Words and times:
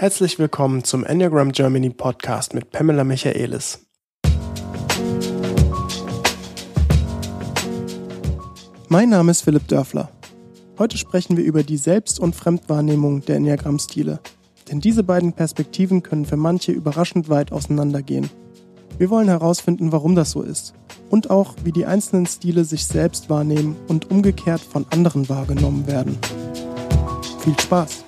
Herzlich 0.00 0.38
willkommen 0.38 0.82
zum 0.82 1.04
Enneagram 1.04 1.52
Germany 1.52 1.90
Podcast 1.90 2.54
mit 2.54 2.70
Pamela 2.70 3.04
Michaelis. 3.04 3.86
Mein 8.88 9.10
Name 9.10 9.30
ist 9.30 9.42
Philipp 9.42 9.68
Dörfler. 9.68 10.10
Heute 10.78 10.96
sprechen 10.96 11.36
wir 11.36 11.44
über 11.44 11.62
die 11.64 11.76
Selbst- 11.76 12.18
und 12.18 12.34
Fremdwahrnehmung 12.34 13.26
der 13.26 13.36
Enneagramm-Stile. 13.36 14.20
Denn 14.70 14.80
diese 14.80 15.02
beiden 15.02 15.34
Perspektiven 15.34 16.02
können 16.02 16.24
für 16.24 16.38
manche 16.38 16.72
überraschend 16.72 17.28
weit 17.28 17.52
auseinandergehen. 17.52 18.30
Wir 18.96 19.10
wollen 19.10 19.28
herausfinden, 19.28 19.92
warum 19.92 20.14
das 20.14 20.30
so 20.30 20.40
ist. 20.40 20.72
Und 21.10 21.28
auch, 21.28 21.56
wie 21.62 21.72
die 21.72 21.84
einzelnen 21.84 22.24
Stile 22.24 22.64
sich 22.64 22.86
selbst 22.86 23.28
wahrnehmen 23.28 23.76
und 23.86 24.10
umgekehrt 24.10 24.62
von 24.62 24.86
anderen 24.88 25.28
wahrgenommen 25.28 25.86
werden. 25.86 26.16
Viel 27.40 27.60
Spaß! 27.60 28.04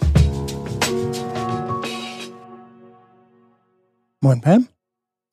Moin, 4.24 4.40
Pam. 4.40 4.68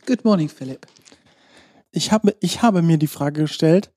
Good 0.07 0.25
morning, 0.25 0.49
Philipp. 0.49 0.87
Ich 1.91 2.11
habe, 2.11 2.35
ich 2.39 2.63
habe 2.63 2.81
mir 2.81 2.97
die 2.97 3.05
Frage 3.05 3.41
gestellt, 3.41 3.93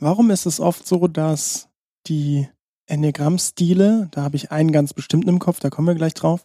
warum 0.00 0.32
ist 0.32 0.46
es 0.46 0.58
oft 0.58 0.84
so, 0.84 1.06
dass 1.06 1.68
die 2.08 2.48
Enneagramm-Stile, 2.86 4.08
da 4.10 4.22
habe 4.22 4.34
ich 4.34 4.50
einen 4.50 4.72
ganz 4.72 4.94
bestimmten 4.94 5.28
im 5.28 5.38
Kopf, 5.38 5.60
da 5.60 5.70
kommen 5.70 5.86
wir 5.86 5.94
gleich 5.94 6.14
drauf, 6.14 6.44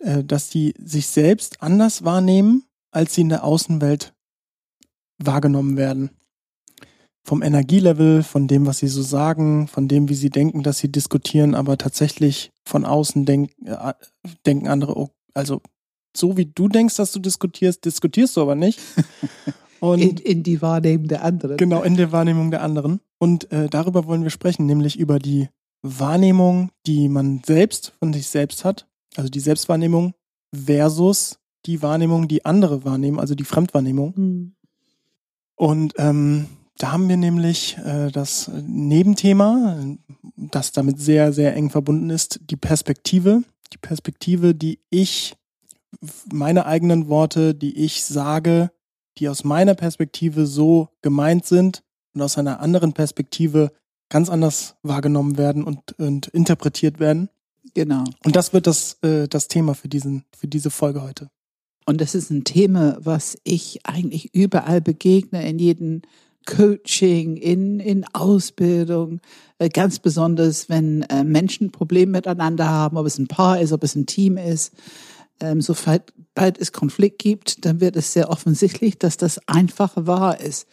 äh, 0.00 0.24
dass 0.24 0.50
die 0.50 0.74
sich 0.76 1.06
selbst 1.06 1.62
anders 1.62 2.02
wahrnehmen, 2.02 2.64
als 2.90 3.14
sie 3.14 3.20
in 3.20 3.28
der 3.28 3.44
Außenwelt 3.44 4.12
wahrgenommen 5.18 5.76
werden. 5.76 6.10
Vom 7.22 7.42
Energielevel, 7.42 8.24
von 8.24 8.48
dem, 8.48 8.66
was 8.66 8.78
sie 8.78 8.88
so 8.88 9.02
sagen, 9.02 9.68
von 9.68 9.86
dem, 9.86 10.08
wie 10.08 10.16
sie 10.16 10.30
denken, 10.30 10.64
dass 10.64 10.78
sie 10.78 10.90
diskutieren, 10.90 11.54
aber 11.54 11.78
tatsächlich 11.78 12.50
von 12.64 12.84
außen 12.84 13.24
denk, 13.24 13.52
äh, 13.64 13.94
denken 14.44 14.66
andere, 14.66 14.98
oh, 14.98 15.10
also 15.32 15.62
so 16.16 16.36
wie 16.36 16.46
du 16.46 16.68
denkst, 16.68 16.96
dass 16.96 17.12
du 17.12 17.20
diskutierst, 17.20 17.84
diskutierst 17.84 18.36
du 18.36 18.42
aber 18.42 18.54
nicht. 18.54 18.80
Und 19.80 20.00
in, 20.00 20.16
in 20.16 20.42
die 20.42 20.60
Wahrnehmung 20.60 21.06
der 21.06 21.22
anderen. 21.22 21.56
Genau, 21.56 21.82
in 21.82 21.96
der 21.96 22.10
Wahrnehmung 22.10 22.50
der 22.50 22.62
anderen. 22.62 23.00
Und 23.18 23.50
äh, 23.52 23.68
darüber 23.68 24.06
wollen 24.06 24.24
wir 24.24 24.30
sprechen, 24.30 24.66
nämlich 24.66 24.98
über 24.98 25.18
die 25.20 25.48
Wahrnehmung, 25.82 26.70
die 26.86 27.08
man 27.08 27.42
selbst 27.46 27.94
von 28.00 28.12
sich 28.12 28.28
selbst 28.28 28.64
hat, 28.64 28.88
also 29.16 29.28
die 29.28 29.40
Selbstwahrnehmung 29.40 30.14
versus 30.52 31.38
die 31.66 31.82
Wahrnehmung, 31.82 32.28
die 32.28 32.44
andere 32.44 32.84
wahrnehmen, 32.84 33.20
also 33.20 33.34
die 33.34 33.44
Fremdwahrnehmung. 33.44 34.14
Mhm. 34.16 34.54
Und 35.54 35.94
ähm, 35.98 36.46
da 36.78 36.92
haben 36.92 37.08
wir 37.08 37.16
nämlich 37.16 37.76
äh, 37.78 38.10
das 38.10 38.50
Nebenthema, 38.64 39.76
das 40.36 40.72
damit 40.72 41.00
sehr, 41.00 41.32
sehr 41.32 41.54
eng 41.56 41.70
verbunden 41.70 42.10
ist, 42.10 42.40
die 42.48 42.56
Perspektive. 42.56 43.42
Die 43.72 43.78
Perspektive, 43.78 44.54
die 44.54 44.80
ich 44.88 45.34
meine 46.32 46.66
eigenen 46.66 47.08
Worte, 47.08 47.54
die 47.54 47.84
ich 47.84 48.04
sage, 48.04 48.70
die 49.18 49.28
aus 49.28 49.44
meiner 49.44 49.74
Perspektive 49.74 50.46
so 50.46 50.88
gemeint 51.02 51.46
sind 51.46 51.82
und 52.14 52.22
aus 52.22 52.38
einer 52.38 52.60
anderen 52.60 52.92
Perspektive 52.92 53.72
ganz 54.08 54.30
anders 54.30 54.76
wahrgenommen 54.82 55.36
werden 55.36 55.64
und, 55.64 55.98
und 55.98 56.28
interpretiert 56.28 57.00
werden. 57.00 57.28
Genau. 57.74 58.04
Und 58.24 58.36
das 58.36 58.52
wird 58.52 58.66
das, 58.66 58.98
äh, 59.02 59.28
das 59.28 59.48
Thema 59.48 59.74
für, 59.74 59.88
diesen, 59.88 60.24
für 60.36 60.48
diese 60.48 60.70
Folge 60.70 61.02
heute. 61.02 61.30
Und 61.84 62.00
das 62.00 62.14
ist 62.14 62.30
ein 62.30 62.44
Thema, 62.44 62.98
was 63.00 63.38
ich 63.44 63.80
eigentlich 63.84 64.34
überall 64.34 64.80
begegne, 64.80 65.48
in 65.48 65.58
jedem 65.58 66.02
Coaching, 66.46 67.36
in, 67.36 67.80
in 67.80 68.04
Ausbildung, 68.14 69.20
äh, 69.58 69.68
ganz 69.68 69.98
besonders, 69.98 70.68
wenn 70.68 71.02
äh, 71.02 71.24
Menschen 71.24 71.70
Probleme 71.70 72.12
miteinander 72.12 72.68
haben, 72.68 72.96
ob 72.96 73.06
es 73.06 73.18
ein 73.18 73.28
Paar 73.28 73.60
ist, 73.60 73.72
ob 73.72 73.84
es 73.84 73.94
ein 73.94 74.06
Team 74.06 74.36
ist 74.38 74.72
ähm, 75.40 75.60
sobald 75.60 76.12
es 76.58 76.72
Konflikt 76.72 77.18
gibt, 77.18 77.64
dann 77.64 77.80
wird 77.80 77.96
es 77.96 78.12
sehr 78.12 78.30
offensichtlich, 78.30 78.98
dass 78.98 79.16
das 79.16 79.38
einfach 79.48 79.92
wahr 79.96 80.40
ist. 80.40 80.66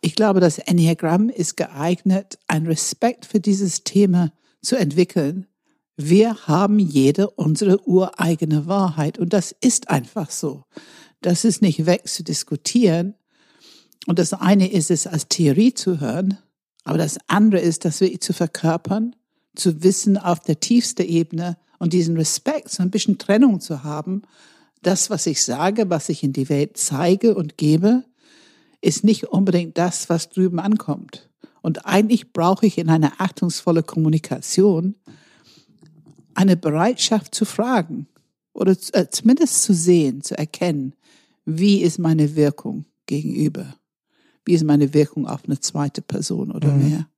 Ich 0.00 0.14
glaube, 0.14 0.40
das 0.40 0.58
Enneagramm 0.58 1.28
ist 1.28 1.56
geeignet, 1.56 2.38
einen 2.48 2.66
Respekt 2.66 3.24
für 3.24 3.40
dieses 3.40 3.84
Thema 3.84 4.32
zu 4.60 4.76
entwickeln. 4.76 5.46
Wir 5.96 6.46
haben 6.46 6.78
jede 6.78 7.30
unsere 7.30 7.86
ureigene 7.86 8.66
Wahrheit 8.66 9.18
und 9.18 9.32
das 9.32 9.54
ist 9.60 9.90
einfach 9.90 10.30
so. 10.30 10.64
Das 11.20 11.44
ist 11.44 11.62
nicht 11.62 11.86
weg 11.86 12.08
zu 12.08 12.24
diskutieren. 12.24 13.14
Und 14.06 14.18
das 14.18 14.32
eine 14.32 14.70
ist 14.70 14.90
es 14.90 15.06
als 15.06 15.28
Theorie 15.28 15.74
zu 15.74 16.00
hören, 16.00 16.38
aber 16.84 16.98
das 16.98 17.18
andere 17.28 17.60
ist, 17.60 17.84
das 17.84 18.00
wirklich 18.00 18.20
zu 18.20 18.32
verkörpern, 18.32 19.14
zu 19.54 19.82
wissen 19.84 20.18
auf 20.18 20.40
der 20.40 20.58
tiefsten 20.58 21.06
Ebene, 21.06 21.56
und 21.82 21.92
diesen 21.92 22.16
Respekt, 22.16 22.70
so 22.70 22.80
ein 22.80 22.92
bisschen 22.92 23.18
Trennung 23.18 23.58
zu 23.58 23.82
haben, 23.82 24.22
das, 24.82 25.10
was 25.10 25.26
ich 25.26 25.42
sage, 25.42 25.90
was 25.90 26.08
ich 26.10 26.22
in 26.22 26.32
die 26.32 26.48
Welt 26.48 26.76
zeige 26.76 27.34
und 27.34 27.58
gebe, 27.58 28.04
ist 28.80 29.02
nicht 29.02 29.24
unbedingt 29.24 29.76
das, 29.76 30.08
was 30.08 30.28
drüben 30.28 30.60
ankommt. 30.60 31.28
Und 31.60 31.84
eigentlich 31.84 32.32
brauche 32.32 32.66
ich 32.66 32.78
in 32.78 32.88
einer 32.88 33.14
achtungsvollen 33.18 33.84
Kommunikation 33.84 34.94
eine 36.34 36.56
Bereitschaft 36.56 37.34
zu 37.34 37.44
fragen 37.44 38.06
oder 38.52 38.76
äh, 38.92 39.08
zumindest 39.10 39.64
zu 39.64 39.74
sehen, 39.74 40.22
zu 40.22 40.38
erkennen, 40.38 40.94
wie 41.46 41.82
ist 41.82 41.98
meine 41.98 42.36
Wirkung 42.36 42.84
gegenüber? 43.06 43.74
Wie 44.44 44.54
ist 44.54 44.62
meine 44.62 44.94
Wirkung 44.94 45.26
auf 45.26 45.46
eine 45.46 45.58
zweite 45.58 46.00
Person 46.00 46.52
oder 46.52 46.68
mhm. 46.68 46.88
mehr? 46.88 47.08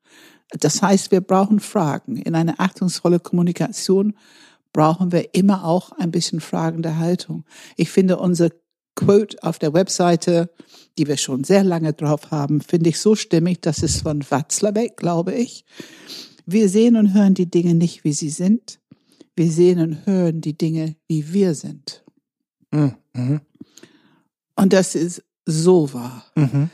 Das 0.59 0.81
heißt, 0.81 1.11
wir 1.11 1.21
brauchen 1.21 1.61
Fragen. 1.61 2.17
In 2.17 2.35
einer 2.35 2.61
achtungsvollen 2.61 3.23
Kommunikation 3.23 4.15
brauchen 4.75 5.13
wir 5.13 5.35
immer 5.35 5.65
auch 5.65 5.93
ein 5.93 6.11
bisschen 6.11 6.41
fragende 6.41 6.99
Haltung. 6.99 7.45
Ich 7.77 7.91
finde 7.91 8.19
unser 8.19 8.51
Quote 8.97 9.43
auf 9.43 9.59
der 9.59 9.73
Webseite, 9.73 10.51
die 10.99 11.07
wir 11.07 11.17
schon 11.17 11.45
sehr 11.45 11.65
lange 11.65 11.95
drauf 11.95 12.31
haben, 12.31 12.61
finde 12.61 12.91
ich 12.91 12.99
so 12.99 13.15
stimmig, 13.15 13.63
das 13.63 13.83
ist 13.83 14.03
von 14.03 14.23
Watzlawick, 14.31 14.99
glaube 14.99 15.33
ich. 15.33 15.65
Wir 16.45 16.69
sehen 16.69 16.97
und 16.97 17.15
hören 17.15 17.35
die 17.35 17.51
Dinge 17.51 17.75
nicht, 17.75 18.05
wie 18.05 18.13
sie 18.13 18.29
sind. 18.29 18.81
Wir 19.35 19.51
sehen 19.51 19.81
und 19.81 20.07
hören 20.07 20.41
die 20.43 20.59
Dinge, 20.59 20.97
wie 21.09 21.33
wir 21.33 21.55
sind. 21.55 22.05
Mhm. 22.71 23.41
Und 24.57 24.73
das 24.73 24.95
ist 24.95 25.25
so 25.47 25.93
wahr. 25.93 26.27
Mhm. 26.35 26.69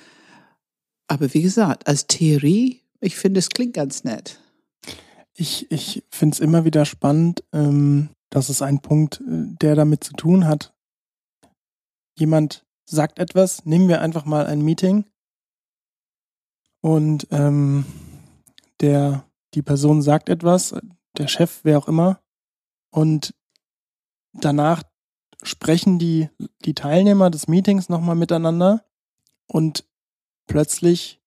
Aber 1.07 1.33
wie 1.35 1.43
gesagt, 1.43 1.87
als 1.87 2.07
Theorie, 2.07 2.81
ich 3.01 3.17
finde, 3.17 3.39
es 3.39 3.51
klingt 3.51 3.75
ganz 3.75 4.05
nett. 4.05 4.41
Ich, 5.41 5.73
ich 5.73 6.05
finde 6.11 6.35
es 6.35 6.41
immer 6.41 6.67
wieder 6.67 6.85
spannend, 6.85 7.45
ähm, 7.55 8.11
dass 8.29 8.51
es 8.51 8.61
ein 8.61 8.81
Punkt, 8.81 9.23
äh, 9.23 9.57
der 9.63 9.75
damit 9.75 10.05
zu 10.05 10.13
tun 10.13 10.47
hat. 10.47 10.75
Jemand 12.15 12.67
sagt 12.85 13.19
etwas, 13.19 13.65
nehmen 13.65 13.89
wir 13.89 14.03
einfach 14.03 14.27
mal 14.27 14.45
ein 14.45 14.61
Meeting. 14.61 15.07
Und 16.83 17.27
ähm, 17.31 17.87
der, 18.81 19.25
die 19.55 19.63
Person 19.63 20.03
sagt 20.03 20.29
etwas, 20.29 20.75
der 21.17 21.27
Chef, 21.27 21.61
wer 21.63 21.79
auch 21.79 21.89
immer, 21.89 22.21
und 22.91 23.35
danach 24.35 24.83
sprechen 25.43 25.99
die, 25.99 26.29
die 26.67 26.75
Teilnehmer 26.75 27.31
des 27.31 27.49
Meetings 27.49 27.89
nochmal 27.89 28.17
miteinander. 28.17 28.85
Und 29.47 29.89
plötzlich 30.47 31.23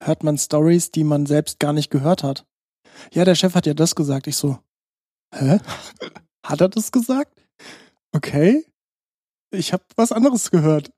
hört 0.00 0.22
man 0.22 0.38
Stories, 0.38 0.92
die 0.92 1.02
man 1.02 1.26
selbst 1.26 1.58
gar 1.58 1.72
nicht 1.72 1.90
gehört 1.90 2.22
hat 2.22 2.46
ja, 3.12 3.24
der 3.24 3.34
Chef 3.34 3.54
hat 3.54 3.66
ja 3.66 3.74
das 3.74 3.94
gesagt. 3.94 4.26
Ich 4.26 4.36
so, 4.36 4.58
hä? 5.34 5.58
Hat 6.44 6.60
er 6.60 6.68
das 6.68 6.92
gesagt? 6.92 7.40
Okay. 8.12 8.64
Ich 9.50 9.72
habe 9.72 9.82
was 9.96 10.12
anderes 10.12 10.50
gehört. 10.50 10.90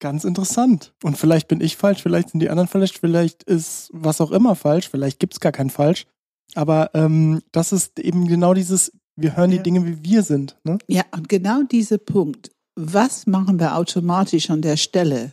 Ganz 0.00 0.24
interessant. 0.24 0.94
Und 1.02 1.18
vielleicht 1.18 1.48
bin 1.48 1.60
ich 1.60 1.76
falsch, 1.76 2.02
vielleicht 2.02 2.30
sind 2.30 2.40
die 2.40 2.50
anderen 2.50 2.68
falsch, 2.68 2.92
vielleicht 3.00 3.42
ist 3.42 3.90
was 3.92 4.20
auch 4.20 4.30
immer 4.30 4.54
falsch, 4.54 4.88
vielleicht 4.88 5.18
gibt's 5.18 5.40
gar 5.40 5.50
kein 5.50 5.70
falsch. 5.70 6.06
Aber 6.54 6.90
ähm, 6.94 7.42
das 7.50 7.72
ist 7.72 7.98
eben 7.98 8.28
genau 8.28 8.54
dieses, 8.54 8.92
wir 9.16 9.36
hören 9.36 9.50
die 9.50 9.62
Dinge, 9.62 9.84
wie 9.84 10.02
wir 10.04 10.22
sind. 10.22 10.56
Ne? 10.64 10.78
Ja, 10.86 11.02
und 11.10 11.28
genau 11.28 11.62
dieser 11.62 11.98
Punkt. 11.98 12.50
Was 12.76 13.26
machen 13.26 13.58
wir 13.58 13.76
automatisch 13.76 14.50
an 14.50 14.62
der 14.62 14.76
Stelle? 14.76 15.32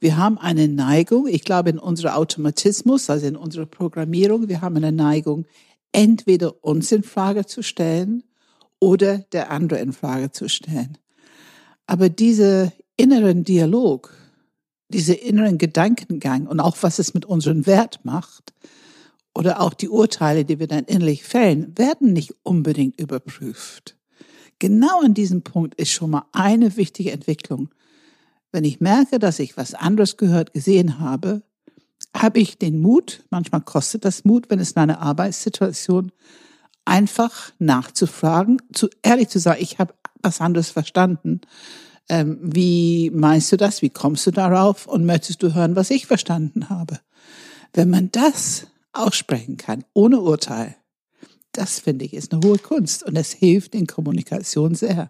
Wir 0.00 0.16
haben 0.16 0.38
eine 0.38 0.68
Neigung, 0.68 1.26
ich 1.26 1.44
glaube 1.44 1.70
in 1.70 1.78
unserem 1.78 2.14
Automatismus, 2.14 3.10
also 3.10 3.26
in 3.26 3.36
unserer 3.36 3.66
Programmierung, 3.66 4.48
wir 4.48 4.60
haben 4.60 4.76
eine 4.76 4.92
Neigung, 4.92 5.46
entweder 5.92 6.64
uns 6.64 6.92
in 6.92 7.02
Frage 7.02 7.46
zu 7.46 7.62
stellen 7.62 8.22
oder 8.78 9.18
der 9.18 9.50
andere 9.50 9.80
in 9.80 9.92
Frage 9.92 10.30
zu 10.30 10.48
stellen. 10.48 10.98
Aber 11.86 12.08
dieser 12.08 12.72
inneren 12.96 13.42
Dialog, 13.42 14.14
dieser 14.88 15.20
inneren 15.20 15.58
Gedankengang 15.58 16.46
und 16.46 16.60
auch 16.60 16.76
was 16.82 16.98
es 16.98 17.14
mit 17.14 17.24
unserem 17.24 17.66
Wert 17.66 18.00
macht 18.04 18.54
oder 19.34 19.60
auch 19.60 19.74
die 19.74 19.88
Urteile, 19.88 20.44
die 20.44 20.58
wir 20.58 20.68
dann 20.68 20.84
innerlich 20.84 21.24
fällen, 21.24 21.76
werden 21.76 22.12
nicht 22.12 22.34
unbedingt 22.42 23.00
überprüft. 23.00 23.96
Genau 24.58 25.00
an 25.02 25.14
diesem 25.14 25.42
Punkt 25.42 25.74
ist 25.74 25.90
schon 25.90 26.10
mal 26.10 26.24
eine 26.32 26.76
wichtige 26.76 27.12
Entwicklung. 27.12 27.70
Wenn 28.52 28.64
ich 28.64 28.80
merke, 28.80 29.18
dass 29.18 29.38
ich 29.38 29.56
was 29.56 29.74
anderes 29.74 30.16
gehört, 30.16 30.52
gesehen 30.52 30.98
habe, 30.98 31.42
habe 32.16 32.40
ich 32.40 32.58
den 32.58 32.80
Mut, 32.80 33.24
manchmal 33.30 33.60
kostet 33.60 34.04
das 34.04 34.24
Mut, 34.24 34.46
wenn 34.48 34.60
es 34.60 34.72
in 34.72 34.78
einer 34.78 35.00
Arbeitssituation 35.00 36.12
einfach 36.84 37.52
nachzufragen, 37.58 38.62
zu 38.72 38.88
ehrlich 39.02 39.28
zu 39.28 39.38
sagen, 39.38 39.60
ich 39.60 39.78
habe 39.78 39.94
was 40.22 40.40
anderes 40.40 40.70
verstanden. 40.70 41.42
Ähm, 42.08 42.38
wie 42.40 43.10
meinst 43.10 43.52
du 43.52 43.56
das? 43.56 43.82
Wie 43.82 43.90
kommst 43.90 44.26
du 44.26 44.30
darauf? 44.30 44.86
Und 44.86 45.04
möchtest 45.04 45.42
du 45.42 45.54
hören, 45.54 45.76
was 45.76 45.90
ich 45.90 46.06
verstanden 46.06 46.70
habe? 46.70 47.00
Wenn 47.74 47.90
man 47.90 48.10
das 48.10 48.68
aussprechen 48.92 49.58
kann, 49.58 49.84
ohne 49.92 50.20
Urteil, 50.20 50.76
das 51.52 51.80
finde 51.80 52.04
ich 52.04 52.14
ist 52.14 52.32
eine 52.32 52.42
hohe 52.42 52.58
Kunst 52.58 53.02
und 53.02 53.16
es 53.16 53.32
hilft 53.32 53.74
in 53.74 53.86
Kommunikation 53.86 54.74
sehr. 54.74 55.08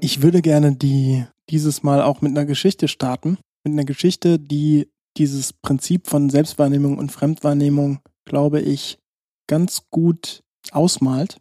Ich 0.00 0.22
würde 0.22 0.42
gerne 0.42 0.76
die 0.76 1.24
dieses 1.48 1.82
Mal 1.82 2.02
auch 2.02 2.20
mit 2.20 2.32
einer 2.32 2.44
Geschichte 2.44 2.88
starten. 2.88 3.38
Mit 3.64 3.72
einer 3.72 3.84
Geschichte, 3.84 4.38
die 4.38 4.88
dieses 5.16 5.52
Prinzip 5.52 6.06
von 6.06 6.28
Selbstwahrnehmung 6.30 6.98
und 6.98 7.10
Fremdwahrnehmung, 7.10 8.00
glaube 8.24 8.60
ich, 8.60 8.98
ganz 9.46 9.82
gut 9.90 10.42
ausmalt. 10.72 11.38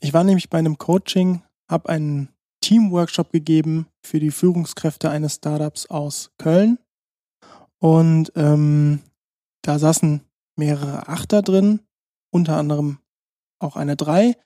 Ich 0.00 0.12
war 0.12 0.24
nämlich 0.24 0.50
bei 0.50 0.58
einem 0.58 0.78
Coaching, 0.78 1.42
habe 1.68 1.88
einen 1.88 2.28
Teamworkshop 2.60 3.32
gegeben 3.32 3.86
für 4.02 4.20
die 4.20 4.30
Führungskräfte 4.30 5.10
eines 5.10 5.36
Startups 5.36 5.86
aus 5.86 6.30
Köln. 6.38 6.78
Und 7.78 8.32
ähm, 8.36 9.00
da 9.62 9.78
saßen 9.78 10.22
mehrere 10.56 11.08
Achter 11.08 11.42
drin, 11.42 11.80
unter 12.30 12.56
anderem 12.56 12.98
auch 13.58 13.76
eine 13.76 13.96
Drei. 13.96 14.36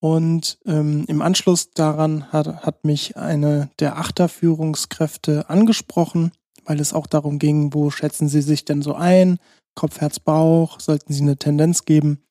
Und 0.00 0.58
ähm, 0.64 1.04
im 1.08 1.22
Anschluss 1.22 1.70
daran 1.70 2.32
hat, 2.32 2.64
hat 2.64 2.84
mich 2.84 3.16
eine 3.16 3.70
der 3.80 3.98
Achterführungskräfte 3.98 5.50
angesprochen, 5.50 6.30
weil 6.64 6.80
es 6.80 6.92
auch 6.92 7.06
darum 7.06 7.38
ging, 7.38 7.74
wo 7.74 7.90
schätzen 7.90 8.28
Sie 8.28 8.42
sich 8.42 8.64
denn 8.64 8.82
so 8.82 8.94
ein? 8.94 9.38
Kopf, 9.74 10.00
Herz, 10.00 10.20
Bauch, 10.20 10.80
sollten 10.80 11.12
Sie 11.12 11.22
eine 11.22 11.36
Tendenz 11.36 11.84
geben? 11.84 12.22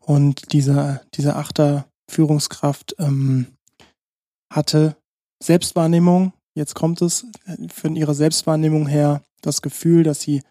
Und 0.00 0.52
dieser, 0.52 1.02
diese 1.14 1.36
Achterführungskraft 1.36 2.96
ähm, 2.98 3.48
hatte 4.52 4.96
Selbstwahrnehmung, 5.42 6.32
jetzt 6.54 6.74
kommt 6.74 7.02
es, 7.02 7.26
von 7.68 7.96
ihrer 7.96 8.14
Selbstwahrnehmung 8.14 8.86
her 8.86 9.22
das 9.42 9.62
Gefühl, 9.62 10.04
dass 10.04 10.20
sie 10.20 10.42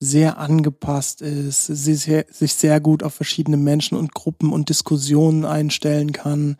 sehr 0.00 0.38
angepasst 0.38 1.20
ist, 1.20 1.66
sie 1.66 1.94
sehr, 1.94 2.24
sich 2.30 2.54
sehr 2.54 2.80
gut 2.80 3.02
auf 3.02 3.14
verschiedene 3.14 3.58
Menschen 3.58 3.98
und 3.98 4.14
Gruppen 4.14 4.52
und 4.52 4.70
Diskussionen 4.70 5.44
einstellen 5.44 6.12
kann. 6.12 6.56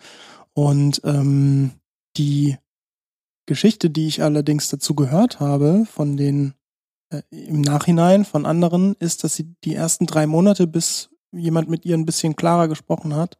Und 0.52 1.00
ähm, 1.04 1.72
die 2.18 2.58
Geschichte, 3.46 3.88
die 3.88 4.06
ich 4.06 4.22
allerdings 4.22 4.68
dazu 4.68 4.94
gehört 4.94 5.40
habe, 5.40 5.86
von 5.90 6.18
den 6.18 6.52
äh, 7.10 7.22
im 7.30 7.62
Nachhinein 7.62 8.26
von 8.26 8.44
anderen, 8.44 8.94
ist, 8.96 9.24
dass 9.24 9.34
sie 9.34 9.54
die 9.64 9.74
ersten 9.74 10.06
drei 10.06 10.26
Monate, 10.26 10.66
bis 10.66 11.08
jemand 11.32 11.68
mit 11.68 11.86
ihr 11.86 11.96
ein 11.96 12.06
bisschen 12.06 12.36
klarer 12.36 12.68
gesprochen 12.68 13.16
hat, 13.16 13.38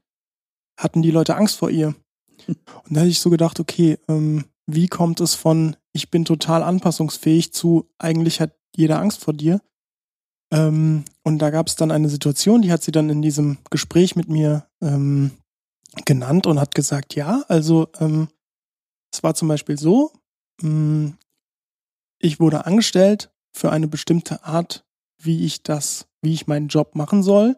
hatten 0.79 1.03
die 1.03 1.11
Leute 1.11 1.37
Angst 1.37 1.57
vor 1.57 1.71
ihr. 1.71 1.95
Und 2.47 2.57
da 2.89 3.01
hätte 3.01 3.11
ich 3.11 3.21
so 3.21 3.29
gedacht, 3.29 3.61
okay, 3.61 3.99
ähm, 4.09 4.47
wie 4.67 4.89
kommt 4.89 5.21
es 5.21 5.35
von 5.35 5.77
ich 5.93 6.11
bin 6.11 6.25
total 6.25 6.63
anpassungsfähig 6.63 7.53
zu 7.53 7.91
eigentlich 7.99 8.41
hat 8.41 8.55
jeder 8.75 9.01
Angst 9.01 9.23
vor 9.23 9.35
dir? 9.35 9.61
Ähm, 10.53 11.05
und 11.23 11.39
da 11.39 11.51
gab 11.51 11.69
es 11.69 11.77
dann 11.77 11.91
eine 11.91 12.09
Situation, 12.09 12.63
die 12.63 12.73
hat 12.73 12.83
sie 12.83 12.93
dann 12.93 13.11
in 13.11 13.23
diesem 13.23 13.59
Gespräch 13.71 14.17
mit 14.17 14.29
mir 14.29 14.67
ähm, 14.81 15.33
genannt 16.05 16.47
und 16.47 16.61
hat 16.61 16.75
gesagt, 16.75 17.15
ja, 17.15 17.45
also 17.49 17.89
ähm, 18.01 18.29
es 19.13 19.23
war 19.23 19.35
zum 19.35 19.49
Beispiel 19.49 19.79
so, 19.79 20.13
mh, 20.63 20.71
mm, 20.71 21.19
ich 22.23 22.39
wurde 22.39 22.67
angestellt 22.67 23.31
für 23.53 23.73
eine 23.73 23.89
bestimmte 23.89 24.45
Art, 24.45 24.85
wie 25.19 25.47
ich 25.47 25.63
das, 25.63 26.07
wie 26.21 26.35
ich 26.35 26.47
meinen 26.47 26.69
Job 26.69 26.95
machen 26.95 27.23
soll. 27.23 27.57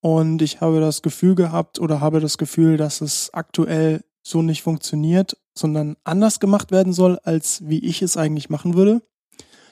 Und 0.00 0.40
ich 0.40 0.60
habe 0.60 0.78
das 0.80 1.02
Gefühl 1.02 1.34
gehabt 1.34 1.80
oder 1.80 2.00
habe 2.00 2.20
das 2.20 2.38
Gefühl, 2.38 2.76
dass 2.76 3.00
es 3.00 3.34
aktuell 3.34 4.04
so 4.22 4.40
nicht 4.40 4.62
funktioniert, 4.62 5.36
sondern 5.58 5.96
anders 6.04 6.38
gemacht 6.38 6.70
werden 6.70 6.92
soll, 6.92 7.18
als 7.24 7.66
wie 7.66 7.80
ich 7.80 8.02
es 8.02 8.16
eigentlich 8.16 8.50
machen 8.50 8.74
würde. 8.74 9.02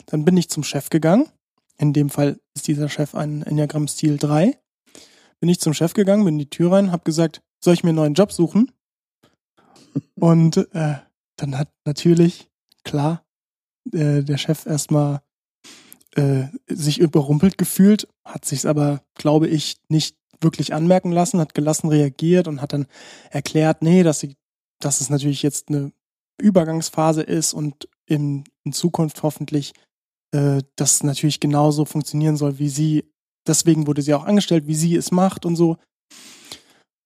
Dann 0.06 0.24
bin 0.24 0.36
ich 0.36 0.50
zum 0.50 0.64
Chef 0.64 0.90
gegangen 0.90 1.28
in 1.78 1.92
dem 1.92 2.10
Fall 2.10 2.40
ist 2.54 2.68
dieser 2.68 2.88
Chef 2.88 3.14
ein 3.14 3.42
Enneagramm-Stil 3.42 4.18
3. 4.18 4.58
Bin 5.40 5.48
ich 5.48 5.60
zum 5.60 5.74
Chef 5.74 5.94
gegangen, 5.94 6.24
bin 6.24 6.34
in 6.34 6.38
die 6.38 6.50
Tür 6.50 6.72
rein, 6.72 6.92
habe 6.92 7.04
gesagt, 7.04 7.42
soll 7.60 7.74
ich 7.74 7.82
mir 7.82 7.90
einen 7.90 7.96
neuen 7.96 8.14
Job 8.14 8.32
suchen? 8.32 8.72
Und 10.14 10.56
äh, 10.74 10.96
dann 11.36 11.58
hat 11.58 11.68
natürlich, 11.84 12.50
klar, 12.84 13.24
äh, 13.92 14.22
der 14.22 14.38
Chef 14.38 14.66
erstmal 14.66 15.22
äh, 16.16 16.44
sich 16.68 17.00
überrumpelt 17.00 17.58
gefühlt, 17.58 18.08
hat 18.24 18.44
sich 18.44 18.66
aber, 18.66 19.02
glaube 19.14 19.48
ich, 19.48 19.76
nicht 19.88 20.16
wirklich 20.40 20.72
anmerken 20.72 21.10
lassen, 21.10 21.40
hat 21.40 21.54
gelassen 21.54 21.88
reagiert 21.88 22.48
und 22.48 22.60
hat 22.60 22.72
dann 22.72 22.86
erklärt, 23.30 23.82
nee, 23.82 24.02
dass 24.02 24.20
sie, 24.20 24.36
dass 24.78 25.00
es 25.00 25.10
natürlich 25.10 25.42
jetzt 25.42 25.68
eine 25.68 25.92
Übergangsphase 26.40 27.22
ist 27.22 27.52
und 27.52 27.88
in, 28.06 28.44
in 28.64 28.72
Zukunft 28.72 29.22
hoffentlich 29.22 29.72
äh, 30.34 30.62
das 30.74 31.04
natürlich 31.04 31.38
genauso 31.38 31.84
funktionieren 31.84 32.36
soll, 32.36 32.58
wie 32.58 32.68
sie, 32.68 33.04
deswegen 33.46 33.86
wurde 33.86 34.02
sie 34.02 34.14
auch 34.14 34.24
angestellt, 34.24 34.66
wie 34.66 34.74
sie 34.74 34.96
es 34.96 35.12
macht 35.12 35.46
und 35.46 35.54
so. 35.54 35.76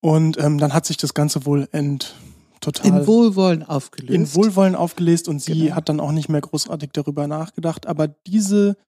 Und 0.00 0.38
ähm, 0.38 0.58
dann 0.58 0.72
hat 0.72 0.86
sich 0.86 0.96
das 0.96 1.12
Ganze 1.12 1.44
wohl 1.44 1.68
ent, 1.72 2.14
total 2.60 3.00
in 3.00 3.06
Wohlwollen 3.06 3.62
aufgelöst. 3.64 4.14
In 4.14 4.34
Wohlwollen 4.34 4.74
aufgelöst 4.74 5.28
und 5.28 5.42
sie 5.42 5.64
genau. 5.64 5.74
hat 5.74 5.88
dann 5.90 6.00
auch 6.00 6.12
nicht 6.12 6.30
mehr 6.30 6.40
großartig 6.40 6.90
darüber 6.92 7.26
nachgedacht. 7.26 7.86
Aber 7.86 8.08
diese, 8.08 8.78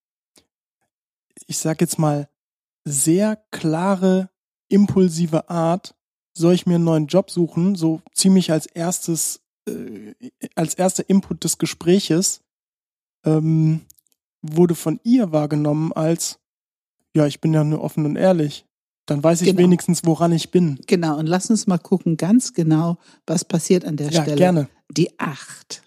ich 1.47 1.59
sag 1.59 1.83
jetzt 1.83 1.99
mal, 1.99 2.29
sehr 2.85 3.37
klare, 3.51 4.31
impulsive 4.69 5.51
Art, 5.51 5.95
soll 6.33 6.55
ich 6.55 6.65
mir 6.65 6.77
einen 6.77 6.85
neuen 6.85 7.07
Job 7.09 7.31
suchen, 7.31 7.75
so 7.75 8.01
ziemlich 8.15 8.53
als 8.53 8.65
erstes, 8.67 9.43
äh, 9.69 10.15
als 10.55 10.75
erster 10.75 11.07
Input 11.11 11.45
des 11.45 11.59
Gespräches, 11.59 12.41
ähm, 13.27 13.83
wurde 14.43 14.75
von 14.75 15.01
ihr 15.05 15.33
wahrgenommen 15.33 15.93
als, 15.93 16.39
ja, 17.15 17.27
ich 17.27 17.41
bin 17.41 17.53
ja 17.53 17.65
nur 17.65 17.83
offen 17.83 18.07
und 18.07 18.17
ehrlich. 18.17 18.65
Dann 19.07 19.25
weiß 19.25 19.43
ich 19.43 19.49
genau. 19.49 19.63
wenigstens, 19.63 20.05
woran 20.05 20.33
ich 20.33 20.51
bin. 20.51 20.79
Genau, 20.87 21.19
und 21.19 21.27
lass 21.27 21.51
uns 21.51 21.67
mal 21.67 21.79
gucken, 21.79 22.17
ganz 22.17 22.53
genau, 22.53 22.99
was 23.27 23.45
passiert 23.45 23.85
an 23.85 23.97
der 23.97 24.11
ja, 24.11 24.23
Stelle. 24.23 24.37
Gerne. 24.37 24.69
Die 24.89 25.19
Acht 25.19 25.83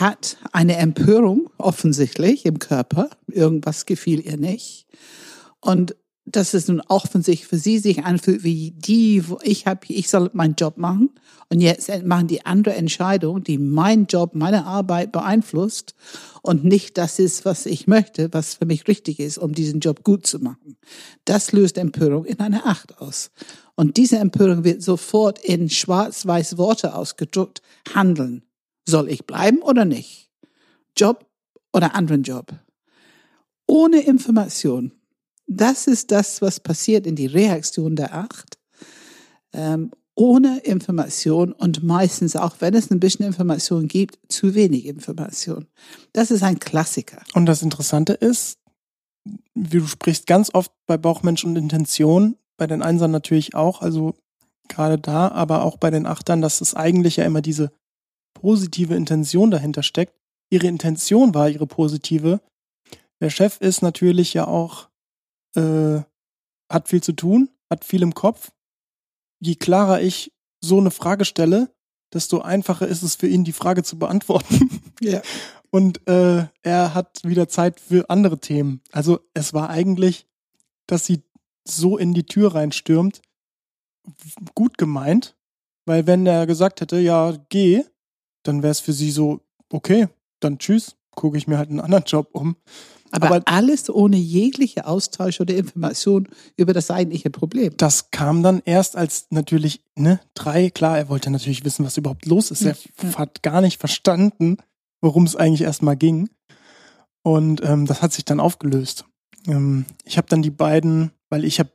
hat 0.00 0.38
eine 0.52 0.76
Empörung 0.76 1.50
offensichtlich 1.58 2.46
im 2.46 2.58
Körper. 2.58 3.10
Irgendwas 3.26 3.84
gefiel 3.84 4.24
ihr 4.24 4.36
nicht. 4.36 4.86
Und 5.60 5.94
dass 6.24 6.54
es 6.54 6.68
nun 6.68 6.80
auch 6.80 7.08
von 7.08 7.22
sich 7.22 7.46
für 7.46 7.58
sie 7.58 7.78
sich 7.78 8.04
anfühlt 8.04 8.44
wie 8.44 8.70
die, 8.70 9.28
wo 9.28 9.38
ich 9.42 9.66
habe, 9.66 9.80
ich 9.88 10.08
soll 10.08 10.30
meinen 10.34 10.54
Job 10.54 10.76
machen 10.78 11.10
und 11.50 11.60
jetzt 11.60 11.90
machen 12.04 12.28
die 12.28 12.46
andere 12.46 12.74
Entscheidung, 12.74 13.42
die 13.42 13.58
meinen 13.58 14.06
Job, 14.06 14.34
meine 14.34 14.64
Arbeit 14.64 15.10
beeinflusst 15.10 15.94
und 16.42 16.64
nicht 16.64 16.96
das 16.96 17.18
ist, 17.18 17.44
was 17.44 17.66
ich 17.66 17.88
möchte, 17.88 18.32
was 18.32 18.54
für 18.54 18.66
mich 18.66 18.86
richtig 18.86 19.18
ist, 19.18 19.38
um 19.38 19.52
diesen 19.52 19.80
Job 19.80 20.04
gut 20.04 20.26
zu 20.26 20.38
machen. 20.38 20.76
Das 21.24 21.50
löst 21.50 21.76
Empörung 21.76 22.24
in 22.24 22.38
eine 22.38 22.66
Acht 22.66 22.98
aus. 22.98 23.30
Und 23.74 23.96
diese 23.96 24.18
Empörung 24.18 24.64
wird 24.64 24.82
sofort 24.82 25.44
in 25.44 25.70
schwarz-weiß 25.70 26.56
Worte 26.56 26.94
ausgedruckt. 26.94 27.62
Handeln. 27.94 28.42
Soll 28.86 29.08
ich 29.08 29.26
bleiben 29.26 29.58
oder 29.58 29.84
nicht? 29.84 30.30
Job 30.96 31.26
oder 31.72 31.94
anderen 31.94 32.22
Job? 32.22 32.52
Ohne 33.66 34.00
Information 34.00 34.92
das 35.46 35.86
ist 35.86 36.10
das, 36.10 36.42
was 36.42 36.60
passiert 36.60 37.06
in 37.06 37.16
die 37.16 37.26
Reaktion 37.26 37.96
der 37.96 38.14
Acht. 38.14 38.58
Ähm, 39.52 39.90
ohne 40.14 40.58
Information 40.60 41.52
und 41.52 41.82
meistens 41.82 42.36
auch, 42.36 42.56
wenn 42.60 42.74
es 42.74 42.90
ein 42.90 43.00
bisschen 43.00 43.24
Information 43.24 43.88
gibt, 43.88 44.18
zu 44.30 44.54
wenig 44.54 44.86
Information. 44.86 45.66
Das 46.12 46.30
ist 46.30 46.42
ein 46.42 46.58
Klassiker. 46.58 47.22
Und 47.34 47.46
das 47.46 47.62
Interessante 47.62 48.12
ist, 48.12 48.58
wie 49.54 49.78
du 49.78 49.86
sprichst 49.86 50.26
ganz 50.26 50.50
oft 50.52 50.70
bei 50.86 50.98
Bauchmensch 50.98 51.44
und 51.44 51.56
Intention, 51.56 52.36
bei 52.58 52.66
den 52.66 52.82
Einsern 52.82 53.10
natürlich 53.10 53.54
auch, 53.54 53.80
also 53.80 54.14
gerade 54.68 54.98
da, 54.98 55.28
aber 55.28 55.64
auch 55.64 55.76
bei 55.76 55.90
den 55.90 56.06
Achtern, 56.06 56.42
dass 56.42 56.60
es 56.60 56.74
eigentlich 56.74 57.16
ja 57.16 57.24
immer 57.24 57.42
diese 57.42 57.72
positive 58.34 58.94
Intention 58.94 59.50
dahinter 59.50 59.82
steckt. 59.82 60.14
Ihre 60.50 60.66
Intention 60.66 61.34
war 61.34 61.48
ihre 61.48 61.66
positive. 61.66 62.40
Der 63.20 63.30
Chef 63.30 63.60
ist 63.60 63.82
natürlich 63.82 64.34
ja 64.34 64.46
auch 64.46 64.88
äh, 65.56 66.02
hat 66.70 66.88
viel 66.88 67.02
zu 67.02 67.12
tun, 67.12 67.50
hat 67.70 67.84
viel 67.84 68.02
im 68.02 68.14
Kopf. 68.14 68.52
Je 69.40 69.54
klarer 69.54 70.00
ich 70.00 70.32
so 70.60 70.78
eine 70.78 70.90
Frage 70.90 71.24
stelle, 71.24 71.74
desto 72.12 72.40
einfacher 72.40 72.86
ist 72.86 73.02
es 73.02 73.16
für 73.16 73.26
ihn, 73.26 73.44
die 73.44 73.52
Frage 73.52 73.82
zu 73.82 73.98
beantworten. 73.98 74.80
Ja. 75.00 75.20
Und 75.70 76.06
äh, 76.06 76.46
er 76.62 76.94
hat 76.94 77.24
wieder 77.24 77.48
Zeit 77.48 77.80
für 77.80 78.08
andere 78.08 78.38
Themen. 78.38 78.82
Also 78.92 79.18
es 79.34 79.52
war 79.52 79.68
eigentlich, 79.68 80.28
dass 80.86 81.06
sie 81.06 81.24
so 81.66 81.98
in 81.98 82.14
die 82.14 82.22
Tür 82.22 82.54
reinstürmt, 82.54 83.20
gut 84.54 84.78
gemeint, 84.78 85.36
weil 85.86 86.06
wenn 86.06 86.24
er 86.24 86.46
gesagt 86.46 86.80
hätte, 86.82 87.00
ja, 87.00 87.36
geh, 87.48 87.82
dann 88.44 88.62
wäre 88.62 88.70
es 88.70 88.78
für 88.78 88.92
sie 88.92 89.10
so, 89.10 89.40
okay, 89.70 90.06
dann 90.38 90.58
tschüss, 90.60 90.96
gucke 91.16 91.36
ich 91.36 91.48
mir 91.48 91.58
halt 91.58 91.70
einen 91.70 91.80
anderen 91.80 92.04
Job 92.04 92.28
um. 92.32 92.56
Aber, 93.12 93.26
Aber- 93.26 93.42
alles 93.44 93.88
ohne 93.90 94.16
jegliche 94.16 94.86
Austausch 94.86 95.40
oder 95.40 95.54
Information 95.54 96.28
über 96.56 96.72
das 96.72 96.90
eigentliche 96.90 97.30
Problem. 97.30 97.74
Das 97.76 98.10
kam 98.10 98.42
dann 98.42 98.62
erst 98.64 98.96
als 98.96 99.26
natürlich, 99.30 99.82
ne, 99.96 100.18
drei, 100.34 100.70
klar, 100.70 100.98
er 100.98 101.08
wollte 101.08 101.30
natürlich 101.30 101.64
wissen, 101.64 101.84
was 101.84 101.96
überhaupt 101.98 102.26
los 102.26 102.50
ist. 102.50 102.62
Er 102.62 102.76
Ja. 103.02 103.18
hat 103.18 103.42
gar 103.42 103.60
nicht 103.60 103.78
verstanden, 103.78 104.56
worum 105.02 105.24
es 105.24 105.36
eigentlich 105.36 105.60
erstmal 105.62 105.96
ging. 105.96 106.30
Und 107.22 107.62
ähm, 107.62 107.86
das 107.86 108.02
hat 108.02 108.12
sich 108.12 108.24
dann 108.24 108.40
aufgelöst. 108.40 109.04
Ähm, 109.46 109.84
ich 110.04 110.16
habe 110.16 110.28
dann 110.28 110.42
die 110.42 110.50
beiden, 110.50 111.12
weil 111.30 111.44
ich 111.44 111.58
habe 111.60 111.70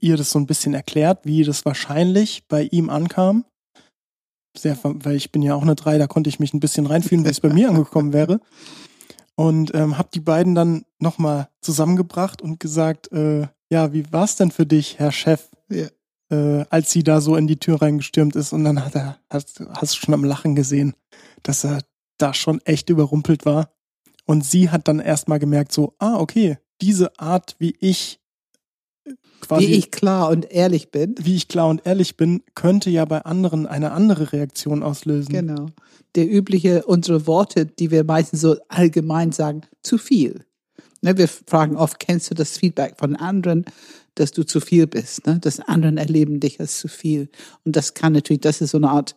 ihr 0.00 0.16
das 0.16 0.30
so 0.30 0.38
ein 0.38 0.46
bisschen 0.46 0.74
erklärt, 0.74 1.20
wie 1.24 1.42
das 1.44 1.64
wahrscheinlich 1.64 2.42
bei 2.48 2.64
ihm 2.64 2.90
ankam. 2.90 3.44
Sehr, 4.58 4.76
weil 4.82 5.16
ich 5.16 5.32
bin 5.32 5.40
ja 5.42 5.54
auch 5.54 5.62
eine 5.62 5.74
drei, 5.76 5.96
da 5.96 6.06
konnte 6.06 6.28
ich 6.28 6.38
mich 6.38 6.52
ein 6.52 6.60
bisschen 6.60 6.84
reinfühlen, 6.86 7.24
wie 7.24 7.30
es 7.30 7.40
bei 7.40 7.48
mir 7.52 7.70
angekommen 7.70 8.12
wäre. 8.12 8.40
Und 9.42 9.74
ähm, 9.74 9.98
habe 9.98 10.08
die 10.14 10.20
beiden 10.20 10.54
dann 10.54 10.84
nochmal 11.00 11.48
zusammengebracht 11.62 12.40
und 12.40 12.60
gesagt, 12.60 13.10
äh, 13.10 13.48
ja, 13.70 13.92
wie 13.92 14.04
war's 14.12 14.36
denn 14.36 14.52
für 14.52 14.66
dich, 14.66 14.98
Herr 15.00 15.10
Chef, 15.10 15.48
Ja. 15.68 15.88
äh, 16.30 16.64
als 16.70 16.92
sie 16.92 17.02
da 17.02 17.20
so 17.20 17.34
in 17.36 17.48
die 17.48 17.58
Tür 17.58 17.82
reingestürmt 17.82 18.36
ist 18.36 18.52
und 18.52 18.62
dann 18.62 18.84
hat 18.84 18.94
er, 18.94 19.18
hast, 19.30 19.60
hast 19.70 19.94
du 19.94 19.98
schon 19.98 20.14
am 20.14 20.22
Lachen 20.24 20.54
gesehen, 20.54 20.94
dass 21.42 21.64
er 21.64 21.80
da 22.18 22.34
schon 22.34 22.60
echt 22.64 22.88
überrumpelt 22.88 23.44
war. 23.44 23.70
Und 24.26 24.44
sie 24.46 24.70
hat 24.70 24.86
dann 24.86 25.00
erstmal 25.00 25.40
gemerkt, 25.40 25.72
so, 25.72 25.94
ah, 25.98 26.20
okay, 26.20 26.58
diese 26.80 27.18
Art, 27.18 27.56
wie 27.58 27.74
ich 27.80 28.20
quasi, 29.40 29.68
Wie 29.68 29.72
ich 29.72 29.90
klar 29.90 30.30
und 30.30 30.50
ehrlich 30.50 30.90
bin. 30.90 31.14
wie 31.20 31.36
ich 31.36 31.48
klar 31.48 31.68
und 31.68 31.86
ehrlich 31.86 32.16
bin, 32.16 32.42
könnte 32.54 32.90
ja 32.90 33.04
bei 33.04 33.22
anderen 33.22 33.66
eine 33.66 33.92
andere 33.92 34.32
Reaktion 34.32 34.82
auslösen. 34.82 35.32
Genau. 35.32 35.66
Der 36.14 36.30
übliche, 36.30 36.84
unsere 36.84 37.26
Worte, 37.26 37.66
die 37.66 37.90
wir 37.90 38.04
meistens 38.04 38.40
so 38.40 38.56
allgemein 38.68 39.32
sagen, 39.32 39.62
zu 39.82 39.98
viel. 39.98 40.44
Ne, 41.02 41.18
wir 41.18 41.28
fragen 41.28 41.76
oft, 41.76 41.98
kennst 41.98 42.30
du 42.30 42.34
das 42.34 42.56
Feedback 42.56 42.94
von 42.96 43.16
anderen, 43.16 43.64
dass 44.14 44.30
du 44.30 44.44
zu 44.44 44.60
viel 44.60 44.86
bist? 44.86 45.26
Ne? 45.26 45.38
Dass 45.40 45.60
anderen 45.60 45.98
erleben 45.98 46.38
dich 46.40 46.60
als 46.60 46.78
zu 46.78 46.88
viel. 46.88 47.28
Und 47.64 47.76
das 47.76 47.94
kann 47.94 48.12
natürlich, 48.12 48.40
das 48.40 48.60
ist 48.60 48.70
so 48.70 48.78
eine 48.78 48.90
Art 48.90 49.16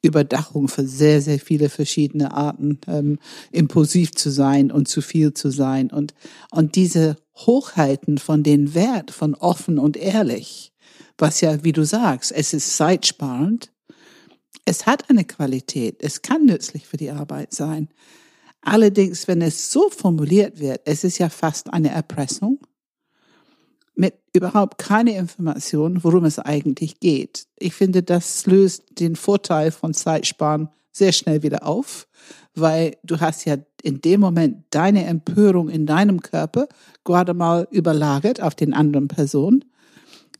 Überdachung 0.00 0.68
für 0.68 0.86
sehr, 0.86 1.20
sehr 1.20 1.40
viele 1.40 1.70
verschiedene 1.70 2.34
Arten, 2.34 2.78
ähm, 2.86 3.18
impulsiv 3.50 4.12
zu 4.12 4.30
sein 4.30 4.70
und 4.70 4.86
zu 4.86 5.00
viel 5.00 5.34
zu 5.34 5.50
sein. 5.50 5.90
Und, 5.90 6.14
und 6.50 6.76
diese 6.76 7.16
Hochhalten 7.34 8.18
von 8.18 8.42
den 8.42 8.74
Wert 8.74 9.10
von 9.10 9.34
offen 9.34 9.78
und 9.78 9.96
ehrlich, 9.96 10.72
was 11.18 11.40
ja, 11.40 11.64
wie 11.64 11.72
du 11.72 11.84
sagst, 11.84 12.32
es 12.32 12.52
ist 12.52 12.76
zeitsparend, 12.76 13.72
es 14.64 14.86
hat 14.86 15.10
eine 15.10 15.24
Qualität, 15.24 15.96
es 16.00 16.22
kann 16.22 16.44
nützlich 16.44 16.86
für 16.86 16.96
die 16.96 17.10
Arbeit 17.10 17.52
sein. 17.52 17.88
Allerdings, 18.64 19.28
wenn 19.28 19.42
es 19.42 19.70
so 19.70 19.90
formuliert 19.90 20.58
wird, 20.58 20.80
es 20.86 21.04
ist 21.04 21.18
ja 21.18 21.28
fast 21.28 21.72
eine 21.72 21.90
Erpressung 21.90 22.58
mit 23.94 24.14
überhaupt 24.32 24.78
keine 24.78 25.16
Information, 25.16 26.02
worum 26.02 26.24
es 26.24 26.38
eigentlich 26.38 26.98
geht. 26.98 27.46
Ich 27.56 27.74
finde, 27.74 28.02
das 28.02 28.46
löst 28.46 28.98
den 28.98 29.16
Vorteil 29.16 29.70
von 29.70 29.92
Zeitsparen 29.92 30.70
sehr 30.90 31.12
schnell 31.12 31.42
wieder 31.42 31.66
auf, 31.66 32.08
weil 32.54 32.96
du 33.02 33.20
hast 33.20 33.44
ja 33.44 33.56
in 33.82 34.00
dem 34.00 34.20
Moment 34.20 34.64
deine 34.70 35.04
Empörung 35.04 35.68
in 35.68 35.84
deinem 35.84 36.22
Körper 36.22 36.66
gerade 37.04 37.34
mal 37.34 37.68
überlagert 37.70 38.40
auf 38.40 38.54
den 38.54 38.72
anderen 38.72 39.08
Person, 39.08 39.64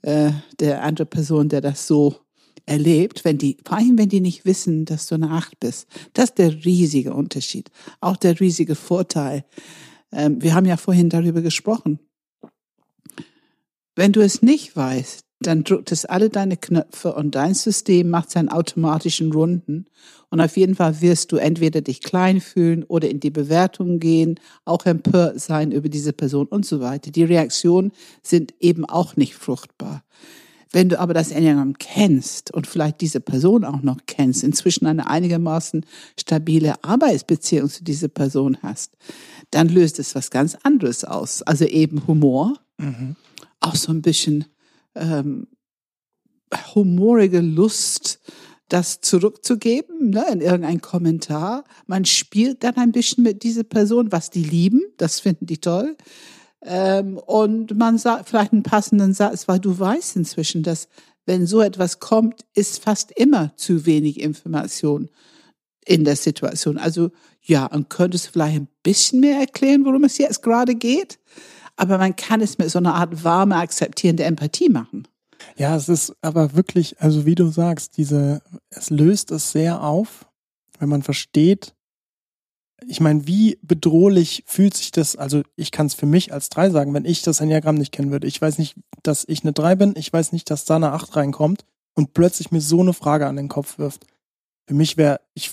äh, 0.00 0.30
der 0.60 0.82
andere 0.82 1.06
Person, 1.06 1.50
der 1.50 1.60
das 1.60 1.86
so 1.86 2.23
erlebt, 2.66 3.24
wenn 3.24 3.38
die, 3.38 3.58
vor 3.64 3.76
allem 3.76 3.98
wenn 3.98 4.08
die 4.08 4.20
nicht 4.20 4.44
wissen, 4.44 4.84
dass 4.84 5.06
du 5.06 5.14
eine 5.14 5.30
Acht 5.30 5.58
bist. 5.60 5.86
Das 6.12 6.30
ist 6.30 6.38
der 6.38 6.64
riesige 6.64 7.12
Unterschied. 7.12 7.70
Auch 8.00 8.16
der 8.16 8.40
riesige 8.40 8.74
Vorteil. 8.74 9.44
Ähm, 10.12 10.42
wir 10.42 10.54
haben 10.54 10.66
ja 10.66 10.76
vorhin 10.76 11.10
darüber 11.10 11.42
gesprochen. 11.42 11.98
Wenn 13.96 14.12
du 14.12 14.20
es 14.22 14.42
nicht 14.42 14.76
weißt, 14.76 15.24
dann 15.40 15.64
drückt 15.64 15.92
es 15.92 16.04
alle 16.04 16.30
deine 16.30 16.56
Knöpfe 16.56 17.14
und 17.14 17.34
dein 17.34 17.54
System 17.54 18.08
macht 18.08 18.30
seinen 18.30 18.48
automatischen 18.48 19.32
Runden. 19.32 19.86
Und 20.30 20.40
auf 20.40 20.56
jeden 20.56 20.74
Fall 20.74 21.00
wirst 21.00 21.32
du 21.32 21.36
entweder 21.36 21.80
dich 21.80 22.02
klein 22.02 22.40
fühlen 22.40 22.82
oder 22.84 23.08
in 23.08 23.20
die 23.20 23.30
Bewertung 23.30 24.00
gehen, 24.00 24.40
auch 24.64 24.86
empört 24.86 25.40
sein 25.40 25.70
über 25.70 25.88
diese 25.88 26.12
Person 26.12 26.46
und 26.46 26.66
so 26.66 26.80
weiter. 26.80 27.10
Die 27.10 27.24
Reaktionen 27.24 27.92
sind 28.22 28.54
eben 28.58 28.84
auch 28.84 29.16
nicht 29.16 29.34
fruchtbar. 29.34 30.02
Wenn 30.74 30.88
du 30.88 30.98
aber 30.98 31.14
das 31.14 31.30
Enneagramm 31.30 31.78
kennst 31.78 32.50
und 32.52 32.66
vielleicht 32.66 33.00
diese 33.00 33.20
Person 33.20 33.64
auch 33.64 33.82
noch 33.82 33.98
kennst, 34.06 34.42
inzwischen 34.42 34.86
eine 34.86 35.08
einigermaßen 35.08 35.86
stabile 36.18 36.82
Arbeitsbeziehung 36.82 37.68
zu 37.70 37.84
dieser 37.84 38.08
Person 38.08 38.58
hast, 38.60 38.90
dann 39.52 39.68
löst 39.68 40.00
es 40.00 40.16
was 40.16 40.30
ganz 40.30 40.56
anderes 40.64 41.04
aus. 41.04 41.42
Also 41.42 41.64
eben 41.64 42.06
Humor, 42.08 42.58
Mhm. 42.78 43.14
auch 43.60 43.76
so 43.76 43.92
ein 43.92 44.02
bisschen 44.02 44.46
ähm, 44.96 45.46
humorige 46.74 47.40
Lust, 47.40 48.18
das 48.68 49.00
zurückzugeben, 49.00 50.10
ne, 50.10 50.24
in 50.32 50.40
irgendein 50.40 50.80
Kommentar. 50.80 51.62
Man 51.86 52.04
spielt 52.04 52.64
dann 52.64 52.76
ein 52.76 52.90
bisschen 52.90 53.22
mit 53.22 53.44
dieser 53.44 53.62
Person, 53.62 54.10
was 54.10 54.30
die 54.30 54.42
lieben, 54.42 54.80
das 54.96 55.20
finden 55.20 55.46
die 55.46 55.58
toll. 55.58 55.96
Ähm, 56.64 57.18
und 57.18 57.76
man 57.76 57.98
sagt 57.98 58.28
vielleicht 58.28 58.52
einen 58.52 58.62
passenden 58.62 59.12
Satz, 59.14 59.48
weil 59.48 59.58
du 59.58 59.78
weißt 59.78 60.16
inzwischen, 60.16 60.62
dass 60.62 60.88
wenn 61.26 61.46
so 61.46 61.60
etwas 61.60 62.00
kommt, 62.00 62.44
ist 62.54 62.82
fast 62.82 63.12
immer 63.12 63.52
zu 63.56 63.86
wenig 63.86 64.20
Information 64.20 65.08
in 65.84 66.04
der 66.04 66.16
Situation. 66.16 66.78
Also 66.78 67.10
ja, 67.42 67.66
und 67.66 67.90
könntest 67.90 68.26
du 68.26 68.32
vielleicht 68.32 68.56
ein 68.56 68.68
bisschen 68.82 69.20
mehr 69.20 69.38
erklären, 69.38 69.84
worum 69.84 70.04
es 70.04 70.18
jetzt 70.18 70.42
gerade 70.42 70.74
geht? 70.74 71.18
Aber 71.76 71.98
man 71.98 72.16
kann 72.16 72.40
es 72.40 72.56
mit 72.58 72.70
so 72.70 72.78
einer 72.78 72.94
Art 72.94 73.24
warme, 73.24 73.56
akzeptierende 73.56 74.24
Empathie 74.24 74.68
machen. 74.68 75.06
Ja, 75.56 75.76
es 75.76 75.88
ist 75.88 76.14
aber 76.22 76.54
wirklich, 76.54 77.00
also 77.00 77.26
wie 77.26 77.34
du 77.34 77.48
sagst, 77.48 77.96
diese, 77.96 78.40
es 78.70 78.90
löst 78.90 79.30
es 79.30 79.52
sehr 79.52 79.82
auf, 79.82 80.26
wenn 80.78 80.88
man 80.88 81.02
versteht, 81.02 81.73
ich 82.86 83.00
meine, 83.00 83.26
wie 83.26 83.58
bedrohlich 83.62 84.44
fühlt 84.46 84.74
sich 84.74 84.90
das, 84.90 85.16
also 85.16 85.42
ich 85.56 85.70
kann 85.70 85.86
es 85.86 85.94
für 85.94 86.06
mich 86.06 86.32
als 86.32 86.48
drei 86.48 86.70
sagen, 86.70 86.92
wenn 86.94 87.04
ich 87.04 87.22
das 87.22 87.40
Enneagramm 87.40 87.76
nicht 87.76 87.92
kennen 87.92 88.10
würde. 88.10 88.26
Ich 88.26 88.40
weiß 88.40 88.58
nicht, 88.58 88.76
dass 89.02 89.24
ich 89.26 89.42
eine 89.42 89.52
drei 89.52 89.74
bin, 89.74 89.94
ich 89.96 90.12
weiß 90.12 90.32
nicht, 90.32 90.50
dass 90.50 90.64
da 90.64 90.76
eine 90.76 90.92
acht 90.92 91.14
reinkommt 91.16 91.64
und 91.94 92.14
plötzlich 92.14 92.50
mir 92.50 92.60
so 92.60 92.80
eine 92.80 92.92
Frage 92.92 93.26
an 93.26 93.36
den 93.36 93.48
Kopf 93.48 93.78
wirft. 93.78 94.06
Für 94.66 94.74
mich 94.74 94.96
wäre, 94.96 95.20
ich 95.34 95.52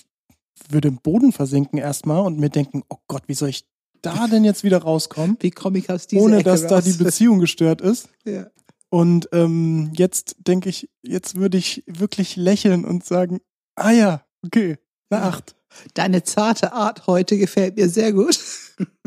würde 0.69 0.87
im 0.87 0.97
Boden 0.97 1.31
versinken 1.31 1.77
erstmal 1.79 2.25
und 2.25 2.39
mir 2.39 2.49
denken, 2.49 2.83
oh 2.89 2.97
Gott, 3.07 3.23
wie 3.27 3.33
soll 3.33 3.49
ich 3.49 3.65
da 4.01 4.27
denn 4.27 4.43
jetzt 4.43 4.63
wieder 4.63 4.79
rauskommen, 4.79 5.37
Wie 5.41 5.51
komme 5.51 5.77
ich 5.77 5.89
aus 5.89 6.07
dieser 6.07 6.23
ohne 6.23 6.37
Ecke 6.37 6.45
dass 6.45 6.65
da 6.65 6.75
raus? 6.75 6.85
die 6.85 6.93
Beziehung 6.93 7.39
gestört 7.39 7.81
ist? 7.81 8.09
ja. 8.25 8.47
Und 8.89 9.29
ähm, 9.31 9.91
jetzt 9.95 10.35
denke 10.39 10.69
ich, 10.69 10.89
jetzt 11.01 11.35
würde 11.35 11.57
ich 11.57 11.83
wirklich 11.87 12.35
lächeln 12.35 12.83
und 12.83 13.05
sagen, 13.05 13.39
ah 13.75 13.91
ja, 13.91 14.25
okay, 14.43 14.77
eine 15.09 15.21
Acht. 15.21 15.55
Deine 15.93 16.23
zarte 16.23 16.73
Art 16.73 17.07
heute 17.07 17.37
gefällt 17.37 17.77
mir 17.77 17.89
sehr 17.89 18.13
gut. 18.13 18.39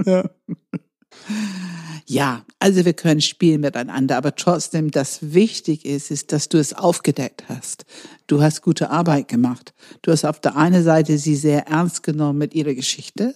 Ja. 0.05 0.31
Ja, 2.07 2.45
also 2.59 2.85
wir 2.85 2.93
können 2.93 3.23
spielen 3.23 3.63
miteinander, 3.63 4.17
aber 4.19 4.35
trotzdem, 4.35 4.91
das 4.91 5.33
wichtig 5.33 5.87
ist, 5.87 6.11
ist, 6.11 6.33
dass 6.33 6.49
du 6.49 6.59
es 6.59 6.75
aufgedeckt 6.75 7.45
hast. 7.49 7.87
Du 8.27 8.43
hast 8.43 8.63
gute 8.63 8.91
Arbeit 8.91 9.29
gemacht. 9.29 9.73
Du 10.03 10.13
hast 10.13 10.25
auf 10.25 10.39
der 10.39 10.57
einen 10.57 10.83
Seite 10.85 11.17
sie 11.17 11.35
sehr 11.35 11.67
ernst 11.67 12.03
genommen 12.03 12.39
mit 12.39 12.55
ihrer 12.55 12.75
Geschichte 12.75 13.33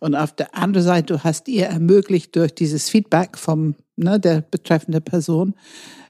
und 0.00 0.14
auf 0.14 0.32
der 0.32 0.54
anderen 0.54 0.86
Seite, 0.86 1.14
du 1.14 1.24
hast 1.24 1.46
ihr 1.46 1.66
ermöglicht 1.66 2.34
durch 2.34 2.54
dieses 2.54 2.88
Feedback 2.88 3.36
vom 3.36 3.74
ne, 3.96 4.18
der 4.18 4.40
betreffenden 4.40 5.04
Person, 5.04 5.54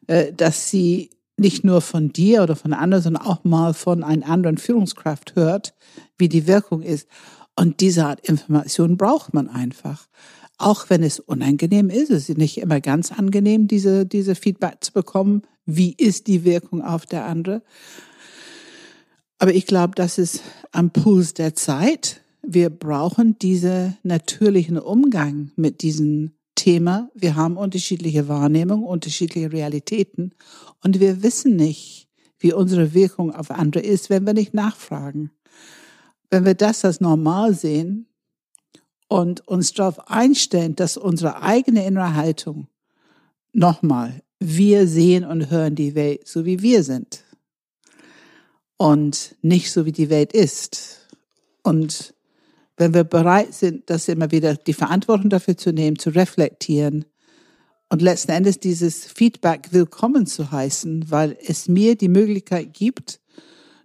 äh, 0.06 0.32
dass 0.32 0.70
sie 0.70 1.10
nicht 1.36 1.64
nur 1.64 1.80
von 1.80 2.12
dir 2.12 2.42
oder 2.42 2.54
von 2.54 2.72
anderen, 2.72 3.02
sondern 3.02 3.24
auch 3.24 3.44
mal 3.44 3.74
von 3.74 4.04
einer 4.04 4.28
anderen 4.28 4.58
Führungskraft 4.58 5.34
hört, 5.34 5.74
wie 6.20 6.28
die 6.28 6.46
Wirkung 6.46 6.82
ist. 6.82 7.08
Und 7.56 7.80
diese 7.80 8.06
Art 8.06 8.20
Information 8.20 8.96
braucht 8.96 9.34
man 9.34 9.48
einfach. 9.48 10.06
Auch 10.58 10.90
wenn 10.90 11.02
es 11.02 11.18
unangenehm 11.20 11.88
ist, 11.90 12.10
es 12.10 12.28
ist 12.28 12.38
nicht 12.38 12.58
immer 12.58 12.80
ganz 12.80 13.12
angenehm, 13.12 13.66
diese, 13.66 14.06
diese 14.06 14.34
Feedback 14.34 14.76
zu 14.82 14.92
bekommen. 14.92 15.42
Wie 15.64 15.94
ist 15.96 16.26
die 16.26 16.44
Wirkung 16.44 16.82
auf 16.82 17.06
der 17.06 17.24
andere? 17.24 17.62
Aber 19.38 19.54
ich 19.54 19.66
glaube, 19.66 19.94
das 19.94 20.18
ist 20.18 20.42
am 20.70 20.90
Puls 20.90 21.32
der 21.32 21.54
Zeit. 21.54 22.20
Wir 22.42 22.68
brauchen 22.68 23.38
diesen 23.38 23.96
natürlichen 24.02 24.78
Umgang 24.78 25.50
mit 25.56 25.82
diesem 25.82 26.32
Thema. 26.54 27.10
Wir 27.14 27.36
haben 27.36 27.56
unterschiedliche 27.56 28.28
Wahrnehmungen, 28.28 28.84
unterschiedliche 28.84 29.50
Realitäten 29.50 30.34
und 30.84 31.00
wir 31.00 31.22
wissen 31.22 31.56
nicht, 31.56 32.08
wie 32.38 32.52
unsere 32.52 32.92
Wirkung 32.92 33.34
auf 33.34 33.50
andere 33.50 33.82
ist, 33.82 34.10
wenn 34.10 34.26
wir 34.26 34.34
nicht 34.34 34.52
nachfragen. 34.52 35.30
Wenn 36.30 36.44
wir 36.44 36.54
das 36.54 36.84
als 36.84 37.00
normal 37.00 37.54
sehen 37.54 38.06
und 39.08 39.46
uns 39.48 39.72
darauf 39.72 40.08
einstellen, 40.08 40.76
dass 40.76 40.96
unsere 40.96 41.42
eigene 41.42 41.84
innere 41.84 42.14
Haltung, 42.14 42.68
nochmal, 43.52 44.22
wir 44.38 44.86
sehen 44.86 45.24
und 45.24 45.50
hören 45.50 45.74
die 45.74 45.94
Welt 45.94 46.26
so, 46.26 46.44
wie 46.44 46.62
wir 46.62 46.84
sind 46.84 47.24
und 48.76 49.36
nicht 49.42 49.70
so, 49.72 49.84
wie 49.84 49.92
die 49.92 50.08
Welt 50.08 50.32
ist. 50.32 51.08
Und 51.62 52.14
wenn 52.76 52.94
wir 52.94 53.04
bereit 53.04 53.52
sind, 53.52 53.90
das 53.90 54.08
immer 54.08 54.30
wieder 54.30 54.54
die 54.54 54.72
Verantwortung 54.72 55.28
dafür 55.28 55.56
zu 55.56 55.72
nehmen, 55.72 55.98
zu 55.98 56.10
reflektieren 56.10 57.04
und 57.90 58.00
letzten 58.00 58.30
Endes 58.30 58.60
dieses 58.60 59.04
Feedback 59.04 59.68
willkommen 59.72 60.24
zu 60.24 60.50
heißen, 60.50 61.10
weil 61.10 61.36
es 61.44 61.68
mir 61.68 61.96
die 61.96 62.08
Möglichkeit 62.08 62.72
gibt, 62.72 63.20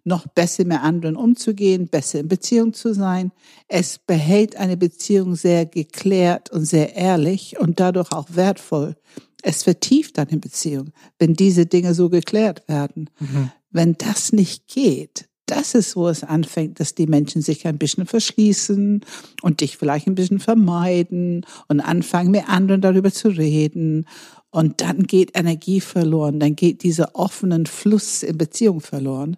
noch 0.05 0.27
besser 0.27 0.65
mit 0.65 0.79
anderen 0.79 1.15
umzugehen, 1.15 1.87
besser 1.87 2.19
in 2.19 2.27
Beziehung 2.27 2.73
zu 2.73 2.93
sein. 2.93 3.31
Es 3.67 3.97
behält 3.97 4.55
eine 4.55 4.77
Beziehung 4.77 5.35
sehr 5.35 5.65
geklärt 5.65 6.51
und 6.51 6.65
sehr 6.65 6.95
ehrlich 6.95 7.59
und 7.59 7.79
dadurch 7.79 8.11
auch 8.11 8.27
wertvoll. 8.29 8.95
Es 9.41 9.63
vertieft 9.63 10.17
eine 10.17 10.37
Beziehung, 10.37 10.91
wenn 11.19 11.33
diese 11.33 11.65
Dinge 11.65 11.93
so 11.93 12.09
geklärt 12.09 12.67
werden. 12.67 13.09
Mhm. 13.19 13.51
Wenn 13.71 13.93
das 13.97 14.31
nicht 14.31 14.67
geht, 14.67 15.27
das 15.47 15.75
ist, 15.75 15.95
wo 15.95 16.07
es 16.07 16.23
anfängt, 16.23 16.79
dass 16.79 16.95
die 16.95 17.07
Menschen 17.07 17.41
sich 17.41 17.67
ein 17.67 17.77
bisschen 17.77 18.05
verschließen 18.05 19.01
und 19.41 19.61
dich 19.61 19.77
vielleicht 19.77 20.07
ein 20.07 20.15
bisschen 20.15 20.39
vermeiden 20.39 21.45
und 21.67 21.81
anfangen, 21.81 22.31
mit 22.31 22.49
anderen 22.49 22.81
darüber 22.81 23.11
zu 23.11 23.27
reden. 23.27 24.07
Und 24.49 24.81
dann 24.81 25.03
geht 25.03 25.37
Energie 25.37 25.81
verloren, 25.81 26.39
dann 26.39 26.55
geht 26.55 26.81
dieser 26.81 27.13
offenen 27.13 27.65
Fluss 27.65 28.23
in 28.23 28.37
Beziehung 28.37 28.81
verloren. 28.81 29.37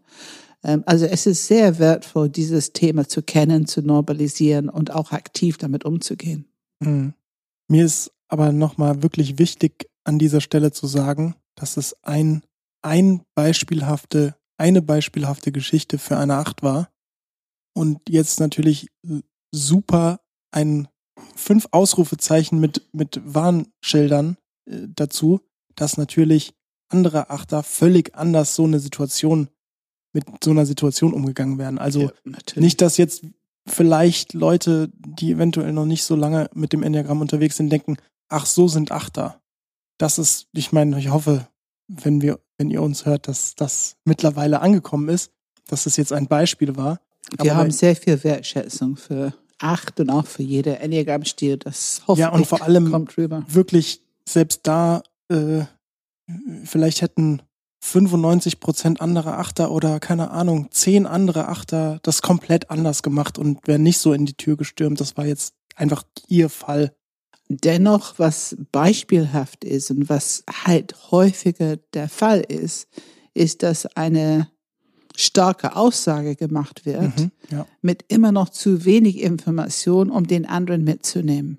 Ähm, 0.67 0.83
also 0.85 1.05
es 1.05 1.25
ist 1.25 1.47
sehr 1.47 1.79
wertvoll, 1.79 2.29
dieses 2.29 2.73
Thema 2.73 3.07
zu 3.07 3.23
kennen, 3.23 3.65
zu 3.65 3.81
normalisieren 3.81 4.69
und 4.69 4.91
auch 4.91 5.11
aktiv 5.11 5.57
damit 5.57 5.85
umzugehen. 5.85 6.45
Mhm. 6.79 7.13
Mir 7.69 7.85
ist 7.85 8.11
aber 8.27 8.51
nochmal 8.51 9.01
wirklich 9.01 9.39
wichtig, 9.39 9.89
an 10.03 10.19
dieser 10.19 10.41
Stelle 10.41 10.71
zu 10.71 10.85
sagen, 10.85 11.35
dass 11.55 11.77
es 11.77 11.95
ein, 12.03 12.43
ein 12.81 13.23
beispielhafte 13.35 14.35
eine 14.57 14.81
beispielhafte 14.81 15.51
Geschichte 15.51 15.97
für 15.97 16.17
eine 16.17 16.35
Acht 16.35 16.63
war. 16.63 16.89
Und 17.73 18.01
jetzt 18.09 18.39
natürlich 18.39 18.89
super 19.51 20.19
ein 20.51 20.87
fünf 21.35 21.67
Ausrufezeichen 21.71 22.59
mit, 22.59 22.89
mit 22.91 23.21
Warnschildern 23.23 24.37
äh, 24.65 24.87
dazu, 24.87 25.41
dass 25.75 25.97
natürlich 25.97 26.55
andere 26.89 27.29
Achter 27.29 27.63
völlig 27.63 28.15
anders 28.15 28.55
so 28.55 28.63
eine 28.63 28.79
Situation 28.79 29.49
mit 30.25 30.43
so 30.43 30.51
einer 30.51 30.65
Situation 30.65 31.13
umgegangen 31.13 31.57
werden. 31.57 31.79
Also 31.79 32.01
ja, 32.01 32.11
nicht, 32.55 32.81
dass 32.81 32.97
jetzt 32.97 33.23
vielleicht 33.65 34.33
Leute, 34.33 34.89
die 34.97 35.31
eventuell 35.31 35.73
noch 35.73 35.85
nicht 35.85 36.03
so 36.03 36.15
lange 36.15 36.49
mit 36.53 36.73
dem 36.73 36.83
Enneagramm 36.83 37.21
unterwegs 37.21 37.57
sind, 37.57 37.69
denken, 37.69 37.97
ach, 38.29 38.45
so 38.45 38.67
sind 38.67 38.91
Achter. 38.91 39.41
Das 39.97 40.17
ist, 40.17 40.47
ich 40.53 40.71
meine, 40.71 40.97
ich 40.99 41.09
hoffe, 41.09 41.47
wenn 41.87 42.21
wir, 42.21 42.39
wenn 42.57 42.69
ihr 42.69 42.81
uns 42.81 43.05
hört, 43.05 43.27
dass 43.27 43.55
das 43.55 43.97
mittlerweile 44.05 44.61
angekommen 44.61 45.09
ist, 45.09 45.31
dass 45.67 45.83
das 45.83 45.97
jetzt 45.97 46.13
ein 46.13 46.27
Beispiel 46.27 46.75
war. 46.75 46.99
Wir 47.41 47.51
Aber 47.51 47.61
haben 47.61 47.71
sehr 47.71 47.95
viel 47.95 48.23
Wertschätzung 48.23 48.95
für 48.95 49.33
acht 49.59 49.99
und 49.99 50.09
auch 50.09 50.25
für 50.25 50.43
jede 50.43 50.79
Enneagramm-Stil. 50.79 51.57
Das 51.57 52.01
hoffentlich 52.07 52.19
ja, 52.19 52.29
und 52.29 52.45
vor 52.45 52.61
allem 52.61 52.91
kommt 52.91 53.17
rüber. 53.17 53.43
Wirklich 53.47 54.01
selbst 54.27 54.61
da, 54.63 55.01
äh, 55.29 55.63
vielleicht 56.63 57.01
hätten 57.01 57.41
95 57.79 58.59
Prozent 58.59 59.01
andere 59.01 59.37
Achter 59.37 59.71
oder 59.71 59.99
keine 59.99 60.31
Ahnung, 60.31 60.69
zehn 60.71 61.05
andere 61.05 61.47
Achter 61.47 61.99
das 62.03 62.21
komplett 62.21 62.69
anders 62.71 63.03
gemacht 63.03 63.37
und 63.37 63.67
wären 63.67 63.83
nicht 63.83 63.99
so 63.99 64.13
in 64.13 64.25
die 64.25 64.33
Tür 64.33 64.57
gestürmt. 64.57 64.99
Das 64.99 65.15
war 65.17 65.25
jetzt 65.25 65.53
einfach 65.75 66.03
ihr 66.27 66.49
Fall. 66.49 66.93
Dennoch, 67.49 68.15
was 68.17 68.57
beispielhaft 68.71 69.63
ist 69.63 69.91
und 69.91 70.09
was 70.09 70.43
halt 70.65 70.95
häufiger 71.11 71.77
der 71.93 72.09
Fall 72.09 72.41
ist, 72.41 72.87
ist, 73.33 73.63
dass 73.63 73.85
eine 73.95 74.49
starke 75.15 75.75
Aussage 75.75 76.35
gemacht 76.35 76.85
wird 76.85 77.17
mhm, 77.19 77.31
ja. 77.49 77.65
mit 77.81 78.05
immer 78.07 78.31
noch 78.31 78.49
zu 78.49 78.85
wenig 78.85 79.21
Information, 79.21 80.11
um 80.11 80.27
den 80.27 80.45
anderen 80.45 80.83
mitzunehmen. 80.83 81.57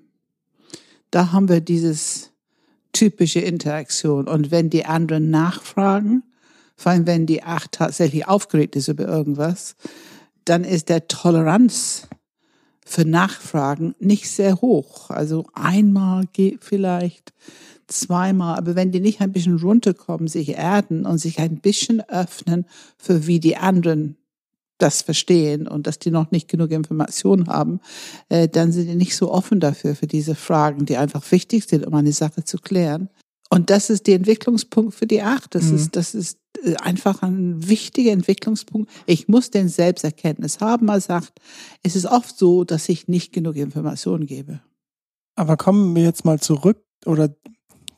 Da 1.11 1.31
haben 1.31 1.49
wir 1.49 1.59
dieses 1.59 2.28
typische 2.93 3.39
Interaktion. 3.39 4.27
Und 4.27 4.51
wenn 4.51 4.69
die 4.69 4.85
anderen 4.85 5.29
nachfragen, 5.29 6.23
vor 6.75 6.91
allem 6.91 7.07
wenn 7.07 7.25
die 7.25 7.43
Acht 7.43 7.73
tatsächlich 7.73 8.27
aufgeregt 8.27 8.75
ist 8.75 8.87
über 8.87 9.07
irgendwas, 9.07 9.75
dann 10.45 10.63
ist 10.63 10.89
der 10.89 11.07
Toleranz 11.07 12.07
für 12.85 13.05
Nachfragen 13.05 13.95
nicht 13.99 14.29
sehr 14.29 14.61
hoch. 14.61 15.09
Also 15.09 15.45
einmal 15.53 16.25
geht 16.33 16.63
vielleicht, 16.63 17.33
zweimal, 17.89 18.57
aber 18.57 18.75
wenn 18.75 18.91
die 18.91 18.99
nicht 18.99 19.21
ein 19.21 19.31
bisschen 19.31 19.57
runterkommen, 19.57 20.27
sich 20.27 20.49
erden 20.49 21.05
und 21.05 21.17
sich 21.17 21.39
ein 21.39 21.57
bisschen 21.57 22.01
öffnen 22.01 22.65
für 22.97 23.27
wie 23.27 23.39
die 23.39 23.57
anderen 23.57 24.15
das 24.79 25.01
verstehen 25.01 25.67
und 25.67 25.85
dass 25.85 25.99
die 25.99 26.11
noch 26.11 26.31
nicht 26.31 26.47
genug 26.47 26.71
Informationen 26.71 27.47
haben, 27.47 27.79
äh, 28.29 28.47
dann 28.47 28.71
sind 28.71 28.87
die 28.87 28.95
nicht 28.95 29.15
so 29.15 29.31
offen 29.31 29.59
dafür, 29.59 29.95
für 29.95 30.07
diese 30.07 30.35
Fragen, 30.35 30.85
die 30.85 30.97
einfach 30.97 31.29
wichtig 31.31 31.65
sind, 31.65 31.85
um 31.85 31.93
eine 31.93 32.13
Sache 32.13 32.43
zu 32.43 32.57
klären. 32.57 33.09
Und 33.49 33.69
das 33.69 33.89
ist 33.89 34.07
der 34.07 34.15
Entwicklungspunkt 34.15 34.93
für 34.93 35.07
die 35.07 35.21
Acht. 35.21 35.55
Das 35.55 35.65
mhm. 35.65 35.75
ist, 35.75 35.95
das 35.95 36.15
ist 36.15 36.37
äh, 36.63 36.75
einfach 36.77 37.21
ein 37.23 37.67
wichtiger 37.67 38.11
Entwicklungspunkt. 38.11 38.91
Ich 39.05 39.27
muss 39.27 39.49
den 39.49 39.69
Selbsterkenntnis 39.69 40.59
haben. 40.59 40.85
Man 40.85 41.01
sagt, 41.01 41.33
es 41.83 41.95
ist 41.95 42.05
oft 42.05 42.37
so, 42.37 42.63
dass 42.63 42.89
ich 42.89 43.07
nicht 43.07 43.33
genug 43.33 43.55
Informationen 43.55 44.25
gebe. 44.25 44.61
Aber 45.35 45.57
kommen 45.57 45.95
wir 45.95 46.03
jetzt 46.03 46.25
mal 46.25 46.39
zurück 46.39 46.83
oder 47.05 47.33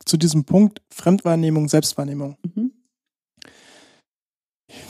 zu 0.05 0.17
diesem 0.17 0.45
Punkt 0.45 0.81
Fremdwahrnehmung, 0.89 1.67
Selbstwahrnehmung. 1.67 2.37
Mhm. 2.55 2.71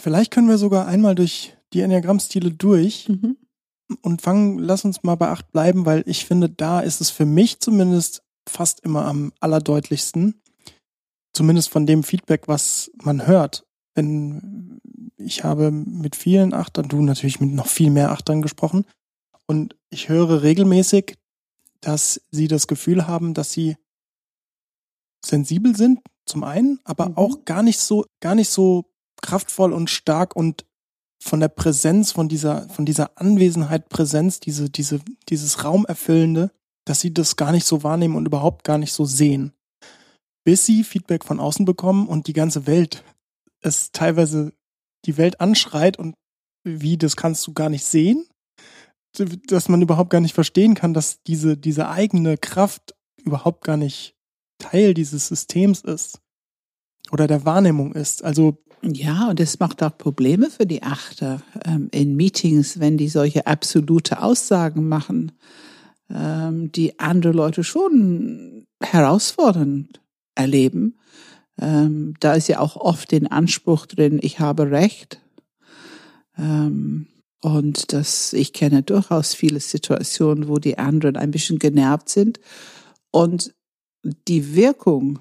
Vielleicht 0.02 0.32
können 0.32 0.48
wir 0.48 0.58
sogar 0.58 0.86
einmal 0.88 1.16
durch 1.16 1.58
die 1.74 1.82
Enneagrammstile 1.82 2.52
durch 2.52 3.10
mhm. 3.10 3.38
und 4.02 4.22
fangen, 4.22 4.60
lass 4.60 4.86
uns 4.86 5.04
mal 5.04 5.16
bei 5.16 5.30
acht 5.30 5.52
bleiben, 5.52 5.86
weil 5.86 6.04
ich 6.06 6.26
finde, 6.26 6.50
da 6.50 6.82
ist 6.82 7.02
es 7.02 7.10
für 7.10 7.26
mich 7.26 7.60
zumindest 7.60 8.24
fast 8.48 8.82
immer 8.82 9.06
am 9.06 9.32
allerdeutlichsten 9.40 10.42
zumindest 11.34 11.70
von 11.70 11.86
dem 11.86 12.04
Feedback, 12.04 12.48
was 12.48 12.92
man 13.02 13.26
hört. 13.28 13.66
Wenn 13.96 14.80
ich 15.18 15.44
habe 15.44 15.72
mit 15.72 16.16
vielen 16.16 16.54
Achtern, 16.54 16.88
du 16.88 17.02
natürlich 17.02 17.40
mit 17.40 17.52
noch 17.52 17.68
viel 17.68 17.90
mehr 17.90 18.12
Achtern 18.12 18.42
gesprochen, 18.42 18.86
und 19.48 19.76
ich 19.90 20.08
höre 20.08 20.44
regelmäßig, 20.44 21.18
dass 21.82 22.22
sie 22.32 22.48
das 22.48 22.68
Gefühl 22.68 23.08
haben, 23.08 23.34
dass 23.34 23.52
sie 23.52 23.76
sensibel 25.26 25.76
sind, 25.76 26.00
zum 26.26 26.44
einen, 26.44 26.80
aber 26.86 27.10
mhm. 27.10 27.18
auch 27.18 27.46
gar 27.46 27.62
nicht 27.64 27.80
so, 27.80 28.06
gar 28.22 28.36
nicht 28.36 28.50
so 28.50 28.86
kraftvoll 29.22 29.74
und 29.74 29.90
stark 29.90 30.36
und 30.36 30.66
von 31.24 31.40
der 31.40 31.50
Präsenz, 31.50 32.12
von 32.12 32.28
dieser, 32.30 32.68
von 32.70 32.86
dieser 32.86 33.12
Anwesenheit, 33.16 33.90
Präsenz, 33.90 34.40
diese, 34.40 34.70
diese, 34.70 35.00
dieses 35.30 35.64
Raumerfüllende, 35.64 36.52
dass 36.86 37.00
sie 37.00 37.14
das 37.14 37.36
gar 37.36 37.52
nicht 37.52 37.66
so 37.66 37.84
wahrnehmen 37.84 38.16
und 38.16 38.26
überhaupt 38.26 38.64
gar 38.64 38.78
nicht 38.78 38.94
so 38.94 39.06
sehen 39.06 39.54
bis 40.44 40.66
sie 40.66 40.84
Feedback 40.84 41.24
von 41.24 41.40
außen 41.40 41.66
bekommen 41.66 42.08
und 42.08 42.28
die 42.28 42.34
ganze 42.34 42.66
Welt 42.68 43.04
es 43.62 43.92
teilweise 43.92 44.54
die 45.06 45.18
Welt 45.18 45.40
anschreit 45.40 45.98
und 45.98 46.16
wie, 46.64 46.98
das 46.98 47.16
kannst 47.16 47.46
du 47.46 47.54
gar 47.54 47.70
nicht 47.70 47.86
sehen, 47.86 48.28
dass 49.48 49.70
man 49.70 49.82
überhaupt 49.82 50.10
gar 50.10 50.22
nicht 50.22 50.34
verstehen 50.34 50.74
kann, 50.74 50.94
dass 50.94 51.22
diese, 51.24 51.58
diese 51.58 51.90
eigene 51.90 52.38
Kraft 52.38 52.96
überhaupt 53.22 53.64
gar 53.64 53.78
nicht 53.78 54.16
Teil 54.58 54.94
dieses 54.94 55.28
Systems 55.28 55.82
ist 55.82 56.20
oder 57.12 57.28
der 57.28 57.46
Wahrnehmung 57.46 57.94
ist. 57.94 58.24
Also 58.24 58.58
ja, 58.84 59.30
und 59.30 59.40
es 59.40 59.60
macht 59.60 59.84
auch 59.84 59.98
Probleme 59.98 60.50
für 60.50 60.66
die 60.66 60.84
Achter 60.84 61.42
ähm, 61.66 61.90
in 61.92 62.16
Meetings, 62.16 62.80
wenn 62.80 62.98
die 62.98 63.10
solche 63.10 63.46
absolute 63.48 64.22
Aussagen 64.22 64.88
machen, 64.88 65.32
ähm, 66.10 66.72
die 66.72 67.00
andere 67.00 67.34
Leute 67.34 67.64
schon 67.64 68.66
herausfordern 68.82 69.90
erleben. 70.36 70.98
Ähm, 71.60 72.16
da 72.20 72.34
ist 72.34 72.48
ja 72.48 72.60
auch 72.60 72.76
oft 72.76 73.12
den 73.12 73.28
Anspruch 73.28 73.86
drin, 73.86 74.20
ich 74.22 74.40
habe 74.40 74.72
Recht. 74.72 75.22
Ähm, 76.38 77.08
und 77.42 77.94
das, 77.94 78.34
ich 78.34 78.54
kenne 78.54 78.84
durchaus 78.84 79.34
viele 79.34 79.60
Situationen, 79.60 80.48
wo 80.48 80.58
die 80.58 80.78
anderen 80.78 81.18
ein 81.18 81.32
bisschen 81.32 81.60
genervt 81.60 82.10
sind. 82.10 82.40
Und 83.12 83.54
die 84.28 84.56
Wirkung, 84.56 85.20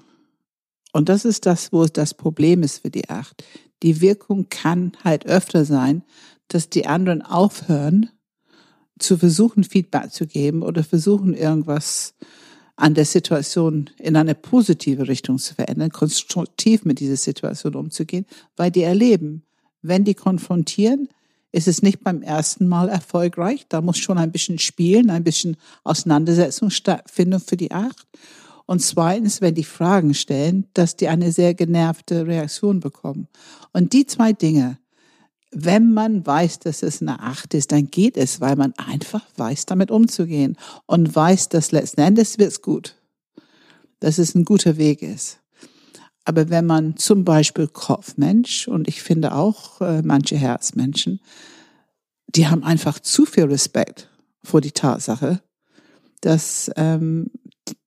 und 0.91 1.09
das 1.09 1.25
ist 1.25 1.45
das, 1.45 1.71
wo 1.71 1.85
das 1.85 2.13
Problem 2.13 2.63
ist 2.63 2.79
für 2.79 2.89
die 2.89 3.09
Acht, 3.09 3.43
die 3.83 4.01
Wirkung 4.01 4.47
kann 4.49 4.91
halt 5.03 5.25
öfter 5.25 5.65
sein, 5.65 6.03
dass 6.47 6.69
die 6.69 6.85
anderen 6.85 7.21
aufhören, 7.21 8.09
zu 8.99 9.17
versuchen, 9.17 9.63
Feedback 9.63 10.11
zu 10.11 10.27
geben 10.27 10.61
oder 10.61 10.83
versuchen, 10.83 11.33
irgendwas 11.33 12.13
an 12.75 12.93
der 12.93 13.05
Situation 13.05 13.89
in 13.97 14.15
eine 14.15 14.35
positive 14.35 15.07
Richtung 15.07 15.37
zu 15.37 15.55
verändern, 15.55 15.91
konstruktiv 15.91 16.85
mit 16.85 16.99
dieser 16.99 17.17
Situation 17.17 17.75
umzugehen, 17.75 18.25
weil 18.55 18.71
die 18.71 18.83
erleben, 18.83 19.43
wenn 19.81 20.03
die 20.03 20.13
konfrontieren, 20.13 21.09
ist 21.51 21.67
es 21.67 21.81
nicht 21.81 22.03
beim 22.03 22.21
ersten 22.21 22.67
Mal 22.67 22.89
erfolgreich. 22.89 23.65
Da 23.67 23.81
muss 23.81 23.97
schon 23.97 24.17
ein 24.17 24.31
bisschen 24.31 24.57
Spielen, 24.57 25.09
ein 25.09 25.23
bisschen 25.23 25.57
Auseinandersetzung 25.83 26.69
stattfinden 26.69 27.39
für 27.39 27.57
die 27.57 27.71
Acht. 27.71 28.07
Und 28.71 28.79
zweitens, 28.79 29.41
wenn 29.41 29.53
die 29.53 29.65
Fragen 29.65 30.13
stellen, 30.13 30.65
dass 30.73 30.95
die 30.95 31.09
eine 31.09 31.33
sehr 31.33 31.53
genervte 31.53 32.25
Reaktion 32.25 32.79
bekommen. 32.79 33.27
Und 33.73 33.91
die 33.91 34.05
zwei 34.05 34.31
Dinge 34.31 34.77
wenn 35.53 35.91
man 35.93 36.25
weiß, 36.25 36.59
dass 36.59 36.81
es 36.81 37.01
eine 37.01 37.19
Acht 37.19 37.53
ist, 37.53 37.73
dann 37.73 37.91
geht 37.91 38.15
es, 38.15 38.39
weil 38.39 38.55
man 38.55 38.73
einfach 38.77 39.25
weiß, 39.35 39.65
damit 39.65 39.91
umzugehen 39.91 40.55
und 40.85 41.13
weiß, 41.13 41.49
dass 41.49 41.73
letzten 41.73 41.99
Endes 41.99 42.39
wird's 42.39 42.61
gut. 42.61 42.95
Dass 43.99 44.17
es 44.17 44.33
ein 44.33 44.45
guter 44.45 44.77
Weg 44.77 45.01
ist. 45.01 45.39
Aber 46.23 46.49
wenn 46.49 46.65
man 46.65 46.95
zum 46.95 47.25
Beispiel 47.25 47.67
Kopfmensch 47.67 48.69
und 48.69 48.87
ich 48.87 49.03
finde 49.03 49.35
auch 49.35 49.81
äh, 49.81 50.01
manche 50.03 50.37
Herzmenschen, 50.37 51.19
die 52.27 52.47
haben 52.47 52.63
einfach 52.63 52.99
zu 52.99 53.25
viel 53.25 53.43
Respekt 53.43 54.09
vor 54.41 54.61
die 54.61 54.71
Tatsache, 54.71 55.41
dass 56.21 56.71
ähm, 56.77 57.29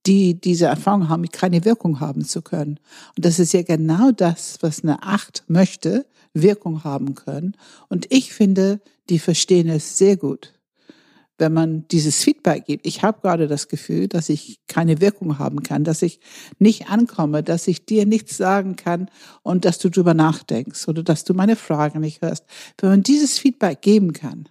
die 0.07 0.41
diese 0.41 0.67
Erfahrung 0.67 1.09
haben, 1.09 1.25
keine 1.31 1.65
Wirkung 1.65 2.01
haben 2.01 2.25
zu 2.25 2.43
können. 2.43 2.79
Und 3.17 3.25
das 3.25 3.39
ist 3.39 3.53
ja 3.53 3.63
genau 3.63 4.11
das, 4.11 4.59
was 4.61 4.83
eine 4.83 5.03
Acht 5.03 5.45
möchte, 5.49 6.07
Wirkung 6.35 6.85
haben 6.85 7.15
können. 7.15 7.57
Und 7.89 8.07
ich 8.11 8.33
finde, 8.33 8.81
die 9.09 9.19
verstehen 9.19 9.69
es 9.69 9.99
sehr 9.99 10.17
gut, 10.17 10.53
wenn 11.39 11.53
man 11.53 11.87
dieses 11.89 12.23
Feedback 12.23 12.67
gibt. 12.67 12.87
Ich 12.87 13.03
habe 13.03 13.21
gerade 13.21 13.49
das 13.49 13.69
Gefühl, 13.69 14.09
dass 14.09 14.29
ich 14.29 14.61
keine 14.67 15.01
Wirkung 15.01 15.39
haben 15.39 15.63
kann, 15.63 15.85
dass 15.85 16.03
ich 16.03 16.21
nicht 16.59 16.89
ankomme, 16.89 17.43
dass 17.43 17.69
ich 17.69 17.87
dir 17.87 18.07
nichts 18.07 18.37
sagen 18.37 18.77
kann 18.77 19.09
und 19.43 19.65
dass 19.65 19.79
du 19.79 19.91
drüber 19.91 20.15
nachdenkst 20.15 20.89
oder 20.89 21.03
dass 21.03 21.25
du 21.25 21.35
meine 21.35 21.57
Fragen 21.57 22.01
nicht 22.01 22.23
hörst. 22.23 22.45
Wenn 22.79 22.91
man 22.91 23.03
dieses 23.03 23.39
Feedback 23.39 23.81
geben 23.83 24.13
kann, 24.13 24.49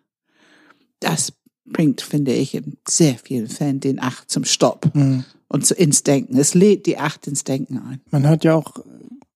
das 0.99 1.33
bringt, 1.65 2.01
finde 2.01 2.33
ich, 2.33 2.55
in 2.55 2.77
sehr 2.87 3.17
vielen 3.17 3.47
Fällen 3.47 3.79
den 3.79 3.99
Acht 3.99 4.29
zum 4.29 4.45
Stopp 4.45 4.93
mhm. 4.93 5.25
und 5.47 5.69
ins 5.71 6.03
Denken. 6.03 6.37
Es 6.37 6.53
lädt 6.53 6.85
die 6.85 6.97
Acht 6.97 7.27
ins 7.27 7.43
Denken 7.43 7.77
ein. 7.77 8.01
Man 8.11 8.27
hört 8.27 8.43
ja 8.43 8.55
auch, 8.55 8.79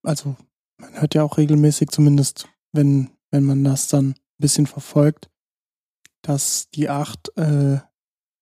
also 0.02 0.36
man 0.78 1.00
hört 1.00 1.14
ja 1.14 1.22
auch 1.22 1.38
regelmäßig, 1.38 1.90
zumindest 1.90 2.48
wenn, 2.72 3.10
wenn 3.30 3.44
man 3.44 3.64
das 3.64 3.88
dann 3.88 4.10
ein 4.10 4.14
bisschen 4.38 4.66
verfolgt, 4.66 5.30
dass 6.22 6.68
die 6.70 6.88
Acht 6.88 7.36
äh, 7.36 7.78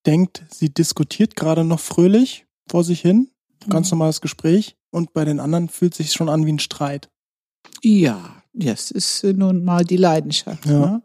denkt, 0.07 0.45
sie 0.51 0.73
diskutiert 0.73 1.37
gerade 1.37 1.65
noch 1.65 1.81
fröhlich 1.81 2.47
vor 2.69 2.85
sich 2.85 3.01
hin, 3.01 3.29
ganz 3.69 3.91
mhm. 3.91 3.99
normales 3.99 4.21
Gespräch, 4.21 4.77
und 4.91 5.13
bei 5.13 5.25
den 5.25 5.41
anderen 5.41 5.69
fühlt 5.69 5.95
sich 5.95 6.13
schon 6.13 6.29
an 6.29 6.47
wie 6.47 6.53
ein 6.53 6.59
Streit. 6.59 7.11
Ja, 7.83 8.43
das 8.55 8.91
ist 8.91 9.23
nun 9.25 9.65
mal 9.65 9.85
die 9.85 9.99
Leidenschaft. 9.99 10.65
Ja. 10.65 10.79
Ne? 10.79 11.03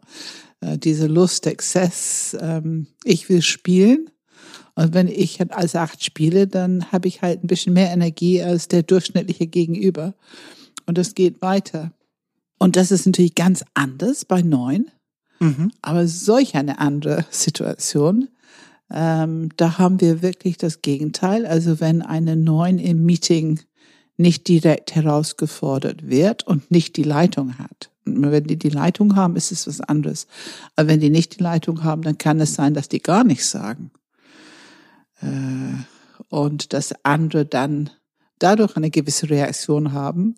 Äh, 0.62 0.78
diese 0.78 1.06
Lust, 1.06 1.46
Exzess, 1.46 2.36
ähm, 2.40 2.86
ich 3.04 3.28
will 3.28 3.42
spielen. 3.42 4.10
Und 4.74 4.94
wenn 4.94 5.08
ich 5.08 5.38
als 5.52 5.76
Acht 5.76 6.02
spiele, 6.02 6.46
dann 6.46 6.90
habe 6.92 7.08
ich 7.08 7.20
halt 7.20 7.44
ein 7.44 7.46
bisschen 7.46 7.74
mehr 7.74 7.90
Energie 7.90 8.42
als 8.42 8.68
der 8.68 8.82
durchschnittliche 8.82 9.46
Gegenüber. 9.46 10.14
Und 10.86 10.96
das 10.96 11.14
geht 11.14 11.42
weiter. 11.42 11.92
Und 12.58 12.76
das 12.76 12.90
ist 12.90 13.04
natürlich 13.04 13.34
ganz 13.34 13.64
anders 13.74 14.24
bei 14.24 14.40
neun. 14.40 14.86
Mhm. 15.40 15.72
Aber 15.82 16.06
solch 16.06 16.54
eine 16.54 16.78
andere 16.78 17.26
Situation, 17.30 18.28
ähm, 18.90 19.50
da 19.56 19.78
haben 19.78 20.00
wir 20.00 20.22
wirklich 20.22 20.56
das 20.56 20.80
Gegenteil. 20.80 21.44
Also 21.44 21.80
wenn 21.80 22.00
eine 22.00 22.36
neun 22.36 22.78
im 22.78 23.04
Meeting 23.04 23.60
nicht 24.16 24.48
direkt 24.48 24.94
herausgefordert 24.94 26.08
wird 26.08 26.46
und 26.46 26.70
nicht 26.70 26.96
die 26.96 27.02
Leitung 27.02 27.58
hat, 27.58 27.91
wenn 28.04 28.44
die 28.44 28.58
die 28.58 28.70
Leitung 28.70 29.16
haben, 29.16 29.36
ist 29.36 29.52
es 29.52 29.66
was 29.66 29.80
anderes. 29.80 30.26
Aber 30.76 30.88
wenn 30.88 31.00
die 31.00 31.10
nicht 31.10 31.38
die 31.38 31.42
Leitung 31.42 31.84
haben, 31.84 32.02
dann 32.02 32.18
kann 32.18 32.40
es 32.40 32.54
sein, 32.54 32.74
dass 32.74 32.88
die 32.88 33.00
gar 33.00 33.24
nichts 33.24 33.50
sagen. 33.50 33.90
Äh, 35.20 35.84
und 36.28 36.72
dass 36.72 36.94
andere 37.04 37.46
dann 37.46 37.90
dadurch 38.38 38.76
eine 38.76 38.90
gewisse 38.90 39.30
Reaktion 39.30 39.92
haben. 39.92 40.36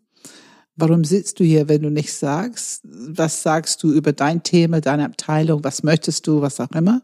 Warum 0.77 1.05
sitzt 1.05 1.39
du 1.39 1.45
hier, 1.45 1.69
wenn 1.69 1.83
du 1.83 1.91
nichts 1.91 2.19
sagst? 2.19 2.83
Was 2.85 3.43
sagst 3.43 3.83
du 3.83 3.93
über 3.93 4.13
dein 4.13 4.43
Thema, 4.43 4.81
deine 4.81 5.05
Abteilung? 5.05 5.63
Was 5.63 5.83
möchtest 5.83 6.27
du, 6.27 6.41
was 6.41 6.59
auch 6.59 6.73
immer? 6.73 7.03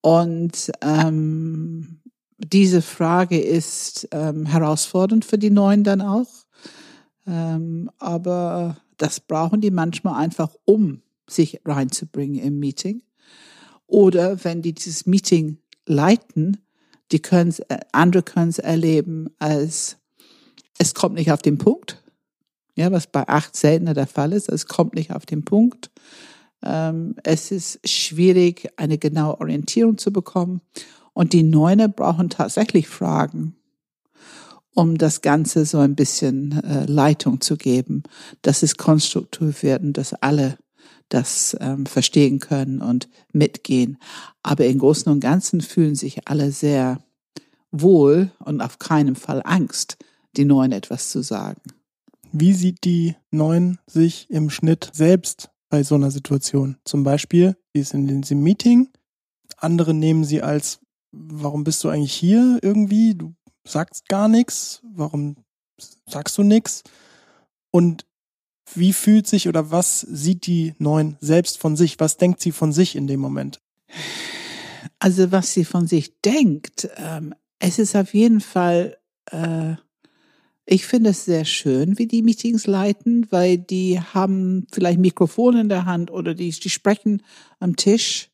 Und 0.00 0.72
ähm, 0.82 2.00
diese 2.38 2.82
Frage 2.82 3.40
ist 3.40 4.08
ähm, 4.12 4.46
herausfordernd 4.46 5.24
für 5.24 5.38
die 5.38 5.50
Neuen 5.50 5.84
dann 5.84 6.00
auch. 6.00 6.28
Ähm, 7.26 7.90
aber 7.98 8.76
das 9.00 9.18
brauchen 9.18 9.60
die 9.60 9.70
manchmal 9.70 10.22
einfach, 10.22 10.54
um 10.66 11.00
sich 11.28 11.60
reinzubringen 11.64 12.42
im 12.42 12.58
Meeting. 12.58 13.02
Oder 13.86 14.44
wenn 14.44 14.62
die 14.62 14.74
dieses 14.74 15.06
Meeting 15.06 15.58
leiten, 15.86 16.58
die 17.10 17.20
können 17.20 17.54
äh, 17.68 17.78
andere 17.92 18.22
können 18.22 18.50
es 18.50 18.58
erleben 18.58 19.30
als 19.38 19.96
es 20.78 20.94
kommt 20.94 21.14
nicht 21.16 21.32
auf 21.32 21.42
den 21.42 21.58
Punkt. 21.58 22.02
Ja, 22.76 22.92
was 22.92 23.06
bei 23.06 23.26
acht 23.28 23.56
seltener 23.56 23.94
der 23.94 24.06
Fall 24.06 24.32
ist. 24.32 24.48
Es 24.48 24.66
kommt 24.66 24.94
nicht 24.94 25.12
auf 25.12 25.26
den 25.26 25.44
Punkt. 25.44 25.90
Ähm, 26.62 27.16
es 27.24 27.50
ist 27.50 27.86
schwierig, 27.88 28.70
eine 28.76 28.96
genaue 28.96 29.40
Orientierung 29.40 29.98
zu 29.98 30.12
bekommen. 30.12 30.60
Und 31.12 31.32
die 31.32 31.42
Neuner 31.42 31.88
brauchen 31.88 32.30
tatsächlich 32.30 32.88
Fragen 32.88 33.56
um 34.74 34.98
das 34.98 35.20
Ganze 35.20 35.64
so 35.64 35.78
ein 35.78 35.96
bisschen 35.96 36.62
äh, 36.62 36.86
Leitung 36.86 37.40
zu 37.40 37.56
geben, 37.56 38.02
dass 38.42 38.62
es 38.62 38.76
konstruktiv 38.76 39.62
wird 39.62 39.82
und 39.82 39.96
dass 39.96 40.14
alle 40.14 40.58
das 41.08 41.56
ähm, 41.60 41.86
verstehen 41.86 42.38
können 42.38 42.80
und 42.80 43.08
mitgehen. 43.32 43.98
Aber 44.42 44.66
im 44.66 44.78
Großen 44.78 45.10
und 45.10 45.20
Ganzen 45.20 45.60
fühlen 45.60 45.96
sich 45.96 46.28
alle 46.28 46.52
sehr 46.52 47.02
wohl 47.72 48.30
und 48.38 48.60
auf 48.60 48.78
keinen 48.78 49.16
Fall 49.16 49.42
Angst, 49.44 49.96
die 50.36 50.44
Neuen 50.44 50.72
etwas 50.72 51.10
zu 51.10 51.22
sagen. 51.22 51.60
Wie 52.32 52.52
sieht 52.52 52.84
die 52.84 53.16
Neuen 53.32 53.78
sich 53.86 54.30
im 54.30 54.50
Schnitt 54.50 54.90
selbst 54.92 55.50
bei 55.68 55.82
so 55.82 55.96
einer 55.96 56.12
Situation? 56.12 56.76
Zum 56.84 57.02
Beispiel, 57.02 57.56
sie 57.74 57.80
ist 57.80 57.92
in 57.92 58.06
diesem 58.06 58.42
Meeting, 58.42 58.88
andere 59.56 59.94
nehmen 59.94 60.24
sie 60.24 60.42
als, 60.42 60.78
warum 61.10 61.64
bist 61.64 61.82
du 61.82 61.88
eigentlich 61.88 62.14
hier 62.14 62.58
irgendwie? 62.62 63.14
Du 63.14 63.34
sagst 63.64 64.08
gar 64.08 64.28
nichts? 64.28 64.82
Warum 64.94 65.36
sagst 66.06 66.36
du 66.38 66.42
nichts? 66.42 66.82
Und 67.70 68.06
wie 68.74 68.92
fühlt 68.92 69.26
sich 69.26 69.48
oder 69.48 69.70
was 69.70 70.00
sieht 70.00 70.46
die 70.46 70.74
Neun 70.78 71.16
selbst 71.20 71.58
von 71.58 71.76
sich? 71.76 71.98
Was 71.98 72.16
denkt 72.16 72.40
sie 72.40 72.52
von 72.52 72.72
sich 72.72 72.96
in 72.96 73.06
dem 73.06 73.20
Moment? 73.20 73.60
Also 74.98 75.32
was 75.32 75.52
sie 75.52 75.64
von 75.64 75.86
sich 75.86 76.20
denkt, 76.20 76.88
ähm, 76.96 77.34
es 77.58 77.78
ist 77.78 77.96
auf 77.96 78.14
jeden 78.14 78.40
Fall, 78.40 78.98
äh, 79.30 79.74
ich 80.64 80.86
finde 80.86 81.10
es 81.10 81.24
sehr 81.24 81.44
schön, 81.44 81.98
wie 81.98 82.06
die 82.06 82.22
Meetings 82.22 82.66
leiten, 82.66 83.26
weil 83.30 83.58
die 83.58 84.00
haben 84.00 84.66
vielleicht 84.72 85.00
Mikrofon 85.00 85.56
in 85.56 85.68
der 85.68 85.84
Hand 85.84 86.10
oder 86.10 86.34
die, 86.34 86.50
die 86.50 86.70
sprechen 86.70 87.22
am 87.58 87.76
Tisch 87.76 88.29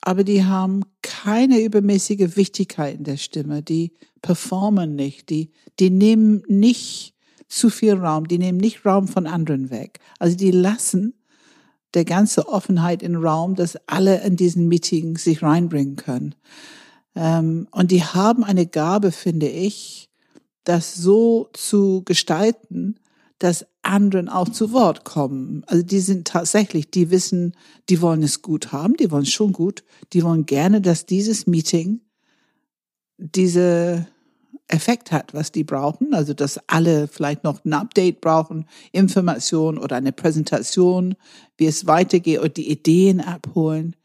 aber 0.00 0.24
die 0.24 0.44
haben 0.44 0.84
keine 1.02 1.60
übermäßige 1.60 2.36
Wichtigkeit 2.36 2.96
in 2.96 3.04
der 3.04 3.16
Stimme. 3.16 3.62
Die 3.62 3.92
performen 4.22 4.94
nicht. 4.94 5.30
Die, 5.30 5.50
die 5.80 5.90
nehmen 5.90 6.42
nicht 6.48 7.14
zu 7.48 7.70
viel 7.70 7.94
Raum. 7.94 8.28
Die 8.28 8.38
nehmen 8.38 8.58
nicht 8.58 8.84
Raum 8.84 9.08
von 9.08 9.26
anderen 9.26 9.70
weg. 9.70 10.00
Also 10.18 10.36
die 10.36 10.50
lassen 10.50 11.14
der 11.94 12.04
ganze 12.04 12.48
Offenheit 12.48 13.02
in 13.02 13.16
Raum, 13.16 13.54
dass 13.54 13.78
alle 13.86 14.22
in 14.22 14.36
diesen 14.36 14.68
Meeting 14.68 15.16
sich 15.16 15.42
reinbringen 15.42 15.96
können. 15.96 16.34
Ähm, 17.14 17.66
und 17.70 17.90
die 17.90 18.04
haben 18.04 18.44
eine 18.44 18.66
Gabe, 18.66 19.10
finde 19.10 19.48
ich, 19.48 20.10
das 20.64 20.94
so 20.94 21.48
zu 21.54 22.02
gestalten, 22.04 23.00
dass 23.38 23.66
anderen 23.82 24.28
auch 24.28 24.48
zu 24.48 24.72
Wort 24.72 25.04
kommen. 25.04 25.62
Also 25.66 25.82
die 25.82 26.00
sind 26.00 26.26
tatsächlich, 26.26 26.90
die 26.90 27.10
wissen, 27.10 27.54
die 27.88 28.00
wollen 28.00 28.22
es 28.22 28.42
gut 28.42 28.72
haben, 28.72 28.96
die 28.96 29.10
wollen 29.10 29.22
es 29.22 29.32
schon 29.32 29.52
gut, 29.52 29.84
die 30.12 30.22
wollen 30.22 30.46
gerne, 30.46 30.80
dass 30.80 31.06
dieses 31.06 31.46
Meeting 31.46 32.00
diese 33.16 34.06
Effekt 34.68 35.12
hat, 35.12 35.34
was 35.34 35.50
die 35.50 35.64
brauchen. 35.64 36.14
Also 36.14 36.34
dass 36.34 36.60
alle 36.68 37.08
vielleicht 37.08 37.44
noch 37.44 37.64
ein 37.64 37.72
Update 37.72 38.20
brauchen, 38.20 38.66
Information 38.92 39.78
oder 39.78 39.96
eine 39.96 40.12
Präsentation, 40.12 41.14
wie 41.56 41.66
es 41.66 41.86
weitergeht 41.86 42.40
und 42.40 42.56
die 42.56 42.70
Ideen 42.70 43.20
abholen. 43.20 43.96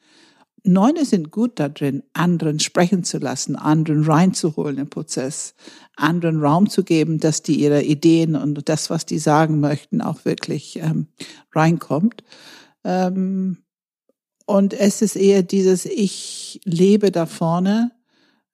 Neune 0.66 1.04
sind 1.04 1.32
gut 1.32 1.60
da 1.60 1.68
drin, 1.68 2.04
anderen 2.14 2.60
sprechen 2.60 3.04
zu 3.04 3.18
lassen, 3.18 3.58
anderen 3.58 4.04
reinzuholen 4.06 4.78
im 4.78 4.90
Prozess, 4.90 5.56
anderen 5.98 6.42
Raum 6.42 6.70
zu 6.70 6.84
geben, 6.84 7.20
dass 7.20 7.44
die 7.44 7.60
ihre 7.60 7.84
Ideen 7.84 8.36
und 8.36 8.70
das, 8.70 8.90
was 8.90 9.06
die 9.06 9.20
sagen 9.20 9.60
möchten, 9.60 10.02
auch 10.02 10.24
wirklich 10.24 10.78
ähm, 10.78 11.08
reinkommt. 11.54 12.24
Ähm, 12.86 13.58
und 14.46 14.74
es 14.74 15.02
ist 15.02 15.16
eher 15.16 15.44
dieses, 15.44 15.86
ich 15.86 16.62
lebe 16.64 17.12
da 17.12 17.26
vorne, 17.26 17.92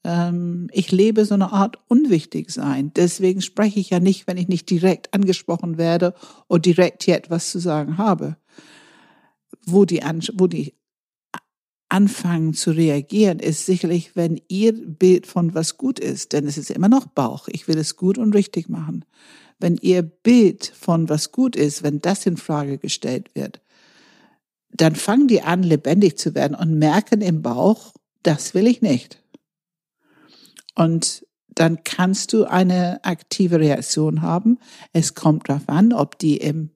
ähm, 0.04 0.68
ich 0.72 0.92
lebe 0.92 1.26
so 1.26 1.36
eine 1.36 1.52
Art 1.52 1.78
unwichtig 1.88 2.52
sein. 2.52 2.92
Deswegen 2.96 3.42
spreche 3.42 3.80
ich 3.80 3.92
ja 3.92 4.00
nicht, 4.00 4.26
wenn 4.26 4.38
ich 4.38 4.48
nicht 4.48 4.70
direkt 4.70 5.14
angesprochen 5.14 5.78
werde 5.78 6.14
oder 6.48 6.62
direkt 6.62 7.04
hier 7.04 7.18
etwas 7.18 7.52
zu 7.52 7.60
sagen 7.60 7.98
habe. 7.98 8.38
Wo 9.66 9.86
die, 9.86 10.02
wo 10.34 10.48
die 10.48 10.74
anfangen 11.90 12.54
zu 12.54 12.72
reagieren, 12.72 13.40
ist 13.40 13.66
sicherlich, 13.66 14.16
wenn 14.16 14.40
ihr 14.48 14.74
Bild 14.74 15.26
von 15.28 15.54
was 15.56 15.78
gut 15.78 16.00
ist, 16.00 16.34
denn 16.34 16.46
es 16.46 16.58
ist 16.58 16.70
immer 16.70 16.90
noch 16.90 17.08
Bauch. 17.08 17.48
Ich 17.48 17.68
will 17.68 17.78
es 17.78 17.96
gut 17.96 18.18
und 18.18 18.36
richtig 18.36 18.70
machen. 18.70 19.06
Wenn 19.60 19.76
ihr 19.78 20.04
Bild 20.04 20.72
von 20.80 21.10
was 21.10 21.32
gut 21.32 21.56
ist, 21.56 21.84
wenn 21.84 22.00
das 22.00 22.26
in 22.26 22.38
Frage 22.38 22.78
gestellt 22.78 23.32
wird, 23.34 23.62
dann 24.72 24.96
fangen 24.96 25.28
die 25.28 25.42
an, 25.42 25.64
lebendig 25.64 26.18
zu 26.18 26.36
werden 26.36 26.56
und 26.56 26.78
merken 26.78 27.22
im 27.22 27.42
Bauch, 27.42 27.94
das 28.24 28.54
will 28.54 28.68
ich 28.68 28.82
nicht. 28.82 29.22
Und 30.76 31.26
dann 31.50 31.84
kannst 31.84 32.32
du 32.32 32.46
eine 32.46 33.04
aktive 33.04 33.60
Reaktion 33.60 34.22
haben. 34.22 34.60
Es 34.94 35.16
kommt 35.16 35.50
darauf 35.50 35.68
an, 35.68 35.92
ob 35.92 36.18
die 36.20 36.38
im 36.38 36.72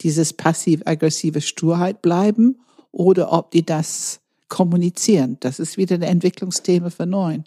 dieses 0.00 0.32
passiv-aggressive 0.32 1.40
Sturheit 1.40 2.02
bleiben 2.02 2.60
oder 2.92 3.32
ob 3.32 3.50
die 3.50 3.66
das 3.66 4.20
kommunizieren. 4.48 5.36
Das 5.40 5.58
ist 5.58 5.76
wieder 5.76 5.96
ein 5.96 6.02
Entwicklungsthema 6.02 6.90
für 6.90 7.06
neun. 7.06 7.44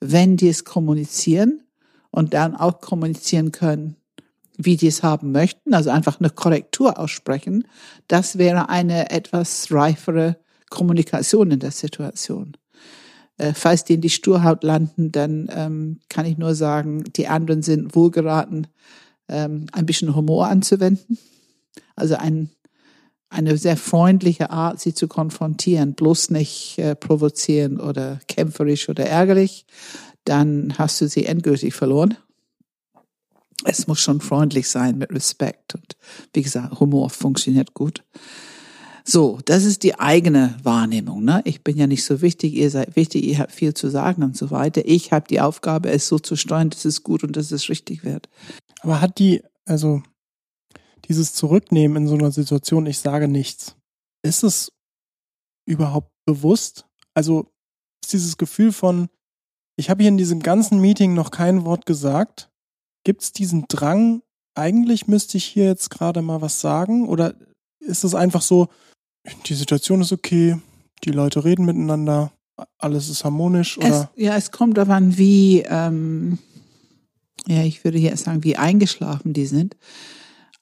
Wenn 0.00 0.36
die 0.36 0.48
es 0.48 0.64
kommunizieren 0.64 1.62
und 2.10 2.34
dann 2.34 2.56
auch 2.56 2.80
kommunizieren 2.80 3.52
können, 3.52 3.96
wie 4.56 4.76
die 4.76 4.88
es 4.88 5.02
haben 5.02 5.32
möchten, 5.32 5.74
also 5.74 5.90
einfach 5.90 6.20
eine 6.20 6.30
Korrektur 6.30 6.98
aussprechen, 6.98 7.66
das 8.08 8.38
wäre 8.38 8.68
eine 8.68 9.10
etwas 9.10 9.68
reifere 9.70 10.36
Kommunikation 10.68 11.50
in 11.50 11.60
der 11.60 11.70
Situation. 11.70 12.56
Äh, 13.38 13.54
falls 13.54 13.84
die 13.84 13.94
in 13.94 14.00
die 14.00 14.10
Sturhaut 14.10 14.62
landen, 14.62 15.12
dann 15.12 15.48
ähm, 15.52 16.00
kann 16.08 16.26
ich 16.26 16.38
nur 16.38 16.54
sagen, 16.54 17.04
die 17.16 17.28
anderen 17.28 17.62
sind 17.62 17.94
wohlgeraten, 17.94 18.66
ähm, 19.28 19.66
ein 19.72 19.86
bisschen 19.86 20.14
Humor 20.14 20.48
anzuwenden. 20.48 21.18
Also 21.96 22.16
ein, 22.16 22.50
eine 23.32 23.56
sehr 23.56 23.76
freundliche 23.76 24.50
Art, 24.50 24.80
sie 24.80 24.94
zu 24.94 25.08
konfrontieren, 25.08 25.94
bloß 25.94 26.30
nicht 26.30 26.78
äh, 26.78 26.94
provozieren 26.94 27.80
oder 27.80 28.20
kämpferisch 28.28 28.88
oder 28.88 29.06
ärgerlich, 29.06 29.66
dann 30.24 30.74
hast 30.78 31.00
du 31.00 31.08
sie 31.08 31.26
endgültig 31.26 31.74
verloren 31.74 32.16
es 33.64 33.86
muss 33.86 34.00
schon 34.00 34.20
freundlich 34.20 34.68
sein 34.68 34.98
mit 34.98 35.12
Respekt. 35.12 35.74
Und 35.74 35.96
wie 36.34 36.42
gesagt, 36.42 36.80
Humor 36.80 37.10
funktioniert 37.10 37.74
gut. 37.74 38.02
So, 39.04 39.40
das 39.44 39.64
ist 39.64 39.82
die 39.82 39.98
eigene 39.98 40.56
Wahrnehmung. 40.62 41.24
Ne? 41.24 41.42
Ich 41.44 41.64
bin 41.64 41.76
ja 41.76 41.88
nicht 41.88 42.04
so 42.04 42.22
wichtig, 42.22 42.54
ihr 42.54 42.70
seid 42.70 42.94
wichtig, 42.94 43.24
ihr 43.24 43.38
habt 43.38 43.52
viel 43.52 43.74
zu 43.74 43.88
sagen 43.88 44.22
und 44.22 44.36
so 44.36 44.50
weiter. 44.50 44.82
Ich 44.84 45.10
habe 45.10 45.26
die 45.28 45.40
Aufgabe, 45.40 45.90
es 45.90 46.06
so 46.06 46.20
zu 46.20 46.36
steuern, 46.36 46.70
dass 46.70 46.84
es 46.84 47.02
gut 47.02 47.24
und 47.24 47.36
dass 47.36 47.50
es 47.50 47.68
richtig 47.68 48.04
wird. 48.04 48.28
Aber 48.80 49.00
hat 49.00 49.18
die, 49.18 49.42
also 49.66 50.02
dieses 51.08 51.34
Zurücknehmen 51.34 52.04
in 52.04 52.08
so 52.08 52.14
einer 52.14 52.30
Situation, 52.30 52.86
ich 52.86 52.98
sage 52.98 53.28
nichts, 53.28 53.76
ist 54.22 54.42
es 54.42 54.72
überhaupt 55.66 56.12
bewusst? 56.24 56.86
Also 57.14 57.46
ist 58.02 58.12
dieses 58.12 58.36
Gefühl 58.36 58.72
von, 58.72 59.08
ich 59.76 59.90
habe 59.90 60.02
hier 60.02 60.08
in 60.08 60.18
diesem 60.18 60.40
ganzen 60.40 60.80
Meeting 60.80 61.14
noch 61.14 61.30
kein 61.30 61.64
Wort 61.64 61.86
gesagt 61.86 62.52
Gibt 63.04 63.22
es 63.22 63.32
diesen 63.32 63.64
Drang, 63.68 64.22
eigentlich 64.54 65.08
müsste 65.08 65.36
ich 65.36 65.44
hier 65.44 65.64
jetzt 65.64 65.90
gerade 65.90 66.22
mal 66.22 66.40
was 66.40 66.60
sagen? 66.60 67.08
Oder 67.08 67.34
ist 67.80 68.04
es 68.04 68.14
einfach 68.14 68.42
so, 68.42 68.68
die 69.46 69.54
Situation 69.54 70.00
ist 70.02 70.12
okay, 70.12 70.58
die 71.04 71.10
Leute 71.10 71.44
reden 71.44 71.64
miteinander, 71.64 72.32
alles 72.78 73.08
ist 73.08 73.24
harmonisch? 73.24 73.76
Oder? 73.78 74.10
Es, 74.14 74.22
ja, 74.22 74.36
es 74.36 74.52
kommt 74.52 74.76
darauf 74.76 74.90
an, 74.90 75.18
wie, 75.18 75.64
ähm, 75.66 76.38
ja, 77.48 77.62
ich 77.64 77.82
würde 77.82 77.98
jetzt 77.98 78.24
sagen, 78.24 78.44
wie 78.44 78.56
eingeschlafen 78.56 79.32
die 79.32 79.46
sind. 79.46 79.76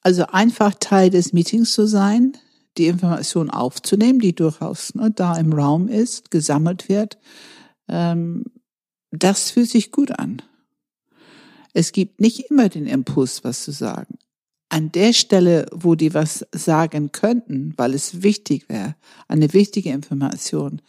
Also 0.01 0.25
einfach 0.27 0.73
Teil 0.79 1.09
des 1.09 1.33
Meetings 1.33 1.73
zu 1.73 1.87
sein, 1.87 2.37
die 2.77 2.87
Information 2.87 3.49
aufzunehmen, 3.49 4.19
die 4.19 4.33
durchaus 4.33 4.95
ne, 4.95 5.11
da 5.11 5.35
im 5.37 5.53
Raum 5.53 5.87
ist, 5.87 6.31
gesammelt 6.31 6.89
wird, 6.89 7.17
ähm, 7.87 8.45
das 9.11 9.51
fühlt 9.51 9.69
sich 9.69 9.91
gut 9.91 10.11
an. 10.11 10.41
Es 11.73 11.91
gibt 11.91 12.19
nicht 12.19 12.49
immer 12.49 12.69
den 12.69 12.87
Impuls, 12.87 13.43
was 13.43 13.63
zu 13.63 13.71
sagen. 13.71 14.17
An 14.69 14.91
der 14.91 15.11
Stelle, 15.11 15.67
wo 15.73 15.95
die 15.95 16.13
was 16.13 16.45
sagen 16.53 17.11
könnten, 17.11 17.73
weil 17.75 17.93
es 17.93 18.23
wichtig 18.23 18.69
wäre, 18.69 18.95
eine 19.27 19.51
wichtige 19.53 19.91
Information, 19.91 20.81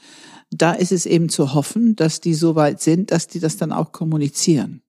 da 0.50 0.72
ist 0.72 0.92
es 0.92 1.06
eben 1.06 1.28
zu 1.28 1.54
hoffen, 1.54 1.96
dass 1.96 2.20
die 2.20 2.34
so 2.34 2.54
weit 2.54 2.80
sind, 2.80 3.10
dass 3.10 3.26
die 3.26 3.40
das 3.40 3.56
dann 3.56 3.72
auch 3.72 3.90
kommunizieren. 3.90 4.82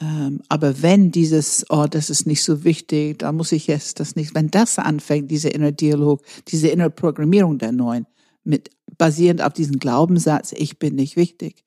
Ähm, 0.00 0.40
aber 0.48 0.82
wenn 0.82 1.10
dieses, 1.10 1.66
oh, 1.68 1.86
das 1.88 2.08
ist 2.08 2.26
nicht 2.26 2.42
so 2.42 2.64
wichtig, 2.64 3.18
da 3.18 3.32
muss 3.32 3.52
ich 3.52 3.66
jetzt 3.66 4.00
das 4.00 4.16
nicht, 4.16 4.34
wenn 4.34 4.50
das 4.50 4.78
anfängt, 4.78 5.30
dieser 5.30 5.54
innere 5.54 5.72
Dialog, 5.72 6.22
diese 6.48 6.68
innere 6.68 6.90
Programmierung 6.90 7.58
der 7.58 7.72
Neuen, 7.72 8.06
mit 8.44 8.70
basierend 8.98 9.42
auf 9.42 9.52
diesem 9.52 9.78
Glaubenssatz, 9.78 10.52
ich 10.52 10.78
bin 10.78 10.94
nicht 10.94 11.16
wichtig, 11.16 11.64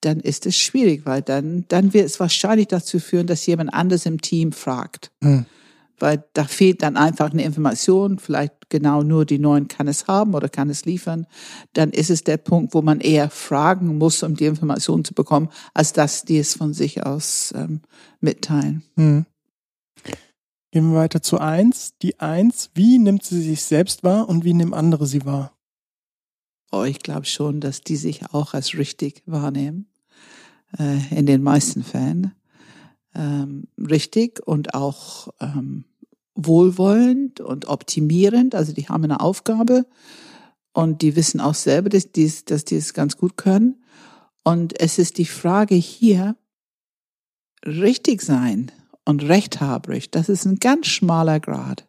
dann 0.00 0.20
ist 0.20 0.46
es 0.46 0.56
schwierig, 0.56 1.02
weil 1.04 1.22
dann, 1.22 1.64
dann 1.68 1.92
wird 1.92 2.06
es 2.06 2.20
wahrscheinlich 2.20 2.68
dazu 2.68 3.00
führen, 3.00 3.26
dass 3.26 3.46
jemand 3.46 3.74
anders 3.74 4.06
im 4.06 4.20
Team 4.20 4.52
fragt. 4.52 5.10
Mhm. 5.20 5.46
Weil 5.98 6.24
da 6.34 6.44
fehlt 6.44 6.82
dann 6.82 6.96
einfach 6.96 7.30
eine 7.30 7.42
Information, 7.42 8.18
vielleicht 8.18 8.68
genau 8.68 9.02
nur 9.02 9.24
die 9.24 9.38
Neuen 9.38 9.68
kann 9.68 9.88
es 9.88 10.06
haben 10.06 10.34
oder 10.34 10.48
kann 10.48 10.68
es 10.68 10.84
liefern. 10.84 11.26
Dann 11.72 11.90
ist 11.90 12.10
es 12.10 12.22
der 12.24 12.36
Punkt, 12.36 12.74
wo 12.74 12.82
man 12.82 13.00
eher 13.00 13.30
fragen 13.30 13.98
muss, 13.98 14.22
um 14.22 14.34
die 14.34 14.46
Information 14.46 15.04
zu 15.04 15.14
bekommen, 15.14 15.48
als 15.72 15.92
dass 15.92 16.24
die 16.24 16.38
es 16.38 16.54
von 16.54 16.74
sich 16.74 17.04
aus 17.04 17.52
ähm, 17.56 17.80
mitteilen. 18.20 18.82
Mhm. 18.96 19.26
Gehen 20.72 20.90
wir 20.90 20.98
weiter 20.98 21.22
zu 21.22 21.38
eins. 21.38 21.94
Die 22.02 22.20
eins, 22.20 22.70
wie 22.74 22.98
nimmt 22.98 23.24
sie 23.24 23.40
sich 23.40 23.62
selbst 23.62 24.04
wahr 24.04 24.28
und 24.28 24.44
wie 24.44 24.52
nehmen 24.52 24.74
andere 24.74 25.06
sie 25.06 25.24
wahr? 25.24 25.56
Oh, 26.72 26.82
ich 26.82 26.98
glaube 26.98 27.24
schon, 27.24 27.60
dass 27.60 27.80
die 27.80 27.96
sich 27.96 28.34
auch 28.34 28.52
als 28.52 28.76
richtig 28.76 29.22
wahrnehmen, 29.24 29.86
äh, 30.78 31.16
in 31.16 31.24
den 31.26 31.42
meisten 31.42 31.82
Fällen. 31.82 32.32
Ähm, 33.16 33.68
richtig 33.78 34.46
und 34.46 34.74
auch 34.74 35.28
ähm, 35.40 35.84
wohlwollend 36.34 37.40
und 37.40 37.66
optimierend. 37.66 38.54
Also 38.54 38.74
die 38.74 38.88
haben 38.88 39.04
eine 39.04 39.20
Aufgabe 39.20 39.86
und 40.74 41.00
die 41.00 41.16
wissen 41.16 41.40
auch 41.40 41.54
selber, 41.54 41.88
dass 41.88 42.12
die, 42.12 42.30
dass 42.44 42.66
die 42.66 42.76
es 42.76 42.92
ganz 42.92 43.16
gut 43.16 43.38
können. 43.38 43.82
Und 44.44 44.78
es 44.78 44.98
ist 44.98 45.16
die 45.16 45.24
Frage 45.24 45.74
hier, 45.74 46.36
richtig 47.64 48.20
sein 48.20 48.70
und 49.04 49.22
rechthaberig, 49.22 50.10
das 50.10 50.28
ist 50.28 50.44
ein 50.44 50.56
ganz 50.56 50.86
schmaler 50.86 51.40
Grad. 51.40 51.88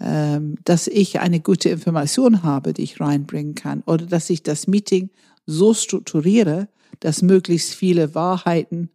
Ähm, 0.00 0.56
dass 0.64 0.86
ich 0.86 1.20
eine 1.20 1.40
gute 1.40 1.68
Information 1.68 2.42
habe, 2.42 2.72
die 2.72 2.82
ich 2.82 3.00
reinbringen 3.00 3.54
kann, 3.54 3.82
oder 3.86 4.06
dass 4.06 4.30
ich 4.30 4.42
das 4.42 4.66
Meeting 4.66 5.10
so 5.46 5.74
strukturiere, 5.74 6.68
dass 7.00 7.22
möglichst 7.22 7.74
viele 7.74 8.14
Wahrheiten 8.14 8.90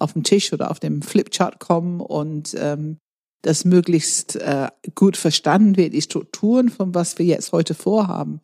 auf 0.00 0.12
dem 0.14 0.22
Tisch 0.22 0.52
oder 0.52 0.70
auf 0.70 0.80
dem 0.80 1.02
Flipchart 1.02 1.60
kommen 1.60 2.00
und 2.00 2.54
ähm, 2.58 2.98
dass 3.42 3.64
möglichst 3.64 4.36
äh, 4.36 4.68
gut 4.94 5.16
verstanden 5.16 5.76
wird, 5.76 5.94
die 5.94 6.02
Strukturen 6.02 6.68
von 6.68 6.94
was 6.94 7.18
wir 7.18 7.26
jetzt 7.26 7.52
heute 7.52 7.74
vorhaben. 7.74 8.40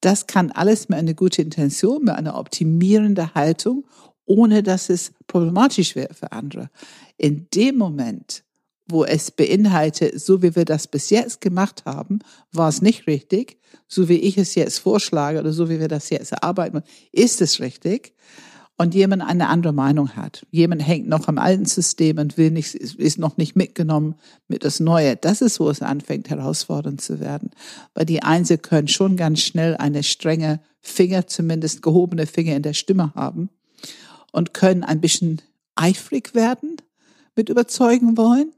Das 0.00 0.26
kann 0.26 0.50
alles 0.50 0.88
mit 0.88 0.98
einer 0.98 1.14
guten 1.14 1.42
Intention, 1.42 2.04
mit 2.04 2.14
einer 2.14 2.38
optimierenden 2.38 3.34
Haltung, 3.34 3.86
ohne 4.24 4.62
dass 4.62 4.90
es 4.90 5.12
problematisch 5.26 5.94
wird 5.94 6.16
für 6.16 6.32
andere. 6.32 6.70
In 7.16 7.46
dem 7.54 7.78
Moment, 7.78 8.44
wo 8.88 9.04
es 9.04 9.30
beinhaltet, 9.30 10.20
so 10.20 10.42
wie 10.42 10.54
wir 10.54 10.64
das 10.64 10.86
bis 10.86 11.10
jetzt 11.10 11.40
gemacht 11.40 11.84
haben, 11.86 12.20
war 12.52 12.68
es 12.68 12.82
nicht 12.82 13.06
richtig. 13.06 13.58
So 13.88 14.08
wie 14.08 14.18
ich 14.18 14.38
es 14.38 14.54
jetzt 14.54 14.78
vorschlage 14.78 15.40
oder 15.40 15.52
so 15.52 15.68
wie 15.68 15.80
wir 15.80 15.88
das 15.88 16.10
jetzt 16.10 16.32
erarbeiten, 16.32 16.82
ist 17.12 17.40
es 17.40 17.60
richtig. 17.60 18.14
Und 18.78 18.94
jemand 18.94 19.22
eine 19.22 19.48
andere 19.48 19.72
Meinung 19.72 20.16
hat. 20.16 20.46
Jemand 20.50 20.86
hängt 20.86 21.08
noch 21.08 21.28
am 21.28 21.38
alten 21.38 21.64
System 21.64 22.18
und 22.18 22.36
will 22.36 22.50
nicht, 22.50 22.74
ist 22.74 23.18
noch 23.18 23.38
nicht 23.38 23.56
mitgenommen 23.56 24.16
mit 24.48 24.64
das 24.64 24.80
Neue. 24.80 25.16
Das 25.16 25.40
ist, 25.40 25.60
wo 25.60 25.70
es 25.70 25.80
anfängt, 25.80 26.28
herausfordernd 26.28 27.00
zu 27.00 27.18
werden. 27.18 27.50
Weil 27.94 28.04
die 28.04 28.22
Einzel 28.22 28.58
können 28.58 28.88
schon 28.88 29.16
ganz 29.16 29.40
schnell 29.40 29.76
eine 29.76 30.02
strenge 30.02 30.60
Finger, 30.82 31.26
zumindest 31.26 31.80
gehobene 31.80 32.26
Finger 32.26 32.54
in 32.54 32.62
der 32.62 32.74
Stimme 32.74 33.14
haben 33.14 33.48
und 34.30 34.52
können 34.52 34.84
ein 34.84 35.00
bisschen 35.00 35.40
eifrig 35.74 36.34
werden 36.34 36.76
mit 37.34 37.48
überzeugen 37.48 38.18
wollen 38.18 38.52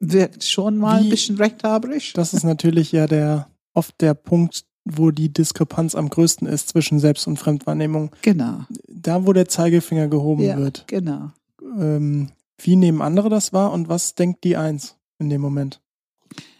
wirkt 0.00 0.44
schon 0.44 0.78
mal 0.78 1.00
Wie, 1.00 1.04
ein 1.04 1.10
bisschen 1.10 1.36
rechthaberisch. 1.36 2.14
Das 2.14 2.34
ist 2.34 2.42
natürlich 2.42 2.90
ja 2.90 3.06
der 3.06 3.48
oft 3.74 4.00
der 4.00 4.14
Punkt, 4.14 4.64
wo 4.84 5.10
die 5.10 5.32
Diskrepanz 5.32 5.94
am 5.94 6.08
größten 6.08 6.46
ist 6.46 6.68
zwischen 6.68 6.98
Selbst- 6.98 7.26
und 7.26 7.38
Fremdwahrnehmung. 7.38 8.10
Genau. 8.22 8.64
Da, 8.88 9.26
wo 9.26 9.32
der 9.32 9.48
Zeigefinger 9.48 10.08
gehoben 10.08 10.42
ja, 10.42 10.56
wird. 10.56 10.84
Genau. 10.86 11.30
Ähm, 11.62 12.30
wie 12.58 12.76
nehmen 12.76 13.02
andere 13.02 13.28
das 13.28 13.52
wahr 13.52 13.72
und 13.72 13.88
was 13.88 14.14
denkt 14.14 14.44
die 14.44 14.56
Eins 14.56 14.96
in 15.18 15.30
dem 15.30 15.40
Moment? 15.40 15.80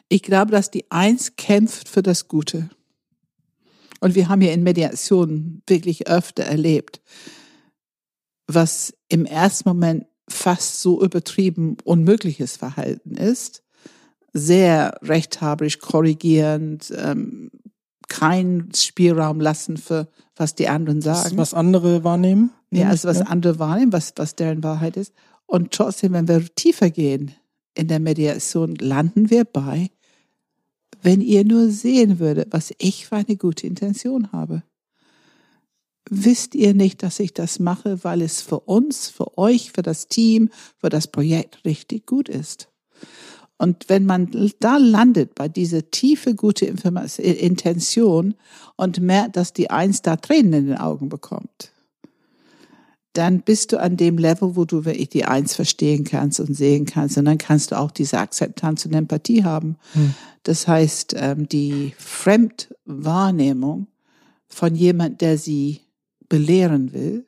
Ich 0.08 0.22
glaube, 0.22 0.50
dass 0.50 0.70
die 0.70 0.90
Eins 0.90 1.36
kämpft 1.36 1.88
für 1.88 2.02
das 2.02 2.28
Gute. 2.28 2.70
Und 4.00 4.14
wir 4.14 4.28
haben 4.28 4.40
ja 4.40 4.52
in 4.52 4.62
Mediationen 4.62 5.62
wirklich 5.66 6.08
öfter 6.08 6.42
erlebt, 6.44 7.00
was 8.46 8.94
im 9.08 9.26
ersten 9.26 9.68
Moment 9.68 10.06
fast 10.28 10.80
so 10.80 11.02
übertrieben 11.02 11.76
unmögliches 11.84 12.56
Verhalten 12.56 13.16
ist. 13.16 13.62
Sehr 14.32 14.98
rechthaberisch, 15.02 15.80
korrigierend, 15.80 16.92
ähm, 16.96 17.50
keinen 18.10 18.74
Spielraum 18.74 19.40
lassen 19.40 19.78
für 19.78 20.08
was 20.36 20.54
die 20.54 20.68
anderen 20.68 21.00
sagen. 21.00 21.38
Was 21.38 21.54
andere 21.54 22.04
wahrnehmen? 22.04 22.50
Ja, 22.70 22.88
also 22.88 23.08
was 23.08 23.20
ja. 23.20 23.26
andere 23.26 23.58
wahrnehmen, 23.58 23.92
was, 23.92 24.12
was 24.16 24.34
deren 24.34 24.62
Wahrheit 24.62 24.98
ist. 24.98 25.14
Und 25.46 25.70
trotzdem, 25.70 26.12
wenn 26.12 26.28
wir 26.28 26.44
tiefer 26.54 26.90
gehen 26.90 27.32
in 27.74 27.88
der 27.88 28.00
Mediation, 28.00 28.74
landen 28.74 29.30
wir 29.30 29.44
bei, 29.44 29.90
wenn 31.02 31.20
ihr 31.20 31.44
nur 31.44 31.70
sehen 31.70 32.18
würdet, 32.18 32.48
was 32.50 32.74
ich 32.78 33.06
für 33.06 33.16
eine 33.16 33.36
gute 33.36 33.66
Intention 33.66 34.32
habe. 34.32 34.62
Wisst 36.08 36.54
ihr 36.54 36.74
nicht, 36.74 37.02
dass 37.02 37.20
ich 37.20 37.32
das 37.32 37.58
mache, 37.58 38.02
weil 38.02 38.22
es 38.22 38.42
für 38.42 38.60
uns, 38.60 39.08
für 39.08 39.38
euch, 39.38 39.70
für 39.72 39.82
das 39.82 40.08
Team, 40.08 40.50
für 40.76 40.88
das 40.88 41.06
Projekt 41.06 41.64
richtig 41.64 42.06
gut 42.06 42.28
ist? 42.28 42.68
Und 43.60 43.90
wenn 43.90 44.06
man 44.06 44.50
da 44.60 44.78
landet 44.78 45.34
bei 45.34 45.46
dieser 45.46 45.90
tiefe, 45.90 46.34
gute 46.34 46.64
Information, 46.64 47.26
Intention 47.26 48.34
und 48.76 49.00
merkt, 49.00 49.36
dass 49.36 49.52
die 49.52 49.68
Eins 49.68 50.00
da 50.00 50.16
Tränen 50.16 50.54
in 50.54 50.66
den 50.68 50.78
Augen 50.78 51.10
bekommt, 51.10 51.70
dann 53.12 53.42
bist 53.42 53.72
du 53.72 53.76
an 53.78 53.98
dem 53.98 54.16
Level, 54.16 54.56
wo 54.56 54.64
du 54.64 54.86
wirklich 54.86 55.10
die 55.10 55.26
Eins 55.26 55.56
verstehen 55.56 56.04
kannst 56.04 56.40
und 56.40 56.54
sehen 56.54 56.86
kannst. 56.86 57.18
Und 57.18 57.26
dann 57.26 57.36
kannst 57.36 57.72
du 57.72 57.78
auch 57.78 57.90
diese 57.90 58.16
Akzeptanz 58.16 58.86
und 58.86 58.94
Empathie 58.94 59.44
haben. 59.44 59.76
Hm. 59.92 60.14
Das 60.42 60.66
heißt, 60.66 61.14
ähm, 61.18 61.46
die 61.46 61.92
Fremdwahrnehmung 61.98 63.88
von 64.48 64.74
jemand, 64.74 65.20
der 65.20 65.36
sie 65.36 65.82
belehren 66.30 66.94
will, 66.94 67.26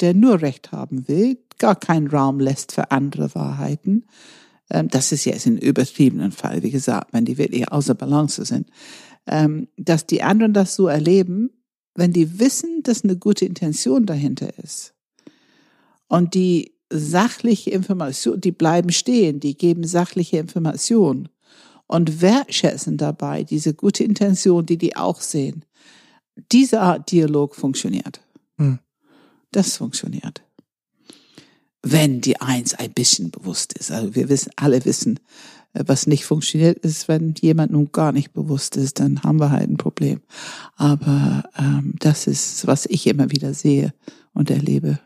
der 0.00 0.12
nur 0.12 0.42
Recht 0.42 0.72
haben 0.72 1.06
will, 1.06 1.38
gar 1.58 1.76
keinen 1.76 2.08
Raum 2.08 2.40
lässt 2.40 2.72
für 2.72 2.90
andere 2.90 3.32
Wahrheiten. 3.36 4.06
Ähm, 4.70 4.88
das 4.88 5.12
ist 5.12 5.24
jetzt 5.24 5.46
ein 5.46 5.58
übertriebenen 5.58 6.32
Fall, 6.32 6.62
wie 6.62 6.70
gesagt, 6.70 7.12
wenn 7.12 7.24
die 7.24 7.38
wirklich 7.38 7.70
außer 7.70 7.94
Balance 7.94 8.44
sind. 8.44 8.68
Ähm, 9.26 9.68
dass 9.76 10.06
die 10.06 10.22
anderen 10.22 10.52
das 10.52 10.76
so 10.76 10.86
erleben, 10.86 11.50
wenn 11.94 12.12
die 12.12 12.38
wissen, 12.38 12.82
dass 12.82 13.02
eine 13.02 13.16
gute 13.16 13.44
Intention 13.44 14.06
dahinter 14.06 14.56
ist 14.58 14.94
und 16.08 16.34
die 16.34 16.74
sachliche 16.90 17.70
Information, 17.70 18.40
die 18.40 18.52
bleiben 18.52 18.92
stehen, 18.92 19.40
die 19.40 19.56
geben 19.56 19.84
sachliche 19.84 20.38
Information 20.38 21.28
und 21.86 22.20
wertschätzen 22.20 22.96
dabei 22.96 23.42
diese 23.42 23.74
gute 23.74 24.04
Intention, 24.04 24.66
die 24.66 24.78
die 24.78 24.96
auch 24.96 25.20
sehen. 25.20 25.64
Diese 26.52 26.80
Art 26.80 27.10
Dialog 27.10 27.56
funktioniert. 27.56 28.20
Hm. 28.58 28.78
Das 29.50 29.76
funktioniert. 29.76 30.45
Wenn 31.82 32.20
die 32.20 32.40
Eins 32.40 32.74
ein 32.74 32.92
bisschen 32.92 33.30
bewusst 33.30 33.72
ist. 33.74 33.92
Also 33.92 34.14
wir 34.14 34.28
wissen, 34.28 34.50
alle 34.56 34.84
wissen, 34.84 35.20
äh, 35.72 35.84
was 35.86 36.06
nicht 36.06 36.24
funktioniert 36.24 36.78
ist, 36.78 37.08
wenn 37.08 37.34
jemand 37.40 37.72
nun 37.72 37.92
gar 37.92 38.12
nicht 38.12 38.32
bewusst 38.32 38.76
ist, 38.76 39.00
dann 39.00 39.22
haben 39.22 39.40
wir 39.40 39.50
halt 39.50 39.70
ein 39.70 39.76
Problem. 39.76 40.20
Aber 40.76 41.44
ähm, 41.58 41.94
das 41.98 42.26
ist, 42.26 42.66
was 42.66 42.86
ich 42.86 43.06
immer 43.06 43.30
wieder 43.30 43.54
sehe 43.54 43.92
und 44.32 44.50
erlebe. 44.50 44.98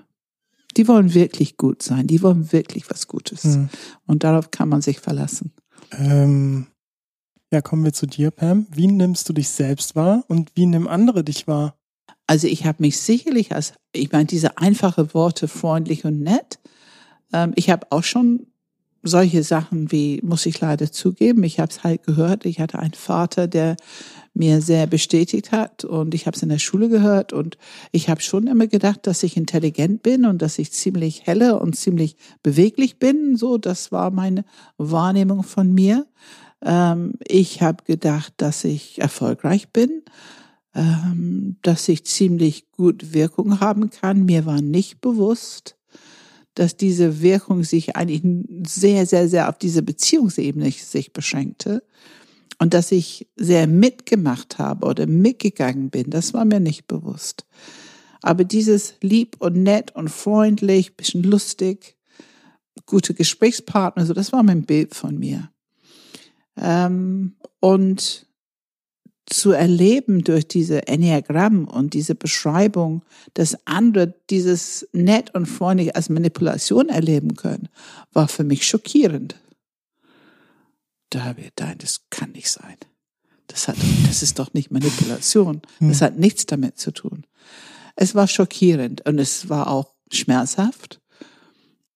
Die 0.76 0.87
wollen 0.87 1.14
wirklich 1.14 1.56
gut 1.56 1.83
sein, 1.83 2.06
die 2.06 2.22
wollen 2.22 2.52
wirklich 2.52 2.88
was 2.90 3.09
Gutes. 3.09 3.44
Mhm. 3.44 3.68
Und 4.06 4.22
darauf 4.24 4.50
kann 4.50 4.68
man 4.68 4.83
sich 4.83 5.00
verlassen. 5.00 5.52
Ähm, 5.92 6.68
ja, 7.52 7.61
kommen 7.61 7.85
wir 7.85 7.92
zu 7.92 8.06
dir, 8.06 8.30
Pam. 8.30 8.66
Wie 8.70 8.87
nimmst 8.87 9.28
du 9.28 9.33
dich 9.33 9.48
selbst 9.48 9.96
wahr 9.96 10.24
und 10.28 10.52
wie 10.54 10.66
nehmen 10.66 10.87
andere 10.87 11.24
dich 11.24 11.48
wahr? 11.48 11.74
Also 12.31 12.47
ich 12.47 12.64
habe 12.64 12.77
mich 12.79 12.97
sicherlich 12.97 13.53
als, 13.53 13.73
ich 13.90 14.12
meine, 14.12 14.27
diese 14.27 14.57
einfache 14.57 15.14
Worte 15.14 15.49
freundlich 15.49 16.05
und 16.05 16.21
nett. 16.21 16.61
Ähm, 17.33 17.51
ich 17.57 17.71
habe 17.71 17.88
auch 17.90 18.05
schon 18.05 18.47
solche 19.03 19.43
Sachen 19.43 19.90
wie, 19.90 20.21
muss 20.23 20.47
ich 20.47 20.61
leider 20.61 20.93
zugeben, 20.93 21.43
ich 21.43 21.59
habe 21.59 21.73
es 21.73 21.83
halt 21.83 22.05
gehört, 22.05 22.47
ich 22.47 22.61
hatte 22.61 22.79
einen 22.79 22.95
Vater, 22.95 23.49
der 23.49 23.75
mir 24.33 24.62
sehr 24.62 24.87
bestätigt 24.87 25.51
hat 25.51 25.83
und 25.83 26.14
ich 26.14 26.27
habe 26.27 26.37
es 26.37 26.43
in 26.45 26.51
der 26.51 26.61
Schule 26.61 26.88
gehört 26.88 27.33
und 27.33 27.59
ich 27.90 28.09
habe 28.09 28.21
schon 28.21 28.47
immer 28.47 28.69
gedacht, 28.69 29.09
dass 29.09 29.25
ich 29.25 29.37
intelligent 29.37 30.05
bin 30.05 30.25
und 30.25 30.40
dass 30.40 30.61
ich 30.61 30.71
ziemlich 30.71 31.27
helle 31.27 31.59
und 31.59 31.75
ziemlich 31.75 32.14
beweglich 32.45 33.01
bin. 33.01 33.35
So, 33.35 33.59
das 33.59 33.90
war 33.90 34.12
meine 34.12 34.45
Wahrnehmung 34.79 35.43
von 35.43 35.75
mir. 35.75 36.07
Ähm, 36.62 37.14
ich 37.27 37.61
habe 37.61 37.83
gedacht, 37.83 38.35
dass 38.37 38.62
ich 38.62 39.01
erfolgreich 39.01 39.71
bin, 39.71 40.03
ähm, 40.74 41.56
dass 41.62 41.88
ich 41.88 42.04
ziemlich 42.04 42.70
gut 42.72 43.12
Wirkung 43.12 43.61
haben 43.61 43.90
kann. 43.90 44.24
Mir 44.24 44.46
war 44.46 44.61
nicht 44.61 45.00
bewusst, 45.00 45.76
dass 46.54 46.76
diese 46.76 47.22
Wirkung 47.22 47.64
sich 47.64 47.96
eigentlich 47.96 48.22
sehr, 48.66 49.06
sehr, 49.06 49.28
sehr 49.28 49.48
auf 49.48 49.59
diese 49.59 49.83
Beziehungsebene 49.83 50.70
sich 50.70 51.12
beschränkte 51.12 51.83
und 52.59 52.74
dass 52.74 52.92
ich 52.92 53.28
sehr 53.37 53.66
mitgemacht 53.66 54.59
habe 54.59 54.87
oder 54.87 55.06
mitgegangen 55.06 55.90
bin, 55.90 56.11
das 56.11 56.35
war 56.35 56.44
mir 56.44 56.61
nicht 56.61 56.87
bewusst. 56.87 57.46
Aber 58.22 58.44
dieses 58.44 58.94
lieb 59.00 59.37
und 59.38 59.56
nett 59.62 59.94
und 59.96 60.11
freundlich, 60.11 60.96
bisschen 60.96 61.22
lustig, 61.22 61.96
gute 62.85 63.14
Gesprächspartner, 63.14 64.04
so 64.04 64.12
das 64.12 64.33
war 64.33 64.42
mein 64.42 64.64
Bild 64.64 64.94
von 64.94 65.18
mir. 65.18 65.50
Ähm, 66.56 67.37
und 67.61 68.26
zu 69.31 69.53
erleben 69.53 70.25
durch 70.25 70.47
diese 70.47 70.88
Enneagramm 70.88 71.66
und 71.66 71.95
diese 71.95 72.14
Beschreibung, 72.14 73.03
dass 73.35 73.57
andere 73.64 74.14
dieses 74.29 74.88
nett 74.93 75.35
und 75.35 75.47
freundlich 75.47 75.95
als 75.95 76.09
Manipulation 76.09 76.88
erleben 76.88 77.37
können, 77.37 77.69
war 78.12 78.29
für 78.29 78.45
mich 78.45 78.66
schockierend. 78.66 79.37
Da 81.11 81.25
habe 81.25 81.40
ich 81.40 81.55
gedacht, 81.55 81.83
das 81.83 82.03
kann 82.11 82.33
nicht 82.33 82.51
sein. 82.51 82.77
Das 83.47 83.69
hat, 83.69 83.77
das 84.07 84.23
ist 84.23 84.38
doch 84.38 84.53
nicht 84.53 84.71
Manipulation. 84.71 85.62
Das 85.81 86.01
hm. 86.01 86.07
hat 86.07 86.19
nichts 86.19 86.47
damit 86.47 86.79
zu 86.79 86.90
tun. 86.90 87.25
Es 87.97 88.14
war 88.14 88.29
schockierend 88.29 89.07
und 89.07 89.19
es 89.19 89.49
war 89.49 89.69
auch 89.69 89.95
schmerzhaft 90.12 91.01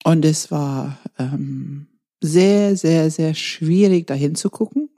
und 0.04 0.24
es 0.24 0.50
war 0.50 0.98
ähm, 1.18 1.88
sehr, 2.20 2.76
sehr, 2.76 3.10
sehr 3.10 3.34
schwierig, 3.34 4.06
dahin 4.06 4.34
zu 4.34 4.50
gucken 4.50 4.88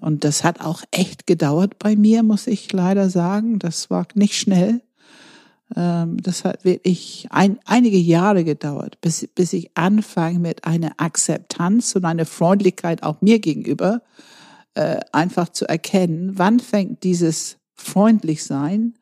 und 0.00 0.24
das 0.24 0.44
hat 0.44 0.60
auch 0.60 0.82
echt 0.90 1.26
gedauert 1.26 1.78
bei 1.78 1.96
mir, 1.96 2.22
muss 2.22 2.46
ich 2.46 2.72
leider 2.72 3.10
sagen. 3.10 3.58
Das 3.58 3.90
war 3.90 4.06
nicht 4.14 4.36
schnell. 4.36 4.82
Ähm, 5.74 6.18
das 6.22 6.44
hat 6.44 6.64
wirklich 6.64 7.26
ein, 7.30 7.58
einige 7.64 7.96
Jahre 7.96 8.44
gedauert, 8.44 9.00
bis, 9.00 9.26
bis 9.34 9.52
ich 9.52 9.76
anfange 9.76 10.38
mit 10.38 10.64
einer 10.64 10.92
Akzeptanz 10.98 11.96
und 11.96 12.04
einer 12.04 12.26
Freundlichkeit 12.26 13.02
auch 13.02 13.20
mir 13.22 13.38
gegenüber, 13.38 14.02
äh, 14.74 15.00
einfach 15.12 15.48
zu 15.48 15.66
erkennen, 15.66 16.32
wann 16.34 16.60
fängt 16.60 17.02
dieses 17.02 17.56
freundlich 17.74 18.44
sein, 18.44 18.94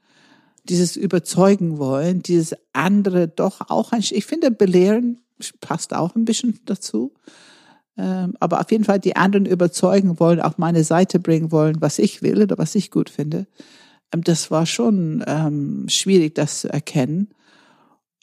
dieses 0.64 0.96
überzeugen 0.96 1.78
wollen, 1.78 2.22
dieses 2.22 2.54
andere 2.72 3.26
doch 3.28 3.68
auch 3.68 3.92
ein, 3.92 4.04
ich 4.08 4.24
finde 4.24 4.50
belehren 4.50 5.18
passt 5.60 5.92
auch 5.94 6.14
ein 6.14 6.24
bisschen 6.24 6.60
dazu. 6.66 7.12
Ähm, 7.96 8.34
aber 8.40 8.60
auf 8.60 8.70
jeden 8.70 8.84
Fall 8.84 8.98
die 8.98 9.16
anderen 9.16 9.46
überzeugen 9.46 10.18
wollen, 10.18 10.40
auf 10.40 10.58
meine 10.58 10.84
Seite 10.84 11.18
bringen 11.20 11.52
wollen, 11.52 11.80
was 11.80 11.98
ich 11.98 12.22
will 12.22 12.42
oder 12.42 12.56
was 12.58 12.74
ich 12.74 12.90
gut 12.90 13.10
finde. 13.10 13.46
Ähm, 14.12 14.22
das 14.24 14.50
war 14.50 14.66
schon 14.66 15.22
ähm, 15.26 15.86
schwierig, 15.88 16.34
das 16.34 16.60
zu 16.60 16.72
erkennen. 16.72 17.28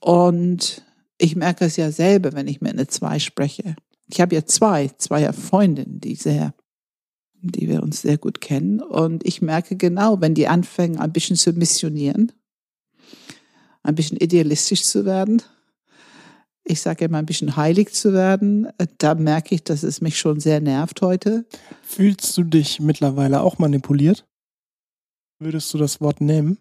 Und 0.02 0.84
ich 1.18 1.36
merke 1.36 1.66
es 1.66 1.76
ja 1.76 1.92
selber, 1.92 2.34
wenn 2.34 2.48
ich 2.48 2.62
mit 2.62 2.74
einer 2.74 2.88
Zwei 2.88 3.20
spreche. 3.20 3.76
Ich 4.08 4.22
habe 4.22 4.34
ja 4.34 4.46
zwei, 4.46 4.90
zwei 4.98 5.32
Freundinnen, 5.34 6.00
die 6.00 6.16
sehr, 6.16 6.56
die 7.42 7.68
wir 7.68 7.84
uns 7.84 8.02
sehr 8.02 8.18
gut 8.18 8.42
kennen. 8.42 8.82
Und 8.82 9.26
ich 9.28 9.42
merke 9.42 9.76
genau, 9.76 10.20
wenn 10.20 10.34
die 10.34 10.48
anfangen, 10.48 10.98
ein 10.98 11.14
bisschen 11.14 11.36
zu 11.36 11.54
missionieren, 11.54 12.32
ein 13.84 13.96
bisschen 13.96 14.18
idealistisch 14.18 14.84
zu 14.84 15.06
werden, 15.06 15.44
ich 16.70 16.82
sage 16.82 17.06
immer 17.06 17.18
ein 17.18 17.26
bisschen 17.26 17.56
heilig 17.56 17.94
zu 17.94 18.14
werden, 18.14 18.68
da 19.00 19.16
merke 19.16 19.56
ich, 19.56 19.64
dass 19.64 19.82
es 19.82 20.02
mich 20.02 20.20
schon 20.20 20.40
sehr 20.40 20.62
nervt 20.62 21.02
heute. 21.02 21.46
Fühlst 21.82 22.38
du 22.38 22.44
dich 22.44 22.80
mittlerweile 22.80 23.42
auch 23.42 23.58
manipuliert? 23.58 24.28
Würdest 25.40 25.74
du 25.74 25.80
das 25.80 26.00
Wort 26.00 26.22
nehmen? 26.22 26.60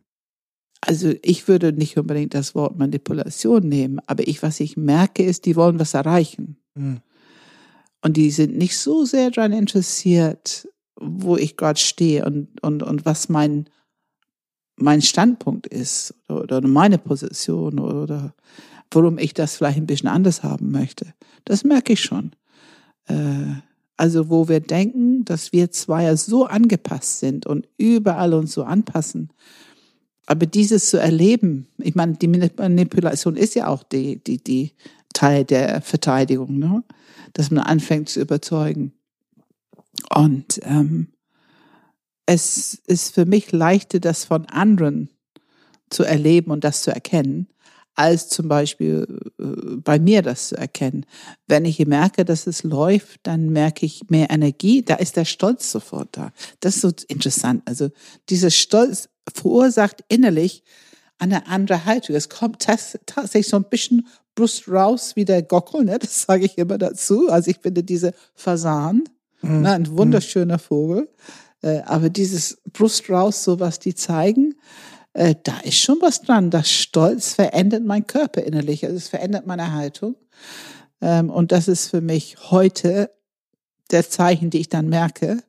Also 0.81 1.13
ich 1.23 1.47
würde 1.47 1.73
nicht 1.73 1.99
unbedingt 1.99 2.33
das 2.33 2.55
Wort 2.55 2.79
Manipulation 2.79 3.69
nehmen, 3.69 4.01
aber 4.07 4.27
ich, 4.27 4.43
was 4.43 4.61
ich 4.61 4.77
merke, 4.77 5.25
ist, 5.25 5.45
die 5.45 5.57
wollen 5.57 5.79
was 5.79 5.93
erreichen. 5.93 6.57
Hm. 6.75 7.01
Und 8.01 8.17
die 8.17 8.31
sind 8.31 8.57
nicht 8.57 8.79
so 8.79 9.05
sehr 9.05 9.31
daran 9.31 9.53
interessiert, 9.53 10.69
wo 10.99 11.37
ich 11.37 11.57
gerade 11.57 11.81
stehe 11.81 12.25
und, 12.25 12.63
und, 12.63 12.83
und 12.83 13.05
was 13.05 13.29
mein, 13.29 13.69
mein 14.77 15.03
Standpunkt 15.03 15.67
ist 15.67 16.15
oder, 16.29 16.59
oder 16.59 16.69
meine 16.69 16.99
Position 16.99 17.79
oder 17.79 18.35
warum 18.91 19.19
ich 19.19 19.35
das 19.35 19.57
vielleicht 19.57 19.79
ein 19.79 19.87
bisschen 19.87 20.09
anders 20.09 20.43
haben 20.43 20.71
möchte. 20.71 21.15
Das 21.45 21.65
merke 21.65 21.93
ich 21.93 22.01
schon. 22.01 22.33
Äh, 23.07 23.61
also 23.97 24.31
wo 24.31 24.49
wir 24.49 24.61
denken, 24.61 25.25
dass 25.25 25.53
wir 25.53 25.71
zwei 25.73 26.15
so 26.17 26.47
angepasst 26.47 27.19
sind 27.19 27.47
und 27.47 27.69
überall 27.77 28.33
uns 28.33 28.53
so 28.53 28.63
anpassen. 28.63 29.31
Aber 30.27 30.47
dieses 30.47 30.91
zu 30.91 30.99
erleben, 30.99 31.67
ich 31.79 31.95
meine, 31.95 32.13
die 32.13 32.29
Manipulation 32.29 33.37
ist 33.37 33.55
ja 33.55 33.67
auch 33.67 33.83
die, 33.83 34.23
die, 34.23 34.43
die 34.43 34.73
Teil 35.15 35.45
der 35.45 35.81
Verteidigung, 35.81 36.59
ne? 36.59 36.85
dass 37.33 37.51
man 37.51 37.65
anfängt 37.65 38.09
zu 38.09 38.21
überzeugen. 38.21 38.93
Und 40.15 40.61
ähm, 40.63 41.09
es 42.27 42.75
ist 42.87 43.15
für 43.15 43.25
mich 43.25 43.51
leichter, 43.53 44.01
das 44.01 44.25
von 44.25 44.47
anderen 44.47 45.09
zu 45.91 46.05
erleben 46.05 46.51
und 46.51 46.63
das 46.63 46.83
zu 46.83 46.91
erkennen, 46.91 47.49
als 47.99 48.29
zum 48.29 48.47
Beispiel 48.47 49.07
äh, 49.41 49.45
bei 49.77 49.99
mir 49.99 50.23
das 50.23 50.49
zu 50.49 50.57
erkennen. 50.57 51.05
Wenn 51.49 51.65
ich 51.65 51.85
merke, 51.85 52.25
dass 52.25 52.47
es 52.47 52.63
läuft, 52.63 53.21
dann 53.25 53.51
merke 53.51 53.85
ich 53.85 54.09
mehr 54.09 54.31
Energie, 54.31 54.85
da 54.85 54.95
ist 54.95 55.17
der 55.17 55.25
Stolz 55.25 55.73
sofort 55.73 56.09
da. 56.13 56.33
Das 56.61 56.77
ist 56.77 56.83
so 56.83 56.93
interessant. 57.09 57.63
Also 57.65 57.91
dieser 58.29 58.51
Stolz 58.51 59.09
verursacht 59.35 60.05
innerlich 60.09 60.63
eine 61.19 61.49
andere 61.49 61.85
Haltung. 61.85 62.15
Es 62.15 62.29
kommt 62.29 62.65
tatsächlich 63.07 63.49
so 63.49 63.57
ein 63.57 63.69
bisschen 63.69 64.07
Brust 64.37 64.69
raus 64.69 65.17
wie 65.17 65.25
der 65.25 65.43
Gockel, 65.43 65.85
ne? 65.85 65.99
das 65.99 66.23
sage 66.23 66.45
ich 66.45 66.57
immer 66.57 66.79
dazu. 66.79 67.29
Also 67.29 67.51
ich 67.51 67.59
finde 67.59 67.83
diese 67.83 68.15
Fasan, 68.35 69.05
mhm. 69.43 69.63
ne? 69.63 69.73
ein 69.73 69.99
wunderschöner 69.99 70.61
Vogel, 70.61 71.09
äh, 71.63 71.81
aber 71.81 72.11
dieses 72.11 72.59
Brust 72.73 73.11
raus, 73.11 73.43
so 73.43 73.59
was 73.59 73.81
die 73.81 73.97
zeigen, 73.97 74.55
äh, 75.13 75.35
da 75.43 75.59
ist 75.61 75.79
schon 75.79 75.99
was 76.01 76.23
dran. 76.23 76.51
Das 76.51 76.71
Stolz 76.71 77.35
verändert 77.35 77.85
mein 77.85 78.07
Körper 78.07 78.43
innerlich, 78.43 78.85
also 78.85 78.97
es 78.97 79.09
verändert 79.09 79.47
meine 79.47 79.73
Haltung. 79.73 80.17
Ähm, 81.01 81.31
und 81.31 81.53
das 81.53 81.69
ist 81.69 81.89
für 81.89 82.01
mich 82.01 82.37
heute 82.51 83.11
der 83.91 84.09
Zeichen, 84.09 84.51
die 84.51 84.59
ich 84.59 84.69
dann 84.69 84.89
merke. 84.89 85.43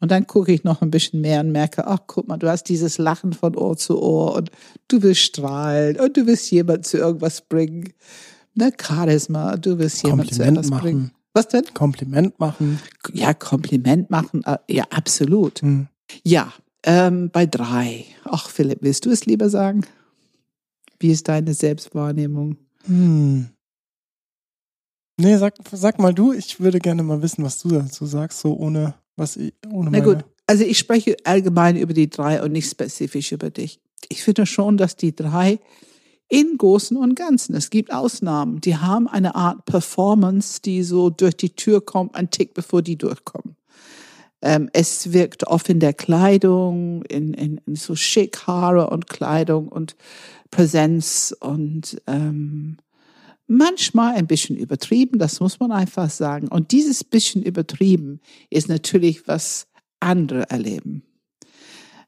Und 0.00 0.10
dann 0.10 0.26
gucke 0.26 0.52
ich 0.52 0.64
noch 0.64 0.82
ein 0.82 0.90
bisschen 0.90 1.20
mehr 1.20 1.40
und 1.40 1.52
merke, 1.52 1.86
ach, 1.86 2.00
guck 2.08 2.26
mal, 2.26 2.36
du 2.36 2.48
hast 2.48 2.64
dieses 2.64 2.98
Lachen 2.98 3.32
von 3.32 3.56
Ohr 3.56 3.76
zu 3.76 4.02
Ohr 4.02 4.34
und 4.34 4.50
du 4.88 5.00
willst 5.02 5.20
strahlen 5.20 6.00
und 6.00 6.16
du 6.16 6.26
willst 6.26 6.50
jemand 6.50 6.86
zu 6.86 6.98
irgendwas 6.98 7.42
bringen. 7.42 7.92
Ne, 8.54 8.72
Charisma, 8.80 9.56
du 9.56 9.78
willst 9.78 10.02
jemand 10.04 10.34
zu 10.34 10.42
etwas 10.42 10.68
machen. 10.70 10.82
bringen. 10.82 11.12
Was 11.34 11.48
denn? 11.48 11.64
Kompliment 11.72 12.38
machen. 12.40 12.80
Ja, 13.12 13.32
Kompliment 13.32 14.10
machen, 14.10 14.42
äh, 14.44 14.58
ja, 14.68 14.84
absolut. 14.90 15.62
Hm. 15.62 15.86
Ja, 16.24 16.52
ähm, 16.84 17.30
bei 17.30 17.46
drei. 17.46 18.04
Ach, 18.24 18.48
Philipp, 18.48 18.78
willst 18.82 19.06
du 19.06 19.10
es 19.10 19.26
lieber 19.26 19.48
sagen? 19.48 19.86
Wie 20.98 21.10
ist 21.10 21.28
deine 21.28 21.54
Selbstwahrnehmung? 21.54 22.56
Hm. 22.84 23.48
Nee, 25.18 25.36
sag, 25.36 25.54
sag 25.70 25.98
mal 25.98 26.14
du, 26.14 26.32
ich 26.32 26.60
würde 26.60 26.78
gerne 26.78 27.02
mal 27.02 27.22
wissen, 27.22 27.44
was 27.44 27.60
du 27.60 27.68
dazu 27.68 28.06
sagst, 28.06 28.40
so 28.40 28.54
ohne 28.56 28.94
was 29.16 29.36
ich, 29.36 29.52
ohne 29.70 29.90
Na 29.90 30.00
gut, 30.00 30.24
also 30.46 30.64
ich 30.64 30.78
spreche 30.78 31.16
allgemein 31.24 31.76
über 31.76 31.92
die 31.92 32.10
drei 32.10 32.42
und 32.42 32.52
nicht 32.52 32.68
spezifisch 32.68 33.32
über 33.32 33.50
dich. 33.50 33.80
Ich 34.08 34.24
finde 34.24 34.46
schon, 34.46 34.76
dass 34.76 34.96
die 34.96 35.14
drei 35.14 35.60
in 36.28 36.56
Großen 36.56 36.96
und 36.96 37.14
Ganzen, 37.14 37.54
es 37.54 37.68
gibt 37.68 37.92
Ausnahmen, 37.92 38.60
die 38.60 38.76
haben 38.76 39.06
eine 39.06 39.34
Art 39.34 39.64
Performance, 39.66 40.62
die 40.62 40.82
so 40.82 41.10
durch 41.10 41.36
die 41.36 41.54
Tür 41.54 41.84
kommt, 41.84 42.14
ein 42.14 42.30
Tick 42.30 42.54
bevor 42.54 42.80
die 42.80 42.96
durchkommen. 42.96 43.56
Ähm, 44.42 44.68
es 44.72 45.12
wirkt 45.12 45.46
oft 45.46 45.68
in 45.68 45.80
der 45.80 45.92
Kleidung, 45.92 47.02
in, 47.04 47.32
in, 47.34 47.60
in 47.66 47.76
so 47.76 47.94
schick 47.94 48.46
Haare 48.46 48.90
und 48.90 49.08
Kleidung 49.08 49.68
und 49.68 49.96
Präsenz 50.50 51.34
und 51.40 52.02
ähm, 52.06 52.76
manchmal 53.46 54.14
ein 54.14 54.26
bisschen 54.26 54.56
übertrieben, 54.56 55.18
das 55.18 55.40
muss 55.40 55.60
man 55.60 55.72
einfach 55.72 56.10
sagen. 56.10 56.48
Und 56.48 56.72
dieses 56.72 57.04
bisschen 57.04 57.42
übertrieben 57.42 58.20
ist 58.50 58.68
natürlich, 58.68 59.28
was 59.28 59.68
andere 60.00 60.50
erleben. 60.50 61.04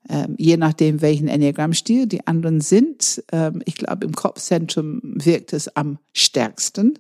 Ähm, 0.09 0.35
je 0.37 0.57
nachdem, 0.57 1.01
welchen 1.01 1.29
Enneagramm-Stil 1.29 2.07
die 2.07 2.27
anderen 2.27 2.61
sind. 2.61 3.25
Ähm, 3.33 3.63
ich 3.65 3.77
glaube, 3.77 4.05
im 4.05 4.13
Kopfzentrum 4.13 5.01
wirkt 5.03 5.53
es 5.53 5.75
am 5.77 5.99
stärksten 6.13 6.99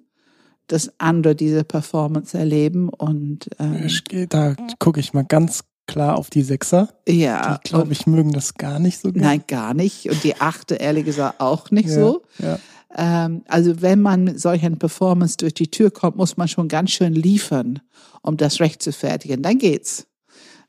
dass 0.66 0.90
andere 0.98 1.34
diese 1.34 1.64
Performance 1.64 2.36
erleben 2.36 2.88
und 2.88 3.48
ähm, 3.58 3.88
da 4.28 4.56
gucke 4.78 5.00
ich 5.00 5.12
mal 5.12 5.24
ganz 5.24 5.64
klar 5.86 6.16
auf 6.16 6.30
die 6.30 6.42
Sechser. 6.42 6.88
Ja. 7.06 7.58
Die, 7.58 7.68
glaube 7.68 7.92
ich, 7.92 8.06
mögen 8.06 8.32
das 8.32 8.54
gar 8.54 8.78
nicht 8.78 8.98
so 8.98 9.12
gut. 9.12 9.20
Nein, 9.20 9.44
gar 9.46 9.74
nicht. 9.74 10.08
Und 10.10 10.24
die 10.24 10.40
Achte, 10.40 10.76
ehrlich 10.76 11.04
gesagt, 11.04 11.40
auch 11.40 11.70
nicht 11.70 11.88
ja, 11.88 11.94
so. 11.94 12.22
Ja. 12.38 12.58
Ähm, 12.96 13.42
also 13.48 13.82
wenn 13.82 14.00
man 14.00 14.24
mit 14.24 14.40
solchen 14.40 14.78
Performance 14.78 15.36
durch 15.36 15.54
die 15.54 15.70
Tür 15.70 15.90
kommt, 15.90 16.16
muss 16.16 16.36
man 16.36 16.48
schon 16.48 16.68
ganz 16.68 16.90
schön 16.90 17.12
liefern, 17.12 17.80
um 18.22 18.36
das 18.36 18.60
recht 18.60 18.82
zu 18.82 18.92
fertigen. 18.92 19.42
Dann 19.42 19.58
geht's. 19.58 20.06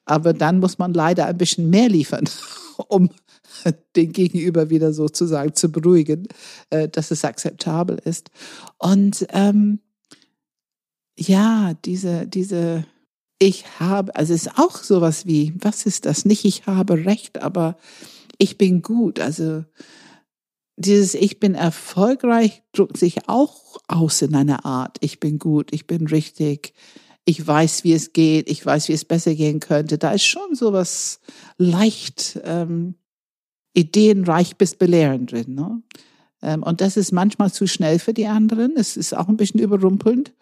Aber 0.06 0.34
dann 0.34 0.60
muss 0.60 0.78
man 0.78 0.94
leider 0.94 1.26
ein 1.26 1.38
bisschen 1.38 1.70
mehr 1.70 1.90
liefern, 1.90 2.26
um 2.88 3.10
den 3.96 4.12
Gegenüber 4.12 4.70
wieder 4.70 4.94
sozusagen 4.94 5.56
zu 5.56 5.72
beruhigen, 5.72 6.28
äh, 6.70 6.90
dass 6.90 7.12
es 7.12 7.24
akzeptabel 7.24 8.00
ist. 8.04 8.30
Und 8.78 9.26
ähm, 9.30 9.80
ja, 11.18 11.74
diese, 11.86 12.28
diese, 12.28 12.86
ich 13.40 13.80
habe, 13.80 14.16
also 14.16 14.34
es 14.34 14.48
ist 14.48 14.58
auch 14.58 14.78
sowas 14.78 15.26
wie, 15.26 15.54
was 15.60 15.86
ist 15.86 16.06
das? 16.06 16.26
Nicht 16.26 16.46
ich 16.46 16.68
habe 16.68 17.06
Recht, 17.06 17.42
aber 17.42 17.78
ich 18.38 18.58
bin 18.58 18.82
gut. 18.82 19.20
Also 19.20 19.64
dieses 20.78 21.14
Ich 21.14 21.40
bin 21.40 21.56
erfolgreich 21.56 22.64
drückt 22.74 22.98
sich 22.98 23.30
auch 23.30 23.78
aus 23.88 24.22
in 24.22 24.36
einer 24.36 24.66
Art. 24.66 24.98
Ich 25.00 25.20
bin 25.20 25.40
gut, 25.40 25.72
ich 25.72 25.88
bin 25.88 26.08
richtig, 26.08 26.74
ich 27.24 27.46
weiß, 27.46 27.84
wie 27.84 27.94
es 27.94 28.14
geht, 28.14 28.50
ich 28.50 28.66
weiß, 28.66 28.90
wie 28.90 28.94
es 28.94 29.06
besser 29.06 29.36
gehen 29.36 29.60
könnte. 29.60 29.98
Da 29.98 30.12
ist 30.12 30.26
schon 30.26 30.54
sowas 30.54 31.22
leicht 31.58 32.40
ähm, 32.44 32.96
ideenreich 33.74 34.58
bis 34.58 34.76
belehrend 34.76 35.32
drin. 35.32 35.56
Ne? 35.56 35.82
Ähm, 36.42 36.64
und 36.64 36.82
das 36.82 36.98
ist 36.98 37.12
manchmal 37.12 37.52
zu 37.52 37.68
schnell 37.68 38.00
für 38.00 38.14
die 38.14 38.28
anderen. 38.28 38.74
Es 38.76 38.98
ist 38.98 39.16
auch 39.16 39.30
ein 39.30 39.38
bisschen 39.38 39.62
überrumpelnd. 39.62 40.34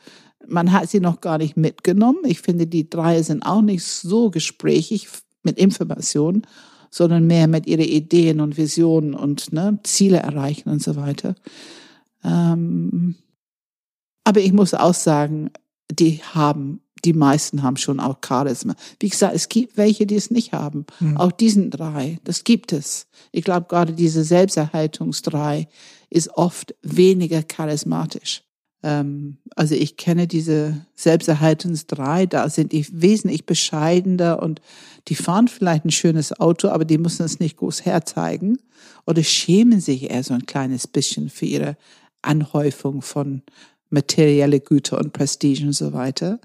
Man 0.48 0.72
hat 0.72 0.89
sie 0.89 1.00
noch 1.00 1.22
gar 1.22 1.38
nicht 1.38 1.58
mitgenommen. 1.58 2.20
Ich 2.26 2.41
finde, 2.41 2.68
die 2.68 2.89
drei 2.89 3.22
sind 3.22 3.44
auch 3.44 3.62
nicht 3.62 3.84
so 3.84 4.30
gesprächig 4.30 5.08
mit 5.44 5.58
Informationen, 5.58 6.46
sondern 6.89 7.26
mehr 7.26 7.48
mit 7.48 7.66
ihren 7.66 7.86
Ideen 7.86 8.39
und 8.39 8.58
Visionen 8.58 9.14
und 9.14 9.52
ne, 9.52 9.80
Ziele 9.84 10.18
erreichen 10.18 10.70
und 10.70 10.82
so 10.82 10.96
weiter. 10.96 11.36
Ähm, 12.24 13.16
aber 14.24 14.39
ich 14.39 14.54
muss 14.54 14.74
auch 14.74 14.94
sagen, 14.94 15.50
die 15.91 16.22
haben, 16.24 16.82
die 17.04 17.14
meisten 17.14 17.64
haben 17.64 17.78
schon 17.78 18.00
auch 18.00 18.20
Charisma. 18.26 18.76
Wie 19.00 19.10
gesagt, 19.10 19.36
es 19.36 19.50
gibt 19.50 19.76
welche, 19.76 20.06
die 20.06 20.16
es 20.16 20.32
nicht 20.32 20.54
haben. 20.54 20.86
Mhm. 21.00 21.18
Auch 21.18 21.32
diesen 21.32 21.72
drei, 21.72 22.20
das 22.24 22.44
gibt 22.44 22.72
es. 22.72 23.08
Ich 23.32 23.44
glaube, 23.44 23.68
gerade 23.68 23.94
diese 23.94 24.24
Selbsterhaltungsdrei 24.24 25.68
ist 26.10 26.30
oft 26.30 26.76
weniger 26.82 27.44
charismatisch. 27.44 28.44
Ähm, 28.84 29.38
also 29.55 29.75
ich 29.75 29.97
kenne 29.97 30.27
diese 30.27 30.86
Selbsterhaltungsdrei, 30.95 32.25
da 32.25 32.49
sind 32.49 32.73
die 32.73 32.86
wesentlich 32.91 33.45
bescheidener 33.45 34.43
und 34.43 34.61
die 35.07 35.15
fahren 35.15 35.47
vielleicht 35.47 35.86
ein 35.86 35.91
schönes 35.91 36.39
Auto, 36.39 36.69
aber 36.69 36.86
die 36.86 36.97
müssen 36.97 37.25
es 37.25 37.39
nicht 37.39 37.57
groß 37.57 37.86
herzeigen 37.86 38.57
oder 39.05 39.23
schämen 39.23 39.79
sich 39.79 40.09
eher 40.11 40.23
so 40.23 40.34
ein 40.34 40.45
kleines 40.45 40.88
bisschen 40.88 41.29
für 41.29 41.45
ihre 41.45 41.77
Anhäufung 42.21 43.01
von 43.01 43.41
materielle 43.89 44.59
Güter 44.59 44.97
und 44.97 45.13
Prestige 45.13 45.65
und 45.65 45.73
so 45.73 45.93
weiter. 45.93 46.39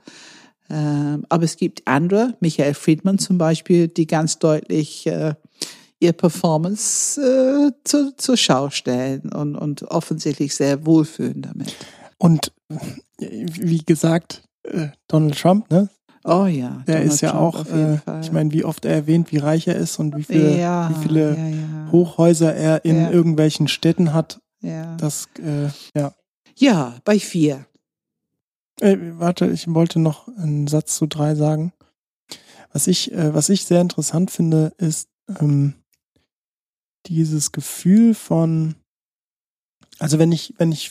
Ähm, 0.71 1.25
aber 1.29 1.45
es 1.45 1.57
gibt 1.57 1.87
andere, 1.87 2.37
Michael 2.41 2.75
Friedman 2.75 3.19
zum 3.19 3.39
Beispiel, 3.39 3.89
die 3.89 4.07
ganz 4.07 4.39
deutlich 4.39 5.07
äh, 5.07 5.35
ihr 5.99 6.13
Performance 6.13 7.21
äh, 7.21 7.73
zu, 7.85 8.15
zur 8.17 8.37
Schau 8.37 8.71
stellen 8.71 9.33
und, 9.33 9.57
und 9.57 9.83
offensichtlich 9.85 10.55
sehr 10.55 10.85
wohlfühlen 10.85 11.43
damit. 11.43 11.75
Und 12.19 12.53
wie 13.19 13.85
gesagt, 13.85 14.43
äh, 14.65 14.89
Donald 15.07 15.39
Trump, 15.39 15.71
ne? 15.71 15.89
Oh 16.25 16.47
ja. 16.47 16.83
Der 16.87 16.97
Donald 16.97 17.13
ist 17.13 17.21
ja 17.21 17.31
Trump 17.31 17.43
auch, 17.43 17.67
äh, 17.67 18.21
ich 18.21 18.33
meine, 18.33 18.53
wie 18.53 18.65
oft 18.65 18.85
er 18.85 18.95
erwähnt, 18.95 19.33
wie 19.33 19.39
reich 19.39 19.67
er 19.67 19.77
ist 19.77 19.99
und 19.99 20.17
wie 20.17 20.25
viele, 20.25 20.59
ja, 20.59 20.91
wie 20.91 21.03
viele 21.03 21.37
ja, 21.37 21.49
ja. 21.49 21.89
Hochhäuser 21.93 22.55
er 22.55 22.85
in 22.85 22.97
irgendwelchen 23.11 23.69
Städten 23.69 24.13
hat. 24.13 24.41
Ja. 24.61 24.97
Das, 24.97 25.29
äh, 25.39 25.69
ja. 25.95 26.13
Ja, 26.57 26.97
bei 27.05 27.19
vier. 27.21 27.67
Äh, 28.81 28.97
warte, 29.13 29.47
ich 29.47 29.73
wollte 29.73 30.01
noch 30.01 30.29
einen 30.37 30.67
Satz 30.67 30.97
zu 30.97 31.07
drei 31.07 31.35
sagen. 31.35 31.73
Was 32.73 32.87
ich, 32.87 33.13
äh, 33.13 33.33
was 33.35 33.49
ich 33.49 33.65
sehr 33.65 33.81
interessant 33.81 34.31
finde, 34.31 34.73
ist 34.77 35.09
ähm, 35.41 35.75
dieses 37.07 37.53
Gefühl 37.53 38.15
von, 38.15 38.75
also 39.99 40.19
wenn 40.19 40.33
ich, 40.33 40.55
wenn 40.59 40.73
ich 40.73 40.91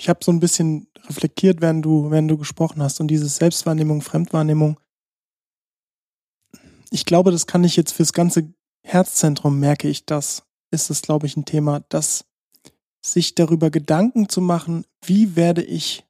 ich 0.00 0.08
habe 0.08 0.24
so 0.24 0.32
ein 0.32 0.40
bisschen 0.40 0.88
reflektiert, 1.08 1.60
während 1.60 1.84
du, 1.84 2.10
während 2.10 2.30
du 2.30 2.38
gesprochen 2.38 2.82
hast 2.82 3.00
und 3.00 3.08
diese 3.08 3.28
Selbstwahrnehmung, 3.28 4.00
Fremdwahrnehmung. 4.00 4.80
Ich 6.90 7.04
glaube, 7.04 7.30
das 7.30 7.46
kann 7.46 7.64
ich 7.64 7.76
jetzt 7.76 7.92
fürs 7.92 8.14
ganze 8.14 8.50
Herzzentrum 8.82 9.60
merke 9.60 9.88
ich 9.88 10.06
das, 10.06 10.44
ist 10.70 10.88
es, 10.88 11.02
glaube 11.02 11.26
ich, 11.26 11.36
ein 11.36 11.44
Thema, 11.44 11.80
dass 11.90 12.24
sich 13.04 13.34
darüber 13.34 13.70
Gedanken 13.70 14.30
zu 14.30 14.40
machen, 14.40 14.86
wie 15.04 15.36
werde 15.36 15.62
ich 15.62 16.06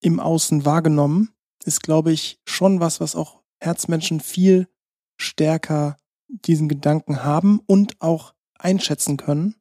im 0.00 0.20
Außen 0.20 0.64
wahrgenommen, 0.64 1.30
ist, 1.64 1.82
glaube 1.82 2.12
ich, 2.12 2.40
schon 2.44 2.78
was, 2.78 3.00
was 3.00 3.16
auch 3.16 3.42
Herzmenschen 3.58 4.20
viel 4.20 4.68
stärker 5.16 5.96
diesen 6.28 6.68
Gedanken 6.68 7.24
haben 7.24 7.58
und 7.66 8.00
auch 8.00 8.32
einschätzen 8.56 9.16
können. 9.16 9.56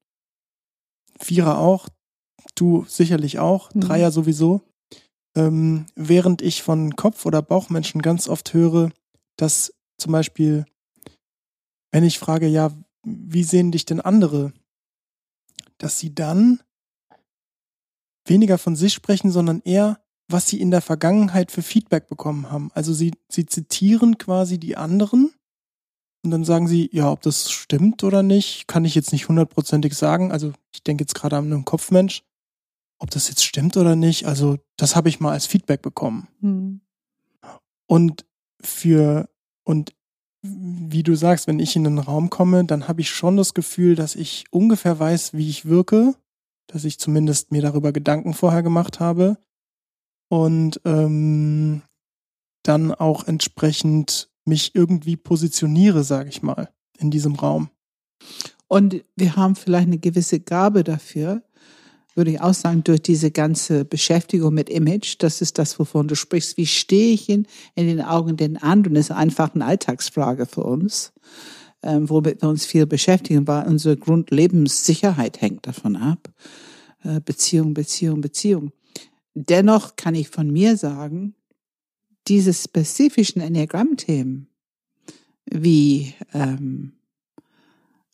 Vierer 1.20 1.58
auch, 1.58 1.90
du 2.56 2.86
sicherlich 2.88 3.40
auch, 3.40 3.74
mhm. 3.74 3.82
Dreier 3.82 4.12
sowieso. 4.12 4.62
Ähm, 5.36 5.88
während 5.96 6.42
ich 6.42 6.62
von 6.62 6.96
Kopf- 6.96 7.26
oder 7.26 7.42
Bauchmenschen 7.42 8.02
ganz 8.02 8.28
oft 8.28 8.54
höre, 8.54 8.92
dass 9.36 9.74
zum 9.98 10.12
Beispiel, 10.12 10.66
wenn 11.92 12.04
ich 12.04 12.20
frage, 12.20 12.48
ja, 12.48 12.72
wie 13.04 13.44
sehen 13.44 13.72
dich 13.72 13.86
denn 13.86 14.00
andere, 14.00 14.54
dass 15.78 16.00
sie 16.00 16.14
dann 16.14 16.62
weniger 18.26 18.58
von 18.58 18.76
sich 18.76 18.94
sprechen, 18.94 19.32
sondern 19.32 19.62
eher, 19.66 20.00
was 20.30 20.48
sie 20.48 20.62
in 20.62 20.72
der 20.72 20.82
Vergangenheit 20.82 21.52
für 21.52 21.62
Feedback 21.62 22.08
bekommen 22.08 22.52
haben. 22.52 22.72
Also 22.74 22.94
sie, 22.94 23.12
sie 23.30 23.46
zitieren 23.46 24.18
quasi 24.18 24.60
die 24.60 24.78
anderen 24.78 25.34
und 26.24 26.32
dann 26.32 26.46
sagen 26.46 26.68
sie, 26.68 26.90
ja, 26.94 27.12
ob 27.12 27.22
das 27.22 27.52
stimmt 27.52 28.04
oder 28.04 28.24
nicht, 28.24 28.68
kann 28.68 28.86
ich 28.86 28.96
jetzt 28.96 29.12
nicht 29.12 29.28
hundertprozentig 29.28 29.96
sagen. 29.96 30.32
Also 30.32 30.54
ich 30.74 30.84
denke 30.84 31.04
jetzt 31.04 31.16
gerade 31.16 31.38
an 31.38 31.52
einen 31.52 31.66
Kopfmensch, 31.66 32.24
ob 33.04 33.12
das 33.12 33.28
jetzt 33.28 33.44
stimmt 33.44 33.76
oder 33.76 33.98
nicht. 33.98 34.26
Also 34.26 34.58
das 34.78 34.96
habe 34.96 35.10
ich 35.10 35.20
mal 35.20 35.34
als 35.34 35.46
Feedback 35.46 35.82
bekommen. 35.82 36.30
Mhm. 36.40 36.82
Und 37.86 38.26
für, 38.62 39.30
und 39.66 39.94
wie 40.42 41.04
du 41.04 41.14
sagst, 41.14 41.46
wenn 41.46 41.60
ich 41.60 41.76
in 41.76 41.86
einen 41.86 42.00
Raum 42.00 42.30
komme, 42.30 42.64
dann 42.64 42.88
habe 42.88 43.02
ich 43.02 43.10
schon 43.10 43.36
das 43.36 43.54
Gefühl, 43.54 43.96
dass 43.96 44.16
ich 44.16 44.46
ungefähr 44.52 44.98
weiß, 44.98 45.34
wie 45.34 45.50
ich 45.50 45.66
wirke, 45.66 46.16
dass 46.68 46.86
ich 46.86 46.98
zumindest 46.98 47.52
mir 47.52 47.62
darüber 47.62 47.92
Gedanken 47.92 48.34
vorher 48.34 48.64
gemacht 48.64 49.02
habe 49.02 49.38
und 50.30 50.80
ähm, 50.86 51.82
dann 52.64 52.94
auch 52.94 53.28
entsprechend 53.28 54.30
mich 54.46 54.76
irgendwie 54.76 55.18
positioniere, 55.18 56.06
sage 56.06 56.30
ich 56.30 56.42
mal, 56.42 56.70
in 56.98 57.12
diesem 57.12 57.36
Raum. 57.36 57.70
Und 58.70 59.04
wir 59.18 59.36
haben 59.36 59.56
vielleicht 59.56 59.88
eine 59.88 60.00
gewisse 60.00 60.40
Gabe 60.40 60.86
dafür, 60.86 61.44
würde 62.16 62.32
ich 62.32 62.42
auch 62.42 62.54
sagen, 62.54 62.84
durch 62.84 63.02
diese 63.02 63.32
ganze 63.32 63.86
Beschäftigung 63.86 64.54
mit 64.54 64.70
Image, 64.70 65.16
das 65.20 65.42
ist 65.42 65.58
das, 65.58 65.80
wovon 65.80 66.08
du 66.08 66.16
sprichst. 66.16 66.58
Wie 66.58 66.68
stehe 66.68 67.14
ich 67.14 67.30
in, 67.30 67.48
in 67.76 67.88
den 67.88 68.02
Augen 68.02 68.38
den 68.38 68.58
anderen? 68.58 68.96
Ist 68.96 69.12
einfach 69.12 69.56
eine 69.56 69.66
Alltagsfrage 69.66 70.46
für 70.46 70.64
uns, 70.64 71.14
ähm, 71.82 72.10
womit 72.10 72.42
wir 72.42 72.50
uns 72.50 72.66
viel 72.66 72.86
beschäftigen, 72.86 73.48
weil 73.48 73.68
unsere 73.68 73.98
Grundlebenssicherheit 73.98 75.42
hängt 75.42 75.66
davon 75.66 75.96
ab. 75.96 76.30
Äh, 77.04 77.20
Beziehung, 77.20 77.74
Beziehung, 77.74 78.22
Beziehung. 78.22 78.72
Dennoch 79.34 79.96
kann 79.96 80.16
ich 80.16 80.30
von 80.30 80.52
mir 80.52 80.78
sagen, 80.78 81.34
diese 82.28 82.54
spezifischen 82.54 83.42
Enneagramm-Themen, 83.42 84.48
wie 85.46 86.14
ähm, 86.34 86.94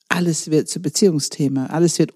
alles 0.08 0.50
wird 0.50 0.68
zu 0.68 0.82
Beziehungsthema, 0.82 1.68
alles 1.68 2.00
wird 2.00 2.14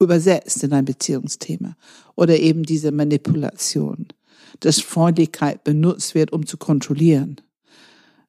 übersetzt 0.00 0.62
in 0.64 0.72
ein 0.72 0.84
Beziehungsthema 0.84 1.76
oder 2.14 2.38
eben 2.38 2.62
diese 2.62 2.92
Manipulation, 2.92 4.08
dass 4.60 4.80
Freundlichkeit 4.80 5.64
benutzt 5.64 6.14
wird, 6.14 6.32
um 6.32 6.46
zu 6.46 6.56
kontrollieren, 6.56 7.40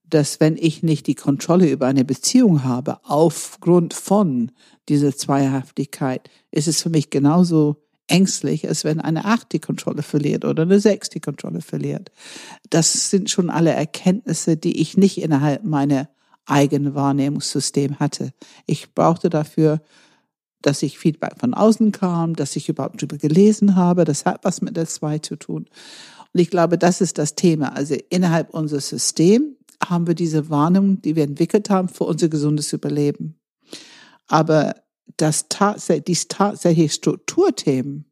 dass 0.07 0.39
wenn 0.39 0.57
ich 0.57 0.84
nicht 0.84 1.07
die 1.07 1.16
Kontrolle 1.16 1.70
über 1.70 1.88
eine 1.88 2.05
Beziehung 2.05 2.63
habe, 2.63 2.99
aufgrund 3.03 3.93
von 3.93 4.51
dieser 4.88 5.16
Zweihaftigkeit, 5.16 6.30
ist 6.51 6.68
es 6.68 6.82
für 6.82 6.89
mich 6.89 7.09
genauso 7.09 7.82
ängstlich, 8.07 8.68
als 8.68 8.84
wenn 8.84 8.99
eine 8.99 9.26
Acht 9.26 9.51
die 9.51 9.59
Kontrolle 9.59 10.03
verliert 10.03 10.45
oder 10.45 10.63
eine 10.63 10.80
Sechs 10.80 11.09
die 11.09 11.20
Kontrolle 11.20 11.61
verliert. 11.61 12.11
Das 12.70 13.09
sind 13.09 13.30
schon 13.30 13.49
alle 13.49 13.72
Erkenntnisse, 13.72 14.57
die 14.57 14.80
ich 14.80 14.95
nicht 14.95 15.18
innerhalb 15.18 15.63
meiner 15.63 16.09
eigenen 16.45 16.93
Wahrnehmungssystem 16.93 17.99
hatte. 17.99 18.32
Ich 18.68 18.93
brauchte 18.93 19.30
dafür 19.30 19.82
dass 20.66 20.84
ich 20.84 20.97
Feedback 20.97 21.34
von 21.39 21.53
außen 21.53 21.91
kam, 21.91 22.36
dass 22.36 22.55
ich 22.55 22.70
überhaupt 22.70 23.01
drüber 23.01 23.18
gelesen 23.18 23.76
habe. 23.76 24.05
Das 24.05 24.26
hat 24.26 24.43
was 24.43 24.61
mit 24.61 24.76
der 24.76 24.88
Zwei 24.88 25.20
zu 25.20 25.36
tun. 25.36 25.68
Und 26.34 26.39
ich 26.39 26.49
glaube, 26.49 26.78
das 26.78 27.01
ist 27.01 27.18
das 27.18 27.36
Thema. 27.36 27.76
Also 27.76 27.95
innerhalb 28.09 28.53
unseres 28.53 28.89
Systems 28.89 29.55
haben 29.84 30.07
wir 30.07 30.16
diese 30.16 30.49
Warnung, 30.49 31.01
die 31.01 31.16
wir 31.16 31.24
entwickelt 31.24 31.70
haben 31.70 31.89
für 31.89 32.05
unser 32.05 32.30
gesundes 32.30 32.74
Überleben. 32.74 33.39
Aber 34.28 34.76
das 35.18 35.47
tatsächlich, 35.49 36.05
die 36.05 36.28
tatsächlich 36.28 36.93
Strukturthemen, 36.93 38.05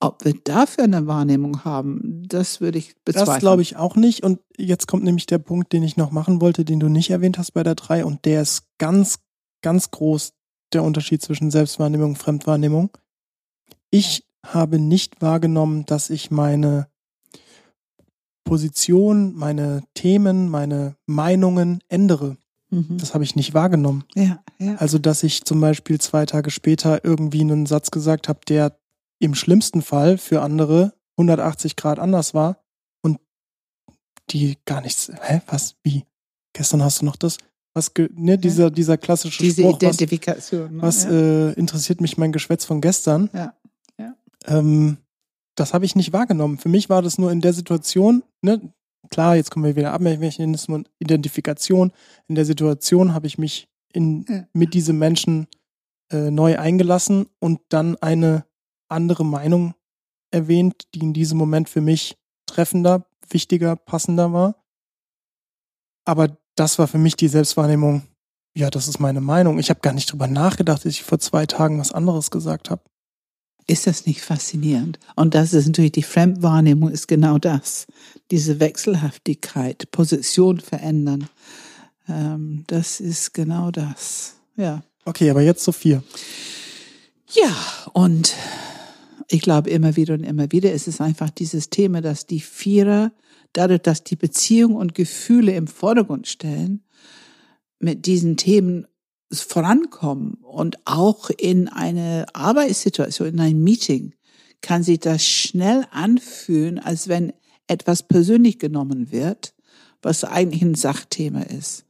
ob 0.00 0.24
wir 0.24 0.34
dafür 0.44 0.84
eine 0.84 1.06
Wahrnehmung 1.08 1.64
haben, 1.64 2.22
das 2.28 2.60
würde 2.60 2.78
ich 2.78 2.94
bezweifeln. 3.04 3.34
Das 3.34 3.40
glaube 3.40 3.62
ich 3.62 3.76
auch 3.76 3.96
nicht. 3.96 4.22
Und 4.22 4.38
jetzt 4.56 4.86
kommt 4.86 5.02
nämlich 5.02 5.26
der 5.26 5.38
Punkt, 5.38 5.72
den 5.72 5.82
ich 5.82 5.96
noch 5.96 6.12
machen 6.12 6.40
wollte, 6.40 6.64
den 6.64 6.78
du 6.78 6.88
nicht 6.88 7.10
erwähnt 7.10 7.36
hast 7.36 7.52
bei 7.52 7.64
der 7.64 7.74
3. 7.74 8.04
Und 8.04 8.24
der 8.24 8.42
ist 8.42 8.62
ganz, 8.78 9.18
ganz 9.60 9.90
groß 9.90 10.34
der 10.72 10.82
Unterschied 10.82 11.22
zwischen 11.22 11.50
Selbstwahrnehmung 11.50 12.10
und 12.10 12.18
Fremdwahrnehmung. 12.18 12.90
Ich 13.90 14.24
habe 14.44 14.78
nicht 14.78 15.20
wahrgenommen, 15.20 15.84
dass 15.86 16.10
ich 16.10 16.30
meine 16.30 16.88
Position, 18.44 19.34
meine 19.34 19.82
Themen, 19.94 20.48
meine 20.48 20.96
Meinungen 21.06 21.80
ändere. 21.88 22.36
Mhm. 22.70 22.98
Das 22.98 23.14
habe 23.14 23.24
ich 23.24 23.36
nicht 23.36 23.54
wahrgenommen. 23.54 24.04
Ja, 24.14 24.42
ja. 24.58 24.76
Also, 24.76 24.98
dass 24.98 25.22
ich 25.22 25.44
zum 25.44 25.60
Beispiel 25.60 26.00
zwei 26.00 26.26
Tage 26.26 26.50
später 26.50 27.04
irgendwie 27.04 27.40
einen 27.40 27.66
Satz 27.66 27.90
gesagt 27.90 28.28
habe, 28.28 28.40
der 28.48 28.78
im 29.18 29.34
schlimmsten 29.34 29.82
Fall 29.82 30.18
für 30.18 30.42
andere 30.42 30.94
180 31.16 31.76
Grad 31.76 31.98
anders 31.98 32.34
war 32.34 32.62
und 33.02 33.18
die 34.30 34.56
gar 34.64 34.80
nichts, 34.80 35.10
hä, 35.22 35.40
was, 35.46 35.76
wie? 35.82 36.04
Gestern 36.52 36.82
hast 36.82 37.00
du 37.02 37.04
noch 37.04 37.16
das? 37.16 37.38
Was, 37.74 37.92
ne, 38.14 38.38
dieser, 38.38 38.70
dieser 38.70 38.96
klassische 38.96 39.42
Diese 39.42 39.62
Spruch, 39.62 39.76
Identifikation. 39.76 40.62
Was, 40.62 40.72
ne? 40.72 40.82
was 40.82 41.04
ja. 41.04 41.10
äh, 41.10 41.52
interessiert 41.52 42.00
mich 42.00 42.18
mein 42.18 42.32
Geschwätz 42.32 42.64
von 42.64 42.80
gestern? 42.80 43.30
Ja. 43.32 43.54
ja. 43.98 44.14
Ähm, 44.46 44.98
das 45.54 45.74
habe 45.74 45.84
ich 45.84 45.94
nicht 45.96 46.12
wahrgenommen. 46.12 46.58
Für 46.58 46.68
mich 46.68 46.88
war 46.88 47.02
das 47.02 47.18
nur 47.18 47.30
in 47.30 47.40
der 47.40 47.52
Situation, 47.52 48.22
ne, 48.42 48.72
klar, 49.10 49.36
jetzt 49.36 49.50
kommen 49.50 49.64
wir 49.64 49.76
wieder 49.76 49.92
ab, 49.92 50.00
Mechanismus 50.00 50.84
Identifikation. 50.98 51.92
In 52.26 52.34
der 52.34 52.44
Situation 52.44 53.14
habe 53.14 53.26
ich 53.26 53.38
mich 53.38 53.68
in, 53.92 54.24
ja. 54.28 54.46
mit 54.52 54.74
diesem 54.74 54.98
Menschen 54.98 55.46
äh, 56.10 56.30
neu 56.30 56.58
eingelassen 56.58 57.26
und 57.38 57.60
dann 57.68 57.96
eine 57.96 58.44
andere 58.88 59.24
Meinung 59.24 59.74
erwähnt, 60.30 60.88
die 60.94 61.00
in 61.00 61.12
diesem 61.12 61.38
Moment 61.38 61.68
für 61.68 61.80
mich 61.80 62.16
treffender, 62.46 63.06
wichtiger, 63.28 63.76
passender 63.76 64.32
war. 64.32 64.64
Aber 66.04 66.38
das 66.58 66.78
war 66.78 66.88
für 66.88 66.98
mich 66.98 67.16
die 67.16 67.28
Selbstwahrnehmung, 67.28 68.02
ja, 68.54 68.70
das 68.70 68.88
ist 68.88 68.98
meine 68.98 69.20
Meinung. 69.20 69.58
Ich 69.58 69.70
habe 69.70 69.80
gar 69.80 69.92
nicht 69.92 70.10
drüber 70.10 70.26
nachgedacht, 70.26 70.84
dass 70.84 70.92
ich 70.92 71.02
vor 71.02 71.18
zwei 71.18 71.46
Tagen 71.46 71.78
was 71.78 71.92
anderes 71.92 72.30
gesagt 72.30 72.70
habe. 72.70 72.82
Ist 73.66 73.86
das 73.86 74.06
nicht 74.06 74.22
faszinierend? 74.22 74.98
Und 75.14 75.34
das 75.34 75.52
ist 75.52 75.66
natürlich 75.66 75.92
die 75.92 76.02
Fremdwahrnehmung, 76.02 76.90
ist 76.90 77.06
genau 77.06 77.38
das. 77.38 77.86
Diese 78.30 78.60
Wechselhaftigkeit, 78.60 79.90
Position 79.90 80.58
verändern. 80.60 81.28
Ähm, 82.08 82.64
das 82.66 83.00
ist 83.00 83.34
genau 83.34 83.70
das. 83.70 84.36
Ja. 84.56 84.82
Okay, 85.04 85.30
aber 85.30 85.42
jetzt 85.42 85.62
Sophia. 85.62 86.02
Ja, 87.30 87.54
und 87.92 88.34
ich 89.30 89.42
glaube 89.42 89.70
immer 89.70 89.96
wieder 89.96 90.14
und 90.14 90.24
immer 90.24 90.50
wieder 90.52 90.72
ist 90.72 90.88
es 90.88 91.00
einfach 91.00 91.30
dieses 91.30 91.70
Thema, 91.70 92.00
dass 92.00 92.26
die 92.26 92.40
Vierer 92.40 93.12
dadurch, 93.52 93.82
dass 93.82 94.04
die 94.04 94.16
Beziehung 94.16 94.74
und 94.74 94.94
Gefühle 94.94 95.54
im 95.54 95.66
Vordergrund 95.66 96.26
stellen, 96.28 96.82
mit 97.78 98.06
diesen 98.06 98.36
Themen 98.36 98.86
vorankommen 99.30 100.34
und 100.42 100.78
auch 100.86 101.30
in 101.30 101.68
eine 101.68 102.26
Arbeitssituation, 102.32 103.28
in 103.28 103.40
ein 103.40 103.62
Meeting, 103.62 104.14
kann 104.62 104.82
sich 104.82 104.98
das 104.98 105.24
schnell 105.24 105.86
anfühlen, 105.90 106.78
als 106.78 107.08
wenn 107.08 107.32
etwas 107.66 108.02
persönlich 108.02 108.58
genommen 108.58 109.12
wird, 109.12 109.54
was 110.00 110.24
eigentlich 110.24 110.62
ein 110.62 110.74
Sachthema 110.74 111.42
ist. 111.42 111.84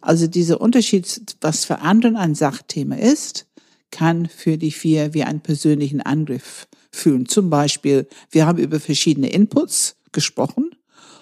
Also 0.00 0.26
dieser 0.26 0.60
Unterschied, 0.60 1.36
was 1.40 1.64
für 1.64 1.78
anderen 1.78 2.16
ein 2.16 2.34
Sachthema 2.34 2.96
ist, 2.96 3.46
kann 3.90 4.26
für 4.26 4.58
die 4.58 4.72
vier 4.72 5.14
wie 5.14 5.24
einen 5.24 5.40
persönlichen 5.40 6.00
Angriff 6.00 6.66
fühlen. 6.90 7.26
Zum 7.26 7.50
Beispiel, 7.50 8.08
wir 8.30 8.46
haben 8.46 8.58
über 8.58 8.80
verschiedene 8.80 9.30
Inputs 9.30 9.96
gesprochen 10.12 10.70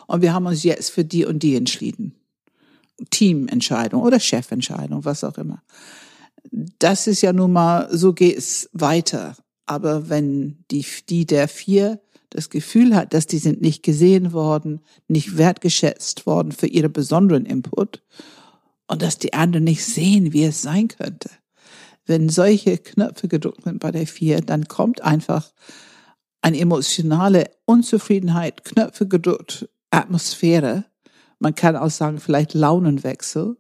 und 0.07 0.23
wir 0.23 0.33
haben 0.33 0.47
uns 0.47 0.63
jetzt 0.63 0.91
für 0.91 1.05
die 1.05 1.25
und 1.25 1.43
die 1.43 1.57
entschieden. 1.57 2.15
Teamentscheidung 3.11 4.03
oder 4.03 4.19
Chefentscheidung, 4.19 5.05
was 5.05 5.25
auch 5.25 5.39
immer. 5.39 5.63
Das 6.79 7.07
ist 7.07 7.21
ja 7.21 7.33
nun 7.33 7.53
mal, 7.53 7.89
so 7.93 8.13
geht 8.13 8.39
es 8.39 8.71
weiter. 8.73 9.37
Aber 9.67 10.09
wenn 10.09 10.65
die, 10.71 10.85
die 11.09 11.27
der 11.27 11.47
vier 11.47 12.01
das 12.31 12.51
Gefühl 12.51 12.95
hat, 12.95 13.15
dass 13.15 13.27
die 13.27 13.39
sind 13.39 13.61
nicht 13.61 13.83
gesehen 13.83 14.33
worden, 14.33 14.81
nicht 15.07 15.39
wertgeschätzt 15.39 16.27
worden 16.27 16.53
für 16.53 16.67
ihre 16.67 16.89
besonderen 16.89 17.47
Input 17.47 18.03
und 18.87 19.03
dass 19.03 19.19
die 19.19 19.33
anderen 19.33 19.65
nicht 19.65 19.85
sehen, 19.85 20.33
wie 20.33 20.45
es 20.45 20.63
sein 20.63 20.89
könnte. 20.89 21.31
Wenn 22.09 22.29
solche 22.29 22.79
Knöpfe 22.79 23.29
gedrückt 23.29 23.65
sind 23.65 23.81
bei 23.81 23.91
der 23.91 24.07
vier, 24.07 24.41
dann 24.41 24.67
kommt 24.67 25.03
einfach 25.03 25.53
eine 26.41 26.59
emotionale 26.59 27.51
Unzufriedenheit, 27.67 28.65
Knöpfe 28.65 29.07
gedrückt 29.07 29.69
Atmosphäre. 29.91 30.85
Man 31.39 31.55
kann 31.55 31.77
auch 31.77 31.91
sagen, 31.91 32.19
vielleicht 32.19 32.55
Launenwechsel. 32.55 33.57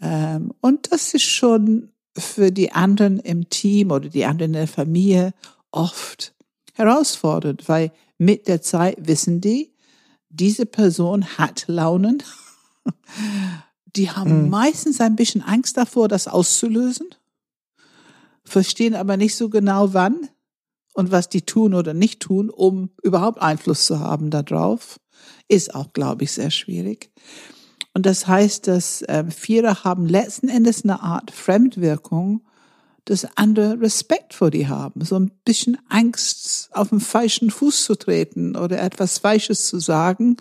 Ähm, 0.00 0.52
und 0.60 0.92
das 0.92 1.14
ist 1.14 1.22
schon 1.22 1.90
für 2.16 2.50
die 2.50 2.72
anderen 2.72 3.20
im 3.20 3.48
Team 3.48 3.90
oder 3.90 4.08
die 4.08 4.24
anderen 4.24 4.50
in 4.50 4.60
der 4.60 4.68
Familie 4.68 5.32
oft 5.70 6.34
herausfordernd, 6.74 7.68
weil 7.68 7.92
mit 8.18 8.48
der 8.48 8.62
Zeit 8.62 8.96
wissen 9.06 9.40
die, 9.40 9.72
diese 10.28 10.66
Person 10.66 11.24
hat 11.38 11.64
Launen. 11.68 12.22
Die 13.96 14.08
haben 14.08 14.44
mhm. 14.44 14.50
meistens 14.50 15.00
ein 15.00 15.16
bisschen 15.16 15.42
Angst 15.42 15.76
davor, 15.76 16.06
das 16.06 16.28
auszulösen, 16.28 17.08
verstehen 18.44 18.94
aber 18.94 19.16
nicht 19.16 19.36
so 19.36 19.48
genau 19.48 19.94
wann 19.94 20.28
und 20.94 21.12
was 21.12 21.28
die 21.28 21.42
tun 21.42 21.74
oder 21.74 21.94
nicht 21.94 22.20
tun, 22.20 22.50
um 22.50 22.90
überhaupt 23.02 23.40
Einfluss 23.40 23.86
zu 23.86 24.00
haben 24.00 24.30
darauf, 24.30 24.98
ist 25.48 25.74
auch, 25.74 25.92
glaube 25.92 26.24
ich, 26.24 26.32
sehr 26.32 26.50
schwierig. 26.50 27.12
Und 27.92 28.06
das 28.06 28.26
heißt, 28.26 28.68
dass 28.68 29.02
äh, 29.02 29.24
Vierer 29.30 29.84
haben 29.84 30.06
letzten 30.06 30.48
Endes 30.48 30.84
eine 30.84 31.02
Art 31.02 31.30
Fremdwirkung, 31.30 32.42
dass 33.04 33.36
andere 33.36 33.80
Respekt 33.80 34.34
vor 34.34 34.50
die 34.50 34.68
haben, 34.68 35.04
so 35.04 35.18
ein 35.18 35.32
bisschen 35.44 35.78
Angst, 35.88 36.70
auf 36.72 36.90
den 36.90 37.00
falschen 37.00 37.50
Fuß 37.50 37.84
zu 37.84 37.96
treten 37.96 38.56
oder 38.56 38.80
etwas 38.80 39.18
Falsches 39.18 39.66
zu 39.66 39.80
sagen, 39.80 40.36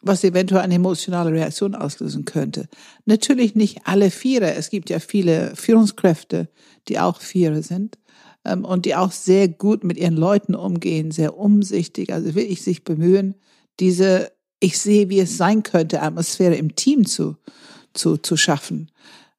was 0.00 0.24
eventuell 0.24 0.62
eine 0.62 0.74
emotionale 0.74 1.32
Reaktion 1.32 1.74
auslösen 1.74 2.24
könnte. 2.24 2.68
Natürlich 3.04 3.54
nicht 3.54 3.80
alle 3.84 4.10
Vierer. 4.10 4.54
Es 4.54 4.70
gibt 4.70 4.90
ja 4.90 5.00
viele 5.00 5.54
Führungskräfte, 5.56 6.48
die 6.88 6.98
auch 6.98 7.20
Vierer 7.20 7.62
sind 7.62 7.98
ähm, 8.44 8.64
und 8.64 8.86
die 8.86 8.94
auch 8.94 9.12
sehr 9.12 9.48
gut 9.48 9.84
mit 9.84 9.98
ihren 9.98 10.16
Leuten 10.16 10.54
umgehen, 10.54 11.10
sehr 11.10 11.36
umsichtig, 11.36 12.12
also 12.12 12.34
wirklich 12.34 12.62
sich 12.62 12.84
bemühen, 12.84 13.34
diese 13.80 14.30
ich 14.60 14.78
sehe, 14.78 15.08
wie 15.08 15.20
es 15.20 15.36
sein 15.36 15.62
könnte, 15.62 16.02
Atmosphäre 16.02 16.56
im 16.56 16.74
Team 16.74 17.06
zu, 17.06 17.36
zu, 17.94 18.16
zu 18.16 18.36
schaffen. 18.36 18.90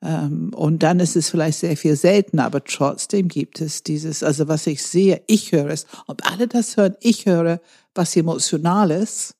Ähm, 0.01 0.53
und 0.53 0.81
dann 0.83 0.99
ist 0.99 1.15
es 1.15 1.29
vielleicht 1.29 1.59
sehr 1.59 1.75
viel 1.75 1.95
seltener, 1.95 2.45
aber 2.45 2.63
trotzdem 2.63 3.27
gibt 3.27 3.59
es 3.59 3.83
dieses, 3.83 4.23
also 4.23 4.47
was 4.47 4.65
ich 4.67 4.81
sehe, 4.81 5.21
ich 5.27 5.51
höre 5.51 5.69
es. 5.69 5.85
Ob 6.07 6.25
alle 6.29 6.47
das 6.47 6.77
hören, 6.77 6.95
ich 7.01 7.25
höre 7.25 7.59
was 7.93 8.15
emotional 8.15 8.91
ist. 8.91 9.35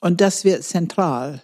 Und 0.00 0.20
das 0.20 0.44
wird 0.44 0.64
zentral. 0.64 1.42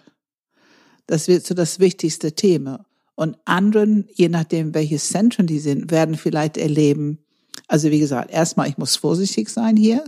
Das 1.05 1.27
wird 1.27 1.45
so 1.45 1.53
das 1.53 1.79
wichtigste 1.79 2.33
Thema. 2.33 2.85
Und 3.15 3.37
anderen, 3.45 4.07
je 4.13 4.29
nachdem, 4.29 4.73
welches 4.73 5.09
Zentrum 5.09 5.47
die 5.47 5.59
sind, 5.59 5.89
werden 5.91 6.15
vielleicht 6.15 6.57
erleben, 6.57 7.19
also 7.67 7.89
wie 7.89 7.99
gesagt, 7.99 8.31
erstmal, 8.31 8.69
ich 8.69 8.77
muss 8.77 8.95
vorsichtig 8.95 9.49
sein 9.49 9.75
hier. 9.75 10.03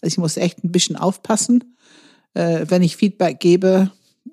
Also 0.00 0.14
ich 0.14 0.18
muss 0.18 0.36
echt 0.36 0.64
ein 0.64 0.72
bisschen 0.72 0.96
aufpassen 0.96 1.76
äh, 2.34 2.66
wenn 2.68 2.82
ich 2.82 2.96
Feedback 2.96 3.40
gebe, 3.40 3.90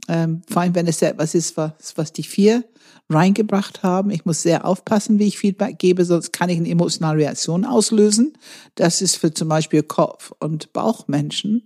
ähm, 0.08 0.42
vor 0.48 0.62
allem 0.62 0.76
wenn 0.76 0.88
es 0.88 1.02
etwas 1.02 1.36
ist, 1.36 1.58
was, 1.58 1.74
was 1.96 2.14
die 2.14 2.24
vier 2.24 2.64
reingebracht 3.10 3.84
haben. 3.84 4.10
Ich 4.10 4.26
muss 4.26 4.42
sehr 4.42 4.66
aufpassen, 4.66 5.20
wie 5.20 5.28
ich 5.28 5.38
Feedback 5.38 5.78
gebe, 5.80 6.06
sonst 6.06 6.34
kann 6.34 6.50
ich 6.50 6.58
eine 6.58 6.70
emotionale 6.70 7.20
Reaktion 7.20 7.66
auslösen. 7.66 8.34
Das 8.76 9.02
ist 9.02 9.18
für 9.18 9.34
zum 9.34 9.50
Beispiel 9.50 9.84
Kopf- 9.84 10.34
und 10.40 10.74
Bauchmenschen 10.74 11.66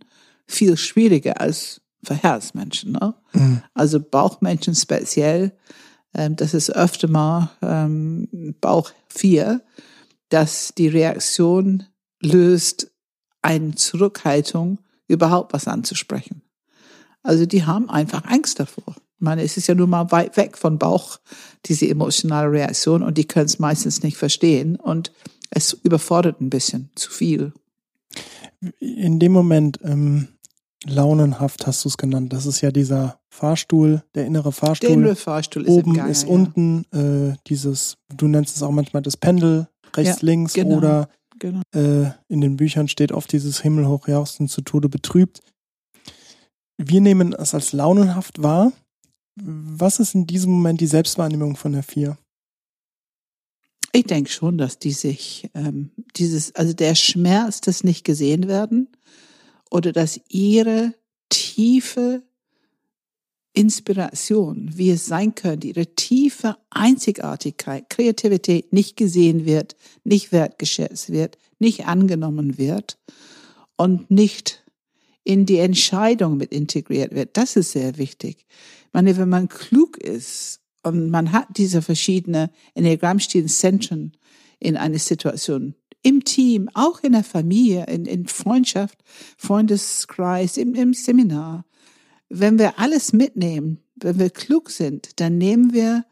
viel 0.49 0.77
schwieriger 0.77 1.39
als 1.39 1.81
für 2.03 2.15
Herzmenschen. 2.15 2.93
Ne? 2.93 3.13
Mhm. 3.33 3.61
Also 3.73 3.99
Bauchmenschen 3.99 4.75
speziell, 4.75 5.53
ähm, 6.13 6.35
das 6.35 6.53
ist 6.53 6.75
öfter 6.75 7.07
mal 7.07 7.51
ähm, 7.61 8.55
Bauch 8.59 8.91
vier, 9.09 9.61
dass 10.29 10.73
die 10.77 10.87
Reaktion 10.87 11.83
löst 12.21 12.91
eine 13.41 13.75
Zurückhaltung 13.75 14.79
überhaupt 15.07 15.53
was 15.53 15.67
anzusprechen. 15.67 16.41
Also 17.23 17.45
die 17.45 17.65
haben 17.65 17.89
einfach 17.89 18.25
Angst 18.25 18.59
davor. 18.59 18.95
Ich 18.97 19.21
meine, 19.21 19.43
es 19.43 19.57
ist 19.57 19.67
ja 19.67 19.75
nun 19.75 19.89
mal 19.89 20.11
weit 20.11 20.37
weg 20.37 20.57
von 20.57 20.79
Bauch, 20.79 21.19
diese 21.65 21.87
emotionale 21.87 22.51
Reaktion, 22.51 23.03
und 23.03 23.17
die 23.17 23.25
können 23.25 23.47
es 23.47 23.59
meistens 23.59 24.01
nicht 24.01 24.17
verstehen 24.17 24.77
und 24.77 25.11
es 25.49 25.73
überfordert 25.73 26.39
ein 26.39 26.49
bisschen 26.49 26.89
zu 26.95 27.11
viel. 27.11 27.51
In 28.79 29.19
dem 29.19 29.31
Moment, 29.31 29.79
ähm, 29.83 30.29
launenhaft 30.85 31.67
hast 31.67 31.83
du 31.83 31.89
es 31.89 31.97
genannt, 31.97 32.33
das 32.33 32.45
ist 32.45 32.61
ja 32.61 32.71
dieser 32.71 33.19
Fahrstuhl, 33.29 34.03
der 34.15 34.25
innere 34.25 34.51
Fahrstuhl. 34.51 34.89
Der 34.89 34.97
innere 34.97 35.15
Fahrstuhl 35.15 35.63
ist 35.63 35.69
Oben 35.69 35.93
Gange, 35.93 36.11
ist 36.11 36.25
unten 36.25 36.85
äh, 36.91 37.35
dieses, 37.47 37.97
du 38.15 38.27
nennst 38.27 38.55
es 38.55 38.63
auch 38.63 38.71
manchmal 38.71 39.01
das 39.01 39.17
Pendel, 39.17 39.67
rechts, 39.95 40.21
ja, 40.21 40.25
links 40.25 40.53
genau. 40.53 40.77
oder 40.77 41.09
Genau. 41.39 41.61
Äh, 41.73 42.11
in 42.27 42.41
den 42.41 42.57
Büchern 42.57 42.87
steht 42.87 43.11
oft 43.11 43.31
dieses 43.31 43.61
Himmelhoch 43.61 44.07
jauchzen 44.07 44.47
zu 44.47 44.61
Tode 44.61 44.89
betrübt. 44.89 45.39
Wir 46.77 47.01
nehmen 47.01 47.33
es 47.33 47.53
als 47.53 47.73
launenhaft 47.73 48.43
wahr. 48.43 48.71
Was 49.41 49.99
ist 49.99 50.15
in 50.15 50.27
diesem 50.27 50.51
Moment 50.51 50.81
die 50.81 50.87
Selbstwahrnehmung 50.87 51.55
von 51.55 51.71
der 51.71 51.83
Vier? 51.83 52.17
Ich 53.91 54.03
denke 54.03 54.29
schon, 54.29 54.57
dass 54.57 54.77
die 54.77 54.91
sich 54.91 55.49
ähm, 55.55 55.91
dieses, 56.15 56.53
also 56.55 56.73
der 56.73 56.93
Schmerz 56.95 57.61
des 57.61 57.83
nicht 57.83 58.03
gesehen 58.03 58.47
werden 58.47 58.89
oder 59.69 59.91
dass 59.91 60.19
ihre 60.29 60.93
tiefe 61.29 62.23
Inspiration, 63.53 64.71
wie 64.75 64.91
es 64.91 65.05
sein 65.05 65.35
könnte, 65.35 65.67
ihre 65.67 65.87
tiefe 65.87 66.57
Einzigartigkeit, 66.69 67.89
Kreativität 67.89 68.71
nicht 68.73 68.95
gesehen 68.95 69.45
wird, 69.45 69.75
nicht 70.03 70.31
wertgeschätzt 70.31 71.11
wird, 71.11 71.37
nicht 71.57 71.85
angenommen 71.85 72.57
wird 72.57 72.97
und 73.75 74.11
nicht 74.11 74.63
in 75.23 75.45
die 75.45 75.59
Entscheidung 75.59 76.37
mit 76.37 76.53
integriert 76.53 77.13
wird. 77.13 77.37
Das 77.37 77.55
ist 77.55 77.71
sehr 77.71 77.97
wichtig. 77.97 78.45
Ich 78.87 78.93
meine, 78.93 79.17
wenn 79.17 79.29
man 79.29 79.49
klug 79.49 79.97
ist 79.97 80.61
und 80.83 81.09
man 81.09 81.31
hat 81.31 81.47
diese 81.57 81.81
verschiedenen 81.81 82.49
Enneagrammstil-Zentren 82.75 84.13
in 84.59 84.77
einer 84.77 84.99
Situation, 84.99 85.75
im 86.01 86.23
Team, 86.23 86.69
auch 86.73 87.01
in 87.01 87.11
der 87.11 87.23
Familie, 87.23 87.85
in, 87.87 88.05
in 88.05 88.27
Freundschaft, 88.27 88.97
Freundeskreis, 89.37 90.57
im, 90.57 90.75
im 90.75 90.93
Seminar, 90.93 91.65
wenn 92.29 92.59
wir 92.59 92.79
alles 92.79 93.11
mitnehmen, 93.11 93.79
wenn 93.95 94.19
wir 94.19 94.29
klug 94.29 94.69
sind, 94.69 95.19
dann 95.19 95.37
nehmen 95.37 95.73
wir 95.73 96.05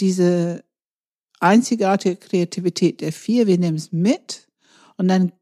diese 0.00 0.64
einzigartige 1.40 2.16
Kreativität 2.16 3.00
der 3.00 3.12
vier, 3.12 3.46
wir 3.46 3.58
nehmen 3.58 3.76
es 3.76 3.92
mit 3.92 4.48
und 4.96 5.08
dann 5.08 5.32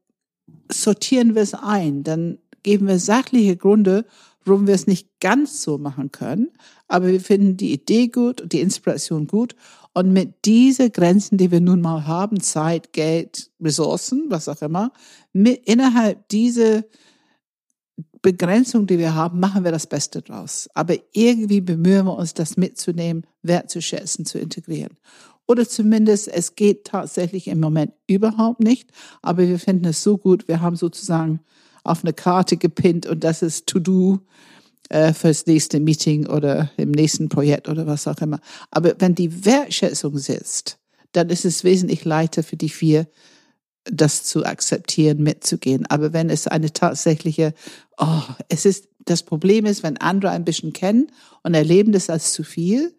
sortieren 0.71 1.35
wir 1.35 1.41
es 1.41 1.53
ein. 1.53 2.03
Dann 2.03 2.39
geben 2.63 2.87
wir 2.87 2.99
sachliche 2.99 3.57
Gründe, 3.57 4.05
warum 4.45 4.67
wir 4.67 4.75
es 4.75 4.87
nicht 4.87 5.19
ganz 5.19 5.61
so 5.61 5.77
machen 5.77 6.11
können. 6.11 6.49
Aber 6.87 7.07
wir 7.07 7.21
finden 7.21 7.57
die 7.57 7.73
Idee 7.73 8.07
gut 8.07 8.41
und 8.41 8.53
die 8.53 8.61
Inspiration 8.61 9.27
gut. 9.27 9.55
Und 9.97 10.13
mit 10.13 10.45
diese 10.45 10.91
Grenzen, 10.91 11.39
die 11.39 11.49
wir 11.49 11.59
nun 11.59 11.81
mal 11.81 12.05
haben, 12.05 12.39
Zeit, 12.39 12.93
Geld, 12.93 13.49
Ressourcen, 13.59 14.25
was 14.29 14.47
auch 14.47 14.61
immer, 14.61 14.91
mit, 15.33 15.67
innerhalb 15.67 16.29
dieser 16.29 16.83
Begrenzung, 18.21 18.85
die 18.85 18.99
wir 18.99 19.15
haben, 19.15 19.39
machen 19.39 19.63
wir 19.63 19.71
das 19.71 19.87
Beste 19.87 20.21
draus. 20.21 20.69
Aber 20.75 20.93
irgendwie 21.13 21.61
bemühen 21.61 22.05
wir 22.05 22.15
uns, 22.15 22.35
das 22.35 22.57
mitzunehmen, 22.57 23.25
wertzuschätzen, 23.41 24.27
zu 24.27 24.37
integrieren. 24.37 24.97
Oder 25.47 25.67
zumindest, 25.67 26.27
es 26.27 26.53
geht 26.53 26.85
tatsächlich 26.85 27.47
im 27.47 27.59
Moment 27.59 27.91
überhaupt 28.05 28.59
nicht, 28.59 28.91
aber 29.23 29.47
wir 29.47 29.57
finden 29.57 29.85
es 29.85 30.03
so 30.03 30.19
gut, 30.19 30.47
wir 30.47 30.61
haben 30.61 30.75
sozusagen 30.75 31.39
auf 31.83 32.03
eine 32.03 32.13
Karte 32.13 32.57
gepinnt 32.57 33.07
und 33.07 33.23
das 33.23 33.41
ist 33.41 33.65
To-Do 33.65 34.19
äh, 34.89 35.13
fürs 35.13 35.45
nächste 35.45 35.79
Meeting 35.79 36.27
oder 36.27 36.71
im 36.77 36.91
nächsten 36.91 37.29
Projekt 37.29 37.69
oder 37.69 37.87
was 37.87 38.07
auch 38.07 38.19
immer. 38.21 38.39
Aber 38.71 38.95
wenn 38.99 39.15
die 39.15 39.45
Wertschätzung 39.45 40.17
sitzt, 40.17 40.77
dann 41.11 41.29
ist 41.29 41.45
es 41.45 41.63
wesentlich 41.63 42.05
leichter 42.05 42.43
für 42.43 42.57
die 42.57 42.69
vier, 42.69 43.07
das 43.85 44.23
zu 44.23 44.45
akzeptieren, 44.45 45.23
mitzugehen. 45.23 45.85
Aber 45.87 46.13
wenn 46.13 46.29
es 46.29 46.47
eine 46.47 46.71
tatsächliche, 46.73 47.53
oh, 47.97 48.21
es 48.49 48.65
ist, 48.65 48.87
das 49.05 49.23
Problem 49.23 49.65
ist, 49.65 49.83
wenn 49.83 49.97
andere 49.97 50.31
ein 50.31 50.45
bisschen 50.45 50.73
kennen 50.73 51.07
und 51.43 51.53
erleben 51.53 51.91
das 51.91 52.09
als 52.09 52.33
zu 52.33 52.43
viel, 52.43 52.93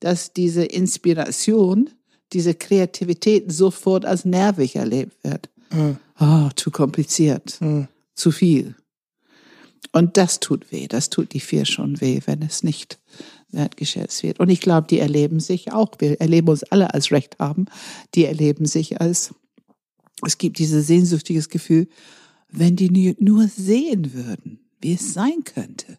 dass 0.00 0.32
diese 0.32 0.64
Inspiration, 0.64 1.90
diese 2.32 2.54
Kreativität 2.54 3.50
sofort 3.50 4.04
als 4.04 4.24
nervig 4.24 4.76
erlebt 4.76 5.16
wird. 5.24 5.48
Mhm. 5.70 5.96
Oh, 6.20 6.48
zu 6.54 6.70
kompliziert, 6.70 7.60
mhm. 7.60 7.88
zu 8.14 8.30
viel. 8.30 8.74
Und 9.92 10.16
das 10.16 10.40
tut 10.40 10.70
weh, 10.70 10.86
das 10.86 11.10
tut 11.10 11.32
die 11.32 11.40
vier 11.40 11.64
schon 11.64 12.00
weh, 12.00 12.20
wenn 12.26 12.42
es 12.42 12.62
nicht 12.62 12.98
wertgeschätzt 13.50 14.22
wird. 14.22 14.40
Und 14.40 14.50
ich 14.50 14.60
glaube, 14.60 14.86
die 14.88 14.98
erleben 14.98 15.40
sich 15.40 15.72
auch, 15.72 15.92
wir 15.98 16.20
erleben 16.20 16.48
uns 16.48 16.62
alle 16.64 16.92
als 16.92 17.10
Recht 17.10 17.38
haben, 17.38 17.66
die 18.14 18.24
erleben 18.24 18.66
sich 18.66 19.00
als 19.00 19.34
es 20.26 20.38
gibt 20.38 20.58
dieses 20.58 20.86
sehnsüchtiges 20.86 21.48
Gefühl, 21.48 21.88
wenn 22.48 22.76
die 22.76 23.16
nur 23.20 23.46
sehen 23.46 24.12
würden, 24.14 24.60
wie 24.80 24.94
es 24.94 25.12
sein 25.12 25.44
könnte. 25.44 25.98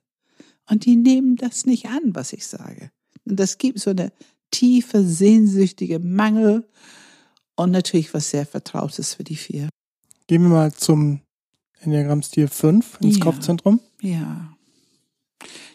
Und 0.70 0.86
die 0.86 0.96
nehmen 0.96 1.36
das 1.36 1.66
nicht 1.66 1.88
an, 1.88 2.16
was 2.16 2.34
ich 2.34 2.46
sage. 2.46 2.92
Und 3.26 3.40
das 3.40 3.58
gibt 3.58 3.80
so 3.80 3.92
eine 3.92 4.12
tiefe, 4.52 5.04
sehnsüchtige 5.04 6.00
Mangel 6.00 6.68
und 7.56 7.72
natürlich 7.72 8.14
was 8.14 8.30
sehr 8.30 8.46
Vertrautes 8.46 9.16
für 9.16 9.24
die 9.24 9.36
vier. 9.36 9.70
Gehen 10.28 10.44
wir 10.44 10.50
mal 10.50 10.74
zum 10.74 11.22
Enneagramm-Stil 11.82 12.48
5 12.48 13.00
ins 13.02 13.18
ja, 13.18 13.24
Kopfzentrum. 13.24 13.80
Ja. 14.02 14.54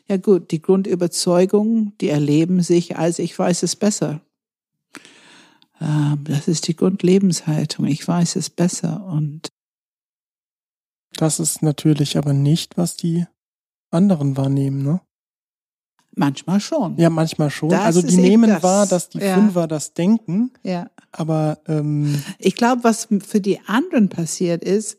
Ja 0.06 0.16
gut, 0.18 0.50
die 0.50 0.60
Grundüberzeugung, 0.60 1.92
die 2.00 2.08
erleben 2.08 2.62
sich 2.62 2.96
als 2.98 3.18
ich 3.18 3.38
weiß 3.38 3.62
es 3.62 3.74
besser. 3.76 4.20
Ähm, 5.80 6.18
das 6.24 6.46
ist 6.46 6.68
die 6.68 6.76
Grundlebenshaltung. 6.76 7.86
Ich 7.86 8.06
weiß 8.06 8.36
es 8.36 8.50
besser 8.50 9.04
und 9.06 9.48
das 11.16 11.40
ist 11.40 11.62
natürlich 11.62 12.18
aber 12.18 12.32
nicht, 12.32 12.76
was 12.76 12.96
die 12.96 13.24
anderen 13.90 14.36
wahrnehmen, 14.36 14.82
ne? 14.82 15.00
Manchmal 16.16 16.60
schon. 16.60 16.96
Ja, 16.98 17.10
manchmal 17.10 17.50
schon. 17.50 17.70
Das 17.70 17.80
also 17.82 18.02
die 18.02 18.16
nehmen 18.16 18.50
das. 18.50 18.62
wahr, 18.62 18.86
dass 18.86 19.08
die 19.08 19.18
Ja. 19.18 19.34
Fünfer 19.34 19.66
das 19.66 19.94
denken, 19.94 20.52
Ja. 20.62 20.90
aber 21.12 21.58
ähm, 21.66 22.22
Ich 22.38 22.54
glaube, 22.56 22.84
was 22.84 23.08
für 23.26 23.40
die 23.40 23.60
anderen 23.66 24.08
passiert 24.08 24.62
ist, 24.62 24.98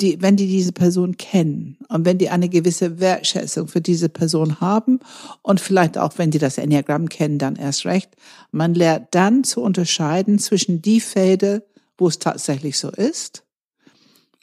die, 0.00 0.20
wenn 0.20 0.36
die 0.36 0.46
diese 0.46 0.72
Person 0.72 1.16
kennen 1.16 1.78
und 1.88 2.04
wenn 2.04 2.18
die 2.18 2.30
eine 2.30 2.48
gewisse 2.48 3.00
Wertschätzung 3.00 3.68
für 3.68 3.80
diese 3.80 4.08
Person 4.08 4.60
haben 4.60 5.00
und 5.42 5.60
vielleicht 5.60 5.98
auch, 5.98 6.12
wenn 6.16 6.30
die 6.30 6.38
das 6.38 6.58
Enneagramm 6.58 7.08
kennen, 7.08 7.38
dann 7.38 7.56
erst 7.56 7.86
recht, 7.86 8.10
man 8.50 8.74
lernt 8.74 9.08
dann 9.12 9.44
zu 9.44 9.62
unterscheiden 9.62 10.38
zwischen 10.38 10.82
die 10.82 11.00
Felder, 11.00 11.62
wo 11.96 12.08
es 12.08 12.18
tatsächlich 12.18 12.78
so 12.78 12.90
ist 12.90 13.44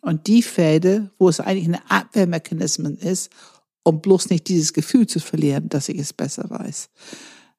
und 0.02 0.28
die 0.28 0.42
Felder, 0.42 1.12
wo 1.18 1.30
es 1.30 1.40
eigentlich 1.40 1.68
ein 1.68 1.82
Abwehrmechanismus 1.90 3.00
ist, 3.00 3.32
um 3.84 4.02
bloß 4.02 4.30
nicht 4.30 4.48
dieses 4.48 4.74
Gefühl 4.74 5.08
zu 5.08 5.20
verlieren, 5.20 5.70
dass 5.70 5.90
ich 5.90 5.98
es 6.00 6.14
besser 6.14 6.50
weiß. 6.50 6.90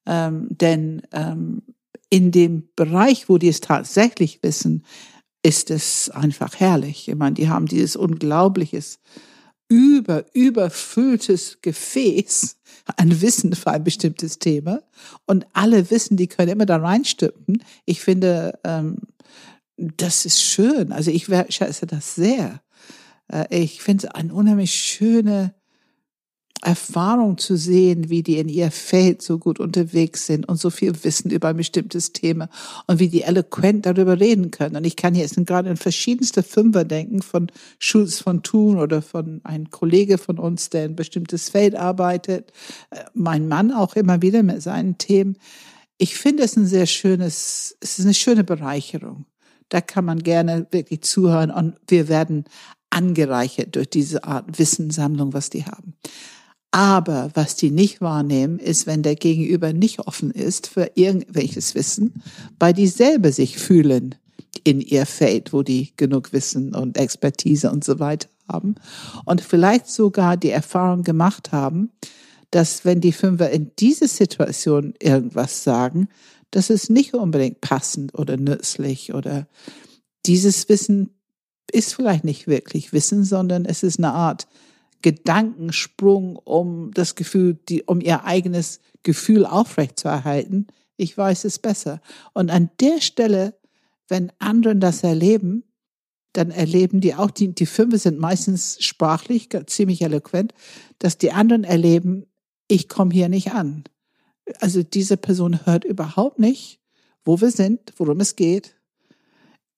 Ähm, 0.07 0.49
denn 0.51 1.03
ähm, 1.13 1.63
in 2.11 2.31
dem 2.31 2.69
Bereich, 2.77 3.29
wo 3.29 3.39
die 3.39 3.49
es 3.49 3.61
tatsächlich 3.61 4.43
wissen, 4.43 4.85
ist 5.43 5.71
es 5.71 6.11
einfach 6.11 6.59
herrlich. 6.61 7.09
Ich 7.09 7.15
meine, 7.15 7.35
die 7.35 7.49
haben 7.49 7.67
dieses 7.67 7.97
unglaubliches, 7.97 9.01
über, 9.69 10.25
überfülltes 10.35 11.59
Gefäß 11.63 12.57
an 12.97 13.21
Wissen 13.21 13.55
für 13.55 13.71
ein 13.71 13.85
bestimmtes 13.85 14.39
Thema. 14.39 14.83
Und 15.27 15.47
alle 15.53 15.91
wissen, 15.91 16.17
die 16.17 16.27
können 16.27 16.53
immer 16.53 16.67
da 16.67 16.77
reinstüppen. 16.77 17.63
Ich 17.85 18.01
finde, 18.01 18.59
ähm, 18.65 18.99
das 19.77 20.27
ist 20.27 20.43
schön. 20.43 20.93
Also 20.93 21.11
ich 21.11 21.29
wertschätze 21.29 21.87
das 21.87 22.15
sehr. 22.15 22.61
Äh, 23.33 23.47
ich 23.51 23.83
finde 23.83 24.07
es 24.07 24.15
eine 24.15 24.35
unheimlich 24.35 24.73
schöne 24.73 25.55
Erfahrung 26.63 27.39
zu 27.39 27.57
sehen, 27.57 28.09
wie 28.09 28.23
die 28.23 28.39
in 28.39 28.49
ihr 28.49 28.71
Feld 28.71 29.21
so 29.21 29.39
gut 29.39 29.59
unterwegs 29.59 30.27
sind 30.27 30.49
und 30.49 30.59
so 30.59 30.71
viel 30.71 30.93
wissen 31.03 31.31
über 31.31 31.49
ein 31.49 31.57
bestimmtes 31.57 32.13
Thema 32.13 32.49
und 32.87 33.01
wie 33.01 33.09
die 33.09 33.23
eloquent 33.23 33.85
darüber 33.85 34.21
reden 34.21 34.53
können. 34.53 34.77
Und 34.77 34.85
ich 34.85 34.95
kann 34.95 35.17
jetzt 35.17 35.37
gerade 35.45 35.71
in 35.71 35.77
verschiedenste 35.77 36.45
Fünfer 36.45 36.85
denken, 36.85 37.21
von 37.21 37.49
Schulz 37.81 38.21
von 38.21 38.45
Thun 38.45 38.79
oder 38.79 39.03
von 39.03 39.41
einem 39.43 39.71
Kollege 39.71 40.19
von 40.19 40.39
uns, 40.39 40.71
der 40.71 40.85
in 40.85 40.93
ein 40.93 40.97
bestimmtes 40.97 41.49
Feld 41.49 41.75
arbeitet, 41.75 42.53
äh, 42.91 43.05
mein 43.13 43.49
Mann 43.49 43.73
auch 43.73 43.97
immer 43.97 44.23
wieder 44.23 44.45
mit 44.45 44.63
seinen 44.63 44.99
Themen. 44.99 45.37
Ich 45.99 46.17
finde 46.17 46.45
es 46.45 46.57
ein 46.57 46.67
sehr 46.67 46.87
schönes, 46.87 47.77
es 47.81 47.99
ist 47.99 48.05
eine 48.05 48.15
schöne 48.15 48.45
Bereicherung. 48.45 49.27
Da 49.69 49.81
kann 49.81 50.05
man 50.05 50.23
gerne 50.23 50.67
wirklich 50.71 51.03
zuhören 51.03 51.51
und 51.51 51.75
wir 51.89 52.09
werden 52.09 52.45
angereichert 52.91 53.75
durch 53.75 53.91
diese 53.91 54.23
Art 54.25 54.59
Wissenssammlung, 54.59 55.33
was 55.33 55.51
die 55.51 55.65
haben. 55.65 55.95
Aber 56.73 57.31
was 57.35 57.55
die 57.55 57.71
nicht 57.71 58.01
wahrnehmen, 58.01 58.59
ist, 58.59 58.87
wenn 58.87 59.03
der 59.03 59.15
Gegenüber 59.15 59.75
nicht 59.75 60.01
offen 60.01 60.31
ist 60.31 60.67
für 60.67 60.91
irgendwelches 60.95 61.75
Wissen, 61.75 62.23
weil 62.59 62.73
die 62.73 62.89
selber 62.89 63.31
sich 63.31 63.59
fühlen 63.59 64.15
in 64.65 64.81
ihr 64.81 65.05
Feld, 65.05 65.53
wo 65.53 65.63
die 65.63 65.93
genug 65.97 66.33
Wissen 66.33 66.75
und 66.75 66.97
Expertise 66.97 67.71
und 67.71 67.85
so 67.85 67.99
weiter 67.99 68.29
haben. 68.49 68.77
Und 69.27 69.43
vielleicht 69.43 69.89
sogar 69.89 70.39
die 70.39 70.51
Erfahrung 70.51 71.03
gemacht 71.03 71.53
haben, 71.53 71.91
dass 72.51 72.87
wenn 72.87 73.03
die 73.03 73.13
Fünfer 73.13 73.51
in 73.51 73.73
diese 73.79 74.09
Situation 74.09 74.95
irgendwas 74.99 75.65
sagen, 75.65 76.09
dass 76.51 76.71
es 76.71 76.89
nicht 76.89 77.13
unbedingt 77.13 77.61
passend 77.61 78.19
oder 78.19 78.39
nützlich 78.39 79.13
oder 79.13 79.47
dieses 80.25 80.69
Wissen 80.71 81.11
ist 81.71 81.95
vielleicht 81.95 82.25
nicht 82.25 82.47
wirklich 82.47 82.93
Wissen, 82.93 83.25
sondern 83.25 83.65
es 83.65 83.83
ist 83.83 83.99
eine 83.99 84.13
Art 84.13 84.47
Gedankensprung, 85.03 86.37
um 86.37 86.93
das 86.93 87.15
Gefühl, 87.15 87.59
die, 87.69 87.83
um 87.83 88.01
ihr 88.01 88.25
eigenes 88.25 88.81
Gefühl 89.03 89.45
aufrechtzuerhalten. 89.45 90.69
Ich 90.97 91.17
weiß 91.17 91.45
es 91.45 91.59
besser. 91.59 92.01
Und 92.33 92.51
an 92.51 92.71
der 92.81 93.01
Stelle, 93.01 93.55
wenn 94.09 94.33
anderen 94.39 94.81
das 94.81 95.03
erleben, 95.03 95.65
dann 96.33 96.51
erleben 96.51 97.01
die 97.01 97.15
auch, 97.15 97.31
die, 97.31 97.55
die 97.55 97.67
Filme 97.67 97.99
sind 97.99 98.19
meistens 98.19 98.83
sprachlich 98.83 99.49
ziemlich 99.67 100.03
eloquent, 100.03 100.55
dass 100.99 101.19
die 101.19 101.33
anderen 101.33 101.65
erleben, 101.65 102.27
ich 102.69 102.89
komme 102.89 103.13
hier 103.13 103.29
nicht 103.29 103.53
an. 103.53 103.85
Also 104.61 104.83
diese 104.83 105.17
Person 105.17 105.67
hört 105.67 105.85
überhaupt 105.85 106.39
nicht, 106.39 106.81
wo 107.25 107.41
wir 107.41 107.51
sind, 107.51 107.93
worum 107.97 108.21
es 108.21 108.37
geht. 108.37 108.77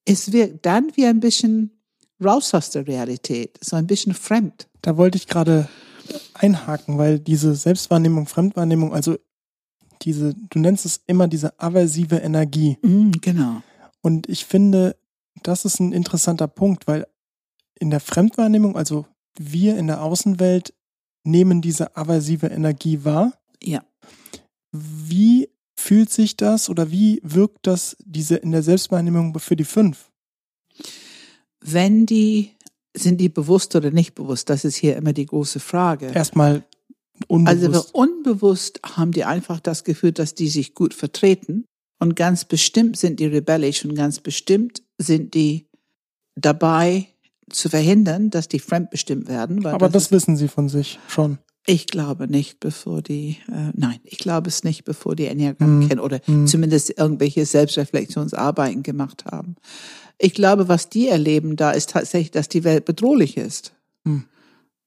Es 0.05 0.33
wirkt 0.33 0.65
dann 0.65 0.93
wie 0.95 1.07
ein 1.07 1.21
bisschen 1.21 1.73
raus 2.23 2.55
aus 2.55 2.71
der 2.71 2.87
Realität, 2.87 3.59
so 3.61 3.77
ein 3.77 3.87
bisschen 3.87 4.15
fremd. 4.15 4.69
da 4.83 4.97
wollte 4.97 5.17
ich 5.17 5.27
gerade 5.27 5.69
einhaken, 6.35 6.99
weil 6.99 7.19
diese 7.19 7.55
Selbstwahrnehmung, 7.55 8.27
Fremdwahrnehmung, 8.27 8.93
also 8.93 9.17
diese, 10.03 10.35
du 10.51 10.59
nennst 10.59 10.85
es 10.85 11.01
immer 11.07 11.29
diese 11.29 11.59
aversive 11.59 12.17
Energie. 12.17 12.77
Mm, 12.83 13.13
genau. 13.21 13.63
Und 14.03 14.29
ich 14.29 14.45
finde, 14.45 14.97
das 15.43 15.65
ist 15.65 15.81
ein 15.81 15.93
interessanter 15.93 16.49
Punkt, 16.49 16.87
weil 16.87 17.07
in 17.79 17.91
der 17.91 18.01
Fremdwahrnehmung, 18.01 18.77
also 18.77 19.07
wir 19.39 19.77
in 19.79 19.87
der 19.87 20.03
Außenwelt 20.03 20.75
nehmen 21.25 21.63
diese 21.63 21.97
aversive 21.97 22.49
Energie 22.49 23.05
wahr. 23.05 23.33
Ja. 23.63 23.83
Wie 24.73 25.49
fühlt 25.77 26.11
sich 26.11 26.37
das 26.37 26.69
oder 26.69 26.91
wie 26.91 27.21
wirkt 27.23 27.67
das 27.67 27.97
diese 28.05 28.37
in 28.37 28.53
der 28.53 28.63
Selbstwahrnehmung 28.63 29.39
für 29.39 29.57
die 29.57 29.65
fünf? 29.65 30.11
Wenn 31.65 32.07
die, 32.07 32.53
sind 32.95 33.21
die 33.21 33.29
bewusst 33.29 33.75
oder 33.75 33.91
nicht 33.91 34.15
bewusst? 34.15 34.51
Das 34.51 34.65
ist 34.65 34.77
hier 34.77 34.97
immer 34.97 35.13
die 35.13 35.27
große 35.27 35.61
Frage. 35.61 36.07
Erstmal 36.07 36.65
Also 37.29 37.67
unbewusst. 37.67 37.95
unbewusst 37.95 38.81
haben 38.85 39.13
die 39.13 39.25
einfach 39.25 39.61
das 39.61 39.85
Gefühl, 39.85 40.13
dass 40.13 40.35
die 40.35 40.49
sich 40.49 40.75
gut 40.75 40.95
vertreten. 40.95 41.65
Und 42.01 42.17
ganz 42.17 42.45
bestimmt 42.45 42.99
sind 42.99 43.19
die 43.21 43.27
rebellisch 43.27 43.85
und 43.85 43.95
ganz 43.95 44.21
bestimmt 44.21 44.83
sind 44.99 45.35
die 45.35 45.69
dabei 46.35 47.09
zu 47.51 47.69
verhindern, 47.69 48.31
dass 48.31 48.49
die 48.49 48.59
fremdbestimmt 48.59 49.29
werden. 49.29 49.65
Aber 49.67 49.89
das 49.89 50.05
ist, 50.05 50.13
wissen 50.13 50.37
sie 50.37 50.49
von 50.49 50.69
sich 50.69 50.99
schon. 51.09 51.39
Ich 51.67 51.87
glaube 51.87 52.29
nicht, 52.29 52.61
bevor 52.61 53.01
die, 53.03 53.39
äh, 53.49 53.71
nein, 53.75 53.99
ich 54.05 54.19
glaube 54.19 54.49
es 54.49 54.65
nicht, 54.65 54.85
bevor 54.85 55.17
die 55.17 55.27
Enneagramm 55.27 55.81
Mhm. 55.81 55.89
kennen 55.89 56.01
oder 56.01 56.21
Mhm. 56.27 56.47
zumindest 56.47 56.91
irgendwelche 56.99 57.47
Selbstreflexionsarbeiten 57.47 58.83
gemacht 58.83 59.25
haben. 59.25 59.57
Ich 60.19 60.35
glaube, 60.35 60.69
was 60.69 60.89
die 60.91 61.09
erleben 61.09 61.57
da 61.57 61.71
ist 61.73 61.91
tatsächlich, 61.91 62.31
dass 62.31 62.49
die 62.49 62.65
Welt 62.65 62.85
bedrohlich 62.85 63.37
ist. 63.37 63.75
Mhm. 64.05 64.25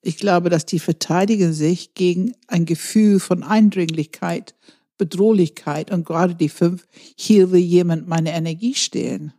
Ich 0.02 0.18
glaube, 0.18 0.50
dass 0.50 0.66
die 0.66 0.80
verteidigen 0.80 1.52
sich 1.54 1.94
gegen 1.96 2.34
ein 2.48 2.66
Gefühl 2.66 3.20
von 3.20 3.44
Eindringlichkeit, 3.44 4.56
Bedrohlichkeit 4.98 5.92
und 5.92 6.06
gerade 6.06 6.36
die 6.36 6.50
fünf, 6.50 6.88
hier 7.16 7.52
will 7.52 7.60
jemand 7.60 8.08
meine 8.08 8.32
Energie 8.34 8.74
stehlen. 8.76 9.34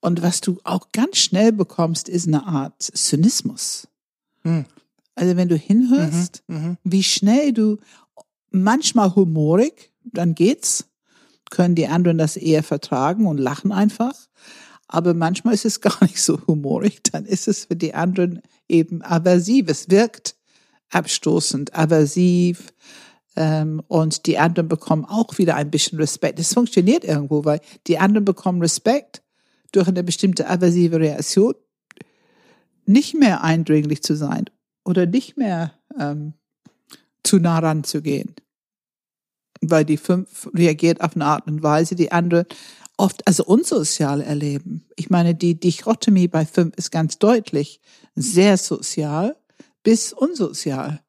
Und 0.00 0.22
was 0.22 0.40
du 0.40 0.58
auch 0.64 0.88
ganz 0.92 1.18
schnell 1.18 1.52
bekommst, 1.52 2.08
ist 2.08 2.26
eine 2.26 2.46
Art 2.46 2.74
Zynismus. 2.82 3.86
Mhm. 4.42 4.64
Also 5.20 5.36
wenn 5.36 5.50
du 5.50 5.56
hinhörst, 5.56 6.42
Mhm. 6.46 6.78
wie 6.82 7.02
schnell 7.02 7.52
du 7.52 7.76
manchmal 8.50 9.14
humorig, 9.14 9.92
dann 10.02 10.34
geht's, 10.34 10.86
können 11.50 11.74
die 11.74 11.88
anderen 11.88 12.16
das 12.16 12.38
eher 12.38 12.62
vertragen 12.62 13.26
und 13.26 13.36
lachen 13.36 13.70
einfach. 13.70 14.14
Aber 14.88 15.12
manchmal 15.12 15.52
ist 15.52 15.66
es 15.66 15.80
gar 15.82 16.02
nicht 16.02 16.22
so 16.22 16.40
humorig, 16.46 17.02
dann 17.12 17.26
ist 17.26 17.48
es 17.48 17.66
für 17.66 17.76
die 17.76 17.92
anderen 17.92 18.40
eben 18.66 19.02
aversiv. 19.02 19.68
Es 19.68 19.90
wirkt 19.90 20.36
abstoßend, 20.88 21.74
aversiv. 21.74 22.72
Ähm, 23.36 23.82
und 23.88 24.24
die 24.24 24.38
anderen 24.38 24.68
bekommen 24.68 25.04
auch 25.04 25.36
wieder 25.36 25.54
ein 25.54 25.70
bisschen 25.70 25.98
Respekt. 25.98 26.38
Es 26.40 26.54
funktioniert 26.54 27.04
irgendwo, 27.04 27.44
weil 27.44 27.60
die 27.86 27.98
anderen 27.98 28.24
bekommen 28.24 28.62
Respekt 28.62 29.22
durch 29.72 29.86
eine 29.86 30.02
bestimmte 30.02 30.48
aversive 30.48 30.98
Reaktion, 30.98 31.54
nicht 32.86 33.14
mehr 33.14 33.44
eindringlich 33.44 34.02
zu 34.02 34.16
sein 34.16 34.46
oder 34.84 35.06
nicht 35.06 35.36
mehr 35.36 35.72
ähm, 35.98 36.34
zu 37.22 37.38
nah 37.38 37.58
ranzugehen. 37.58 38.34
Weil 39.60 39.84
die 39.84 39.98
fünf 39.98 40.48
reagiert 40.54 41.00
auf 41.00 41.14
eine 41.14 41.26
Art 41.26 41.46
und 41.46 41.62
Weise, 41.62 41.94
die 41.94 42.12
andere 42.12 42.46
oft 42.96 43.26
also 43.26 43.44
unsozial 43.44 44.20
erleben. 44.20 44.86
Ich 44.96 45.10
meine, 45.10 45.34
die 45.34 45.58
Dichotomie 45.58 46.28
bei 46.28 46.44
fünf 46.44 46.76
ist 46.76 46.90
ganz 46.90 47.18
deutlich 47.18 47.80
sehr 48.14 48.56
sozial 48.56 49.36
bis 49.82 50.12
unsozial. 50.12 51.00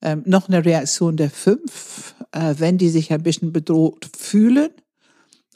Ähm, 0.00 0.22
noch 0.26 0.48
eine 0.48 0.64
Reaktion 0.64 1.16
der 1.16 1.30
fünf, 1.30 2.16
äh, 2.32 2.56
wenn 2.58 2.76
die 2.76 2.88
sich 2.88 3.12
ein 3.12 3.22
bisschen 3.22 3.52
bedroht 3.52 4.08
fühlen. 4.16 4.70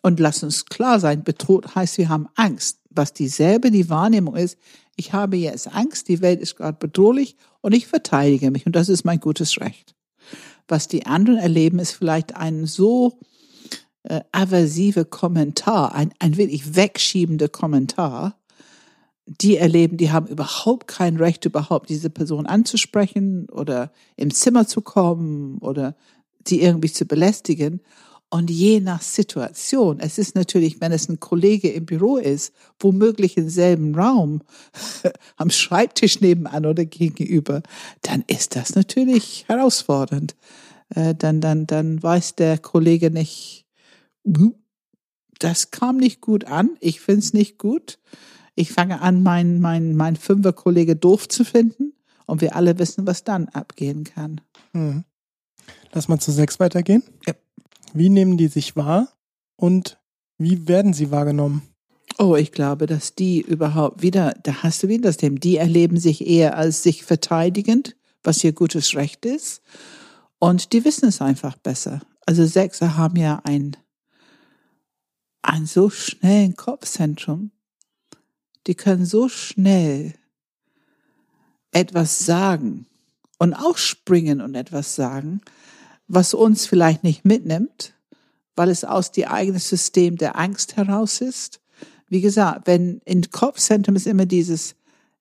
Und 0.03 0.21
lass 0.21 0.45
uns 0.45 0.67
klar 0.67 1.01
sein, 1.01 1.25
bedroht 1.25 1.75
heißt, 1.75 1.99
wir 1.99 2.09
haben 2.09 2.29
Angst. 2.37 2.79
Was 2.91 3.13
dieselbe 3.13 3.71
die 3.71 3.91
Wahrnehmung 3.91 4.37
ist, 4.37 4.57
ich 4.97 5.13
habe 5.13 5.37
jetzt 5.37 5.73
Angst, 5.73 6.09
die 6.09 6.23
Welt 6.23 6.41
ist 6.41 6.57
gerade 6.57 6.79
bedrohlich 6.79 7.37
und 7.61 7.73
ich 7.73 7.87
verteidige 7.87 8.51
mich 8.51 8.67
und 8.67 8.75
das 8.75 8.89
ist 8.89 9.05
mein 9.05 9.21
gutes 9.21 9.61
Recht. 9.61 9.95
Was 10.69 10.89
die 10.89 11.07
anderen 11.07 11.39
erleben, 11.39 11.79
ist 11.79 11.93
vielleicht 11.93 12.35
ein 12.35 12.67
so 12.67 13.21
äh, 14.03 14.21
aversive 14.33 15.05
Kommentar, 15.05 15.95
ein, 15.95 16.13
ein 16.19 16.37
wirklich 16.37 16.75
wegschiebender 16.75 17.49
Kommentar, 17.49 18.39
die 19.27 19.57
erleben, 19.57 19.97
die 19.97 20.13
haben 20.13 20.29
überhaupt 20.29 20.87
kein 20.87 21.17
Recht, 21.17 21.45
überhaupt 21.45 21.89
diese 21.89 22.11
Person 22.11 22.47
anzusprechen 22.47 23.49
oder 23.51 23.93
im 24.17 24.33
Zimmer 24.33 24.67
zu 24.67 24.81
kommen 24.81 25.59
oder 25.59 25.97
sie 26.47 26.61
irgendwie 26.61 26.93
zu 26.93 27.07
belästigen. 27.07 27.81
Und 28.29 28.51
je 28.51 28.81
nach 28.81 29.03
Situation, 29.03 30.01
es 30.01 30.19
ist 30.19 30.35
natürlich, 30.35 30.81
wenn 30.81 30.91
es 30.91 31.09
ein 31.09 31.21
Kollege 31.21 31.71
im 31.71 31.87
Büro 31.87 32.17
ist, 32.17 32.53
womöglich 32.81 33.37
im 33.37 33.49
selben 33.49 33.95
Raum, 33.95 34.43
am 35.37 35.51
Schreibtisch 35.51 36.21
nebenan 36.21 36.67
oder 36.67 36.85
gegenüber, 36.85 37.63
dann 38.03 38.25
ist 38.27 38.57
das 38.57 38.75
natürlich 38.75 39.45
herausfordernd. 39.47 40.35
Äh, 40.95 41.15
dann, 41.15 41.41
dann, 41.41 41.67
dann 41.67 42.03
weiß 42.03 42.35
der 42.35 42.59
Kollege 42.59 43.11
nicht, 43.11 43.65
das 45.39 45.71
kam 45.71 45.97
nicht 45.97 46.21
gut 46.21 46.47
an, 46.47 46.71
ich 46.81 47.01
find's 47.01 47.33
nicht 47.33 47.59
gut. 47.59 47.99
Ich 48.57 48.73
fange 48.73 49.03
an, 49.03 49.23
mein, 49.23 49.61
mein, 49.61 49.95
mein 49.95 50.17
Fünfer-Kollege 50.17 50.97
doof 50.97 51.29
zu 51.29 51.45
finden 51.45 51.93
und 52.25 52.41
wir 52.41 52.57
alle 52.57 52.79
wissen, 52.79 53.07
was 53.07 53.23
dann 53.23 53.49
abgehen 53.49 54.05
kann. 54.05 54.41
Mhm. 54.73 55.05
Lass 55.93 56.09
mal 56.09 56.19
zu 56.19 56.33
sechs 56.33 56.59
weitergehen. 56.59 57.03
Ja. 57.27 57.35
Wie 57.97 58.11
nehmen 58.11 58.37
die 58.37 58.49
sich 58.49 58.77
wahr 58.77 59.09
und 59.57 59.99
wie 60.37 60.69
werden 60.69 60.93
sie 60.93 61.11
wahrgenommen? 61.11 61.63
Oh, 62.19 62.37
ich 62.37 62.53
glaube, 62.53 62.85
dass 62.85 63.15
die 63.15 63.41
überhaupt 63.41 64.03
wieder, 64.03 64.35
da 64.43 64.63
hast 64.63 64.83
du 64.83 64.89
wieder 64.89 65.05
das 65.05 65.17
Thema, 65.17 65.39
die 65.39 65.57
erleben 65.57 65.99
sich 65.99 66.27
eher 66.27 66.59
als 66.59 66.83
sich 66.83 67.05
verteidigend, 67.05 67.97
was 68.23 68.45
ihr 68.45 68.53
gutes 68.53 68.95
Recht 68.97 69.25
ist. 69.25 69.63
Und 70.39 70.75
die 70.75 70.85
wissen 70.85 71.09
es 71.09 71.23
einfach 71.23 71.57
besser. 71.57 72.01
Also 72.27 72.45
Sechser 72.45 72.99
haben 72.99 73.17
ja 73.17 73.41
ein, 73.45 73.79
ein 75.41 75.65
so 75.65 75.89
schnellen 75.89 76.55
Kopfzentrum. 76.55 77.51
Die 78.67 78.75
können 78.75 79.07
so 79.07 79.31
schnell 79.31 80.13
etwas 81.73 82.19
sagen 82.19 82.85
und 83.39 83.55
auch 83.55 83.79
springen 83.79 84.43
und 84.43 84.55
etwas 84.55 84.97
sagen, 84.97 85.41
was 86.09 86.35
uns 86.35 86.67
vielleicht 86.67 87.05
nicht 87.05 87.25
mitnimmt, 87.25 87.95
weil 88.55 88.71
es 88.71 88.85
aus 88.85 89.13
dem 89.13 89.29
eigenen 89.29 89.61
System 89.61 90.17
der 90.17 90.39
Angst 90.39 90.77
heraus 90.77 91.21
ist. 91.21 91.61
Wie 92.09 92.21
gesagt, 92.21 92.67
wenn 92.67 93.01
in 93.05 93.31
Kopfzentrum 93.31 93.97
ist 93.97 94.07
immer 94.07 94.27
dieses 94.27 94.77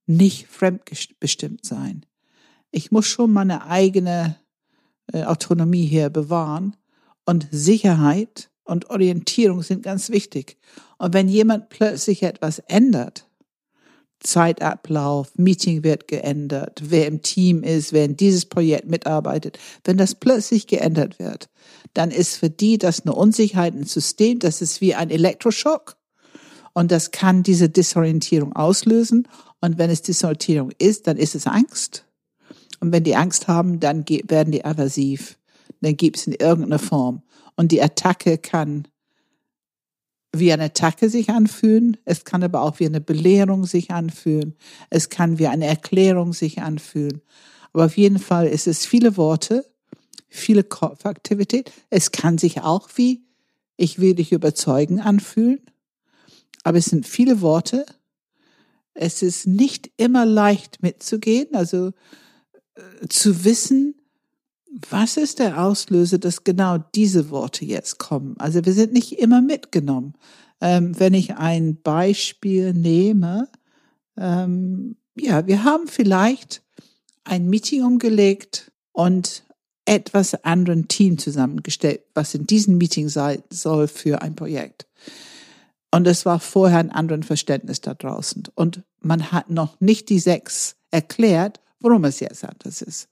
nicht 0.06 0.48
fremdbestimmt 0.48 1.66
sein. 1.66 2.06
Ich 2.72 2.92
muss 2.92 3.08
schon 3.08 3.34
meine 3.34 3.66
eigene 3.66 4.38
äh, 5.12 5.24
Autonomie 5.24 5.86
hier 5.86 6.10
bewahren 6.10 6.76
und 7.26 7.48
Sicherheit 7.52 8.50
und 8.64 8.90
Orientierung 8.90 9.64
sind 9.64 9.84
ganz 9.84 10.10
wichtig. 10.10 10.58
Und 10.98 11.14
wenn 11.14 11.28
jemand 11.28 11.70
plötzlich 11.70 12.24
etwas 12.24 12.60
ändert, 12.60 13.28
Zeitablauf, 14.26 15.32
Meeting 15.36 15.84
wird 15.84 16.08
geändert, 16.08 16.82
wer 16.84 17.08
im 17.08 17.22
Team 17.22 17.64
ist, 17.64 17.94
wer 17.94 18.06
in 18.06 18.18
dieses 18.18 18.46
Projekt 18.46 18.90
mitarbeitet. 18.90 19.58
Wenn 19.84 19.98
das 19.98 20.16
plötzlich 20.16 20.68
geändert 20.68 21.20
wird, 21.20 21.50
dann 21.94 22.12
ist 22.12 22.38
für 22.38 22.50
die 22.50 22.78
das 22.78 23.02
eine 23.02 23.14
Unsicherheit 23.14 23.74
ein 23.74 23.86
System, 23.86 24.40
das 24.40 24.62
ist 24.62 24.82
wie 24.82 24.96
ein 24.96 25.10
Elektroschock. 25.10 25.96
Und 26.74 26.92
das 26.92 27.12
kann 27.12 27.44
diese 27.44 27.70
Disorientierung 27.70 28.54
auslösen. 28.54 29.28
Und 29.62 29.78
wenn 29.78 29.90
es 29.90 30.02
Disorientierung 30.02 30.72
ist, 30.78 31.08
dann 31.08 31.16
ist 31.16 31.34
es 31.34 31.48
Angst. 31.48 32.06
Und 32.82 32.92
wenn 32.92 33.06
die 33.06 33.16
Angst 33.16 33.48
haben, 33.48 33.80
dann 33.80 34.06
werden 34.08 34.52
die 34.52 34.66
aversiv, 34.66 35.38
dann 35.82 35.96
gibt 35.96 36.18
es 36.18 36.28
in 36.28 36.34
irgendeiner 36.34 36.80
Form. 36.80 37.24
Und 37.56 37.72
die 37.72 37.82
Attacke 37.82 38.38
kann 38.38 38.88
wie 40.40 40.52
eine 40.52 40.66
Attacke 40.66 41.10
sich 41.10 41.30
anfühlen. 41.30 41.98
Es 42.06 42.26
kann 42.26 42.44
aber 42.44 42.62
auch 42.62 42.80
wie 42.80 42.86
eine 42.86 43.02
Belehrung 43.02 43.66
sich 43.66 43.92
anfühlen. 43.92 44.56
Es 44.90 45.10
kann 45.10 45.40
wie 45.40 45.48
eine 45.48 45.66
Erklärung 45.66 46.34
sich 46.34 46.62
anfühlen. 46.62 47.22
Aber 47.74 47.86
auf 47.86 47.98
jeden 47.98 48.20
Fall 48.20 48.48
ist 48.48 48.68
es 48.68 48.86
viele 48.86 49.18
Worte, 49.18 49.66
viele 50.28 50.64
Kopfaktivität. 50.64 51.72
Es 51.90 52.12
kann 52.12 52.38
sich 52.38 52.62
auch 52.62 52.90
wie 52.96 53.26
ich 53.78 54.00
will 54.00 54.16
dich 54.16 54.32
überzeugen 54.32 55.00
anfühlen. 55.00 55.60
Aber 56.64 56.78
es 56.78 56.86
sind 56.86 57.08
viele 57.08 57.42
Worte. 57.42 57.86
Es 58.94 59.22
ist 59.22 59.48
nicht 59.48 59.92
immer 59.98 60.26
leicht 60.26 60.82
mitzugehen, 60.82 61.54
also 61.54 61.92
äh, 62.76 63.08
zu 63.10 63.44
wissen, 63.44 63.96
was 64.90 65.16
ist 65.16 65.40
der 65.40 65.64
Auslöser, 65.64 66.18
dass 66.18 66.44
genau 66.44 66.78
diese 66.96 67.30
Worte 67.30 67.64
jetzt 67.64 67.98
kommen? 67.98 68.36
Also 68.40 68.66
wir 68.66 68.74
sind 68.74 68.92
nicht 68.92 69.20
immer 69.20 69.42
mitgenommen. 69.42 70.16
Ähm, 70.60 71.00
wenn 71.00 71.14
ich 71.14 71.36
ein 71.36 71.82
Beispiel 71.82 72.74
nehme, 72.74 73.48
ähm, 74.18 74.98
ja, 75.18 75.48
wir 75.48 75.64
haben 75.64 75.88
vielleicht 75.88 76.62
ein 77.24 77.50
Meeting 77.50 77.84
umgelegt 77.84 78.72
und 78.92 79.44
etwas 79.86 80.44
anderen 80.44 80.88
Team 80.88 81.18
zusammengestellt, 81.18 82.02
was 82.14 82.34
in 82.34 82.46
diesem 82.46 82.78
Meeting 82.78 83.08
sein 83.08 83.44
soll 83.50 83.88
für 83.88 84.22
ein 84.22 84.36
Projekt. 84.36 84.88
Und 85.92 86.08
es 86.08 86.26
war 86.26 86.40
vorher 86.40 86.80
ein 86.80 86.92
anderes 86.92 87.26
Verständnis 87.26 87.80
da 87.80 87.94
draußen. 87.94 88.44
Und 88.56 88.84
man 89.00 89.32
hat 89.32 89.50
noch 89.50 89.80
nicht 89.80 90.10
die 90.10 90.20
sechs 90.20 90.76
erklärt, 90.92 91.62
worum 91.80 92.04
es 92.04 92.20
jetzt 92.20 92.44
anders 92.44 92.82
ist 92.82 93.08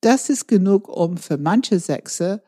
das 0.00 0.28
ist 0.28 0.48
genug, 0.48 0.88
um 0.88 1.16
für 1.16 1.38
manche 1.38 1.78
Sechse 1.78 2.42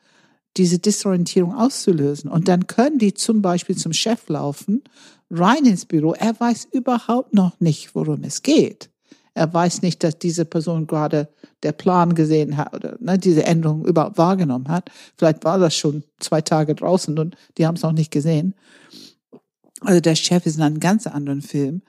diese 0.56 0.78
Disorientierung 0.78 1.54
auszulösen. 1.54 2.30
Und 2.30 2.48
dann 2.48 2.66
können 2.66 2.98
die 2.98 3.14
zum 3.14 3.42
Beispiel 3.42 3.76
zum 3.76 3.92
Chef 3.92 4.28
laufen, 4.28 4.82
rein 5.30 5.66
ins 5.66 5.86
Büro. 5.86 6.14
Er 6.14 6.38
weiß 6.38 6.68
überhaupt 6.72 7.34
noch 7.34 7.58
nicht, 7.60 7.94
worum 7.94 8.24
es 8.24 8.42
geht. 8.42 8.90
Er 9.34 9.52
weiß 9.54 9.82
nicht, 9.82 10.02
dass 10.02 10.18
diese 10.18 10.44
Person 10.44 10.88
gerade 10.88 11.28
der 11.62 11.70
Plan 11.70 12.14
gesehen 12.14 12.56
hat 12.56 12.74
oder 12.74 12.96
ne, 12.98 13.18
diese 13.18 13.44
Änderung 13.44 13.84
überhaupt 13.86 14.18
wahrgenommen 14.18 14.68
hat. 14.68 14.90
Vielleicht 15.16 15.44
war 15.44 15.58
das 15.58 15.76
schon 15.76 16.02
zwei 16.18 16.40
Tage 16.40 16.74
draußen 16.74 17.16
und 17.18 17.36
die 17.56 17.64
haben 17.64 17.76
es 17.76 17.82
noch 17.82 17.92
nicht 17.92 18.10
gesehen. 18.10 18.54
Also 19.80 20.00
der 20.00 20.16
Chef 20.16 20.44
ist 20.44 20.56
in 20.56 20.62
einem 20.62 20.80
ganz 20.80 21.06
anderen 21.06 21.42
Film. 21.42 21.82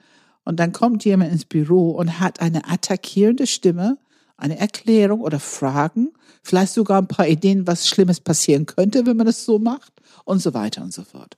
Und 0.44 0.60
dann 0.60 0.72
kommt 0.72 1.04
jemand 1.04 1.32
ins 1.32 1.44
Büro 1.44 1.90
und 1.90 2.20
hat 2.20 2.40
eine 2.40 2.68
attackierende 2.68 3.48
Stimme 3.48 3.98
eine 4.40 4.58
Erklärung 4.58 5.20
oder 5.20 5.38
Fragen, 5.40 6.12
vielleicht 6.42 6.72
sogar 6.72 7.00
ein 7.00 7.08
paar 7.08 7.28
Ideen, 7.28 7.66
was 7.66 7.86
Schlimmes 7.86 8.20
passieren 8.20 8.66
könnte, 8.66 9.06
wenn 9.06 9.16
man 9.16 9.26
es 9.26 9.44
so 9.44 9.58
macht 9.58 9.92
und 10.24 10.40
so 10.40 10.54
weiter 10.54 10.82
und 10.82 10.92
so 10.92 11.04
fort. 11.04 11.36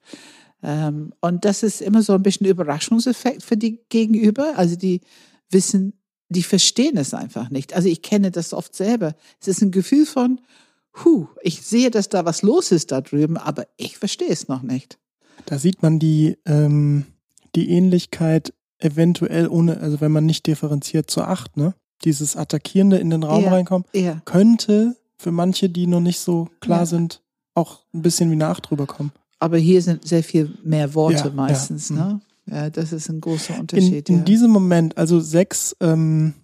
Ähm, 0.63 1.13
und 1.21 1.45
das 1.45 1.63
ist 1.63 1.83
immer 1.83 2.03
so 2.03 2.15
ein 2.15 2.23
bisschen 2.23 2.47
Überraschungseffekt 2.47 3.43
für 3.43 3.57
die 3.57 3.81
Gegenüber. 3.89 4.55
Also 4.57 4.77
die 4.77 5.01
wissen, 5.51 5.95
die 6.29 6.43
verstehen 6.43 6.97
es 6.97 7.15
einfach 7.15 7.51
nicht. 7.51 7.75
Also 7.75 7.89
ich 7.89 8.03
kenne 8.03 8.31
das 8.31 8.53
oft 8.53 8.75
selber. 8.75 9.15
Es 9.41 9.49
ist 9.49 9.63
ein 9.63 9.71
Gefühl 9.71 10.07
von, 10.07 10.41
hu, 11.05 11.29
ich 11.43 11.63
sehe, 11.63 11.91
dass 11.91 12.09
da 12.09 12.25
was 12.25 12.43
los 12.43 12.73
ist 12.73 12.93
da 12.93 13.01
drüben, 13.01 13.37
aber 13.37 13.67
ich 13.77 13.99
verstehe 13.99 14.31
es 14.31 14.49
noch 14.49 14.63
nicht. 14.63 14.99
Da 15.47 15.59
sieht 15.59 15.83
man 15.83 15.99
die, 15.99 16.37
ähm, 16.47 17.07
die 17.55 17.71
Ähnlichkeit 17.71 18.55
eventuell 18.79 19.49
ohne, 19.49 19.81
also 19.81 20.01
wenn 20.01 20.13
man 20.13 20.27
nicht 20.27 20.47
differenziert 20.47 21.11
zur 21.11 21.29
Acht, 21.29 21.57
ne? 21.57 21.75
Dieses 22.05 22.37
Attackierende 22.37 22.99
in 22.99 23.11
den 23.11 23.23
Raum 23.23 23.45
ja, 23.45 23.51
reinkommen, 23.51 23.87
ja. 23.93 24.21
könnte 24.25 24.97
für 25.19 25.31
manche, 25.33 25.69
die 25.69 25.87
noch 25.87 26.01
nicht 26.01 26.21
so 26.21 26.49
klar 26.61 26.81
Ja. 26.81 26.87
sind, 26.87 27.23
auch 27.55 27.81
ein 27.95 28.03
bisschen 28.03 28.31
wie 28.31 28.35
eine 28.35 28.47
Acht 28.47 28.71
drüber 28.71 28.87
kommen. 28.87 29.13
Aber 29.39 29.59
hier 29.59 29.83
sind 29.83 30.07
sehr 30.07 30.23
viel 30.23 30.57
mehr 30.65 30.95
Worte 30.95 31.31
meistens, 31.31 31.91
ne? 31.91 32.21
Ja, 32.47 32.71
das 32.71 32.93
ist 32.93 33.09
ein 33.09 33.21
großer 33.21 33.55
In, 33.55 33.61
Unterschied. 33.61 34.09
in 34.09 34.19
ja. 34.19 34.23
diesem 34.23 34.51
Moment, 34.51 34.99
also 34.99 35.21
sechs, 35.21 35.77
ähm, 35.81 36.35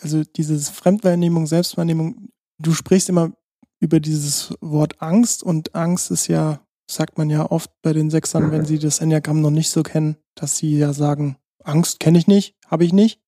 also 0.00 0.22
dieses 0.24 0.68
Fremdwahrnehmung, 0.70 1.46
Selbstwahrnehmung, 1.46 2.28
du 2.58 2.72
sprichst 2.72 3.08
immer 3.08 3.32
über 3.80 4.00
dieses 4.00 4.54
Wort 4.60 5.02
Angst 5.02 5.42
und 5.42 5.74
Angst 5.74 6.10
ist 6.10 6.28
ja, 6.28 6.60
sagt 6.90 7.18
man 7.18 7.28
ja 7.30 7.50
oft 7.50 7.70
bei 7.82 7.92
den 7.92 8.10
Sechsern, 8.10 8.50
wenn 8.52 8.64
sie 8.64 8.78
das 8.78 9.00
Enneagramm 9.00 9.40
noch 9.40 9.50
nicht 9.50 9.70
so 9.70 9.82
kennen, 9.82 10.16
dass 10.34 10.56
sie 10.56 10.78
ja 10.78 10.92
sagen, 10.92 11.36
Angst 11.64 12.00
kenne 12.00 12.18
ich 12.18 12.26
nicht, 12.26 12.54
habe 12.66 12.84
ich 12.84 12.92
nicht. 12.92 13.20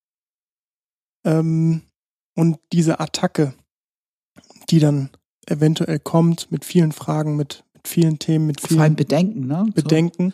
Ähm, 1.25 1.81
und 2.35 2.57
diese 2.71 2.99
Attacke, 2.99 3.53
die 4.69 4.79
dann 4.79 5.09
eventuell 5.47 5.99
kommt 5.99 6.51
mit 6.51 6.65
vielen 6.65 6.91
Fragen, 6.91 7.35
mit, 7.35 7.63
mit 7.73 7.87
vielen 7.87 8.19
Themen, 8.19 8.47
mit 8.47 8.61
Vor 8.61 8.69
allem 8.71 8.79
vielen 8.79 8.95
Bedenken, 8.95 9.47
ne? 9.47 9.65
Bedenken. 9.73 10.33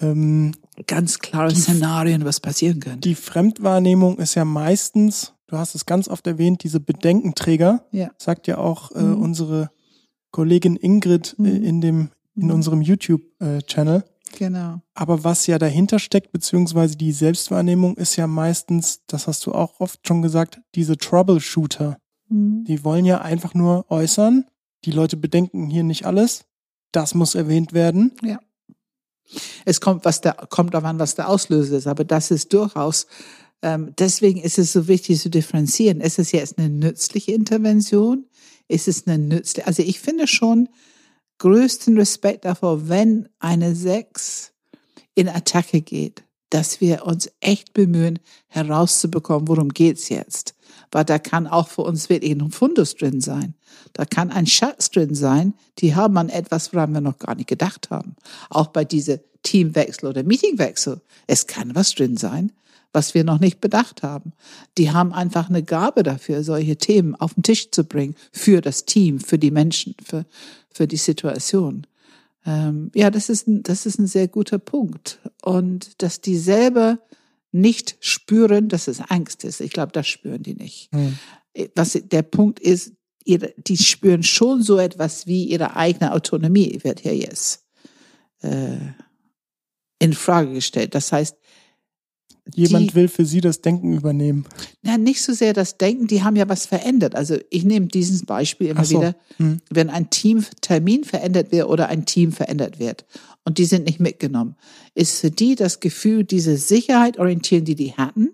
Ähm, 0.00 0.52
So 0.76 0.82
ganz 0.86 1.18
klare 1.18 1.48
Die- 1.52 1.60
Szenarien, 1.60 2.24
was 2.24 2.40
passieren 2.40 2.80
könnte. 2.80 3.00
die 3.08 3.14
Fremdwahrnehmung 3.14 4.18
ist 4.18 4.34
ja 4.34 4.44
meistens, 4.44 5.34
du 5.48 5.58
hast 5.58 5.74
es 5.74 5.84
ganz 5.86 6.08
oft 6.08 6.26
erwähnt, 6.26 6.62
diese 6.64 6.80
Bedenkenträger, 6.80 7.84
Ja. 7.92 8.10
sagt 8.18 8.46
ja 8.46 8.58
auch 8.58 8.90
äh, 8.92 9.02
Mhm. 9.02 9.20
unsere 9.22 9.70
Kollegin 10.30 10.76
Ingrid 10.76 11.36
äh, 11.38 11.42
Mhm. 11.42 11.64
in 11.64 11.80
dem 11.80 12.08
in 12.34 12.46
Mhm. 12.46 12.50
unserem 12.52 12.80
YouTube-Channel. 12.80 14.04
Genau. 14.38 14.80
Aber 14.94 15.24
was 15.24 15.46
ja 15.46 15.58
dahinter 15.58 15.98
steckt, 15.98 16.32
beziehungsweise 16.32 16.96
die 16.96 17.12
Selbstwahrnehmung, 17.12 17.96
ist 17.96 18.16
ja 18.16 18.26
meistens, 18.26 19.02
das 19.06 19.26
hast 19.26 19.46
du 19.46 19.52
auch 19.52 19.80
oft 19.80 20.06
schon 20.06 20.22
gesagt, 20.22 20.60
diese 20.74 20.96
Troubleshooter. 20.96 21.98
Mhm. 22.28 22.64
Die 22.64 22.84
wollen 22.84 23.04
ja 23.04 23.20
einfach 23.20 23.54
nur 23.54 23.90
äußern. 23.90 24.46
Die 24.84 24.90
Leute 24.90 25.16
bedenken 25.16 25.68
hier 25.68 25.84
nicht 25.84 26.06
alles. 26.06 26.44
Das 26.92 27.14
muss 27.14 27.34
erwähnt 27.34 27.72
werden. 27.72 28.12
Ja. 28.22 28.40
Es 29.64 29.80
kommt, 29.80 30.04
was 30.04 30.20
der, 30.20 30.34
kommt 30.34 30.74
daran, 30.74 30.98
was 30.98 31.14
der 31.14 31.28
Auslöser 31.28 31.78
ist, 31.78 31.86
aber 31.86 32.04
das 32.04 32.30
ist 32.30 32.52
durchaus, 32.52 33.06
ähm, 33.62 33.94
deswegen 33.98 34.40
ist 34.40 34.58
es 34.58 34.72
so 34.72 34.88
wichtig 34.88 35.20
zu 35.20 35.30
differenzieren. 35.30 36.00
Ist 36.00 36.18
es 36.18 36.32
jetzt 36.32 36.58
eine 36.58 36.68
nützliche 36.68 37.32
Intervention? 37.32 38.26
Ist 38.68 38.88
es 38.88 39.06
eine 39.06 39.18
nützliche, 39.18 39.66
also 39.66 39.82
ich 39.82 40.00
finde 40.00 40.26
schon 40.26 40.68
größten 41.42 41.98
Respekt 41.98 42.44
davor, 42.44 42.88
wenn 42.88 43.28
eine 43.38 43.74
Sechs 43.74 44.52
in 45.14 45.28
Attacke 45.28 45.80
geht, 45.80 46.24
dass 46.50 46.80
wir 46.80 47.06
uns 47.06 47.30
echt 47.40 47.72
bemühen, 47.72 48.18
herauszubekommen, 48.48 49.48
worum 49.48 49.68
geht's 49.70 50.08
jetzt 50.08 50.54
weil 50.92 51.04
da 51.04 51.18
kann 51.18 51.46
auch 51.46 51.68
für 51.68 51.82
uns 51.82 52.08
wirklich 52.08 52.32
ein 52.32 52.50
Fundus 52.50 52.94
drin 52.94 53.20
sein. 53.20 53.54
Da 53.94 54.04
kann 54.04 54.30
ein 54.30 54.46
Schatz 54.46 54.90
drin 54.90 55.14
sein, 55.14 55.54
die 55.78 55.94
haben 55.94 56.16
an 56.18 56.28
etwas, 56.28 56.72
woran 56.72 56.92
wir 56.92 57.00
noch 57.00 57.18
gar 57.18 57.34
nicht 57.34 57.48
gedacht 57.48 57.90
haben. 57.90 58.14
Auch 58.50 58.68
bei 58.68 58.84
diese 58.84 59.22
Teamwechsel 59.42 60.10
oder 60.10 60.22
Meetingwechsel. 60.22 61.00
Es 61.26 61.46
kann 61.46 61.74
was 61.74 61.94
drin 61.94 62.16
sein, 62.16 62.52
was 62.92 63.14
wir 63.14 63.24
noch 63.24 63.40
nicht 63.40 63.60
bedacht 63.60 64.02
haben. 64.02 64.32
Die 64.78 64.90
haben 64.90 65.12
einfach 65.12 65.48
eine 65.48 65.62
Gabe 65.62 66.02
dafür, 66.02 66.44
solche 66.44 66.76
Themen 66.76 67.14
auf 67.14 67.34
den 67.34 67.42
Tisch 67.42 67.70
zu 67.70 67.84
bringen 67.84 68.14
für 68.32 68.60
das 68.60 68.84
Team, 68.84 69.18
für 69.20 69.38
die 69.38 69.50
Menschen, 69.50 69.94
für, 70.04 70.26
für 70.70 70.86
die 70.86 70.96
Situation. 70.96 71.86
Ähm, 72.44 72.90
ja, 72.94 73.10
das 73.10 73.28
ist, 73.28 73.48
ein, 73.48 73.62
das 73.62 73.86
ist 73.86 73.98
ein 73.98 74.06
sehr 74.06 74.28
guter 74.28 74.58
Punkt. 74.58 75.20
Und 75.42 76.02
dass 76.02 76.20
die 76.20 76.36
selber 76.36 76.98
nicht 77.52 77.96
spüren, 78.00 78.68
dass 78.68 78.88
es 78.88 79.00
Angst 79.00 79.44
ist. 79.44 79.60
Ich 79.60 79.72
glaube, 79.72 79.92
das 79.92 80.06
spüren 80.06 80.42
die 80.42 80.54
nicht. 80.54 80.90
Hm. 80.92 81.18
Was 81.74 81.92
der 81.92 82.22
Punkt 82.22 82.60
ist, 82.60 82.92
ihre, 83.24 83.54
die 83.56 83.76
spüren 83.76 84.22
schon 84.22 84.62
so 84.62 84.78
etwas 84.78 85.26
wie 85.26 85.44
ihre 85.44 85.76
eigene 85.76 86.12
Autonomie 86.12 86.80
wird 86.82 87.00
hier 87.00 87.14
jetzt 87.14 87.64
äh, 88.40 88.78
in 89.98 90.14
Frage 90.14 90.54
gestellt. 90.54 90.94
Das 90.94 91.12
heißt, 91.12 91.36
Jemand 92.54 92.90
die, 92.90 92.94
will 92.94 93.08
für 93.08 93.24
sie 93.24 93.40
das 93.40 93.60
Denken 93.60 93.92
übernehmen. 93.96 94.46
Na, 94.82 94.98
nicht 94.98 95.22
so 95.22 95.32
sehr 95.32 95.52
das 95.52 95.78
Denken, 95.78 96.08
die 96.08 96.24
haben 96.24 96.34
ja 96.34 96.48
was 96.48 96.66
verändert. 96.66 97.14
Also 97.14 97.36
ich 97.50 97.64
nehme 97.64 97.86
dieses 97.86 98.26
Beispiel 98.26 98.68
immer 98.68 98.84
so. 98.84 98.98
wieder, 98.98 99.14
hm. 99.36 99.60
wenn 99.70 99.90
ein 99.90 100.10
Teamtermin 100.10 101.04
verändert 101.04 101.52
wird 101.52 101.66
oder 101.66 101.88
ein 101.88 102.04
Team 102.04 102.32
verändert 102.32 102.80
wird 102.80 103.06
und 103.44 103.58
die 103.58 103.64
sind 103.64 103.86
nicht 103.86 104.00
mitgenommen, 104.00 104.56
ist 104.94 105.20
für 105.20 105.30
die 105.30 105.54
das 105.54 105.78
Gefühl, 105.78 106.24
diese 106.24 106.56
Sicherheit 106.56 107.18
orientieren, 107.18 107.64
die 107.64 107.76
die 107.76 107.92
hatten, 107.92 108.30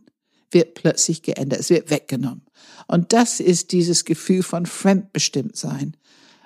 wird 0.51 0.75
plötzlich 0.75 1.23
geändert, 1.23 1.61
es 1.61 1.69
wird 1.69 1.91
weggenommen. 1.91 2.43
Und 2.87 3.13
das 3.13 3.41
ist 3.41 3.73
dieses 3.73 4.07
Gefühl 4.07 4.43
von 4.43 4.65
Fremdbestimmtsein. 4.65 5.95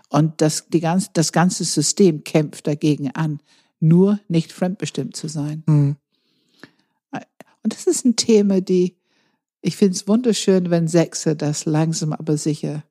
Und 0.08 0.40
das, 0.40 0.66
die 0.68 0.80
ganz, 0.80 1.12
das 1.12 1.32
ganze 1.32 1.64
System 1.64 2.24
kämpft 2.24 2.66
dagegen 2.66 3.12
an, 3.12 3.40
nur 3.78 4.18
nicht 4.28 4.52
fremdbestimmt 4.52 5.16
zu 5.16 5.28
sein. 5.28 5.62
Mhm. 5.66 5.96
Und 7.62 7.72
das 7.72 7.86
ist 7.86 8.04
ein 8.04 8.16
Thema, 8.16 8.60
die, 8.60 8.96
ich 9.60 9.76
finde 9.76 9.94
es 9.94 10.08
wunderschön, 10.08 10.70
wenn 10.70 10.88
Sechse 10.88 11.36
das 11.36 11.64
langsam 11.64 12.12
aber 12.12 12.36
sicher 12.36 12.84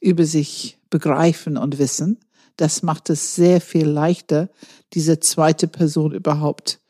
über 0.00 0.24
sich 0.24 0.78
begreifen 0.90 1.56
und 1.56 1.78
wissen. 1.78 2.18
Das 2.56 2.82
macht 2.82 3.10
es 3.10 3.34
sehr 3.34 3.60
viel 3.60 3.86
leichter, 3.86 4.50
diese 4.92 5.20
zweite 5.20 5.68
Person 5.68 6.12
überhaupt 6.12 6.80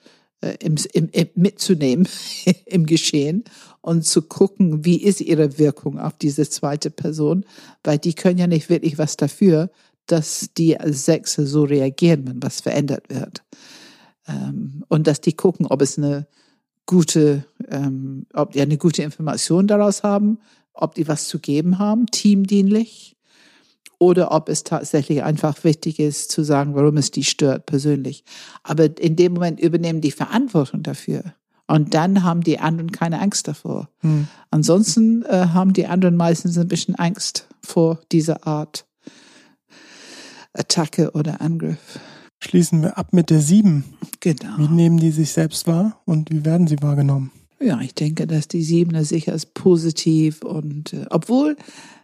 äh, 0.41 0.57
im, 0.61 0.77
im, 0.93 1.09
im, 1.13 1.29
mitzunehmen 1.35 2.09
im 2.67 2.87
Geschehen 2.87 3.45
und 3.81 4.05
zu 4.05 4.23
gucken, 4.23 4.85
wie 4.85 5.03
ist 5.03 5.21
ihre 5.21 5.59
Wirkung 5.59 5.99
auf 5.99 6.15
diese 6.19 6.49
zweite 6.49 6.91
Person, 6.91 7.45
weil 7.85 7.99
die 7.99 8.15
können 8.15 8.39
ja 8.39 8.47
nicht 8.47 8.69
wirklich 8.69 8.99
was 8.99 9.17
dafür, 9.17 9.71
dass 10.07 10.51
die 10.57 10.77
Sechse 10.87 11.47
so 11.47 11.65
reagieren, 11.65 12.27
wenn 12.27 12.43
was 12.43 12.61
verändert 12.61 13.09
wird. 13.09 13.43
Ähm, 14.29 14.85
und 14.89 15.07
dass 15.07 15.21
die 15.21 15.35
gucken, 15.35 15.67
ob 15.67 15.83
es 15.83 15.99
eine 15.99 16.27
gute, 16.87 17.45
ähm, 17.69 18.27
ob 18.33 18.53
die 18.53 18.61
eine 18.61 18.79
gute 18.79 19.03
Information 19.03 19.67
daraus 19.67 20.03
haben, 20.03 20.39
ob 20.73 20.95
die 20.95 21.09
was 21.09 21.29
zu 21.29 21.39
geben 21.39 21.79
haben, 21.79 22.07
teamdienlich, 22.07 23.17
oder 23.99 24.33
ob 24.33 24.49
es 24.49 24.65
tatsächlich 24.65 25.23
einfach 25.23 25.65
wichtig 25.65 25.99
ist 25.99 26.31
zu 26.31 26.43
sagen, 26.43 26.75
warum 26.75 26.97
es 26.97 27.11
die 27.11 27.25
stört 27.25 27.67
persönlich. 27.67 28.25
Aber 28.63 28.99
in 28.99 29.17
dem 29.17 29.35
Moment 29.35 29.61
übernehmen 29.61 30.01
die 30.01 30.11
Verantwortung 30.11 30.83
dafür. 30.83 31.35
Und 31.67 31.95
dann 31.95 32.23
haben 32.23 32.43
die 32.43 32.61
anderen 32.61 32.93
keine 32.93 33.21
Angst 33.21 33.49
davor. 33.49 33.89
Hm. 34.01 34.29
Ansonsten 34.51 35.25
äh, 35.25 35.47
haben 35.53 35.73
die 35.73 35.87
anderen 35.87 36.17
meistens 36.17 36.59
ein 36.59 36.69
bisschen 36.69 36.95
Angst 36.95 37.49
vor 37.63 38.01
dieser 38.13 38.47
Art 38.47 38.87
Attacke 40.53 41.11
oder 41.13 41.41
Angriff. 41.41 41.99
Schließen 42.39 42.83
wir 42.83 42.99
ab 42.99 43.13
mit 43.13 43.31
der 43.31 43.41
sieben. 43.41 43.85
Genau. 44.21 44.59
Wie 44.59 44.69
nehmen 44.69 44.99
die 44.99 45.11
sich 45.11 45.33
selbst 45.33 45.67
wahr 45.67 46.01
und 46.05 46.31
wie 46.31 46.45
werden 46.45 46.67
sie 46.67 46.77
wahrgenommen? 46.81 47.31
Ja, 47.61 47.81
ich 47.81 47.95
denke, 47.95 48.27
dass 48.27 48.49
die 48.49 48.63
Siebener 48.63 49.05
sicher 49.05 49.33
als 49.33 49.47
positiv 49.47 50.43
und 50.43 50.93
äh, 50.93 51.07
obwohl, 51.11 51.57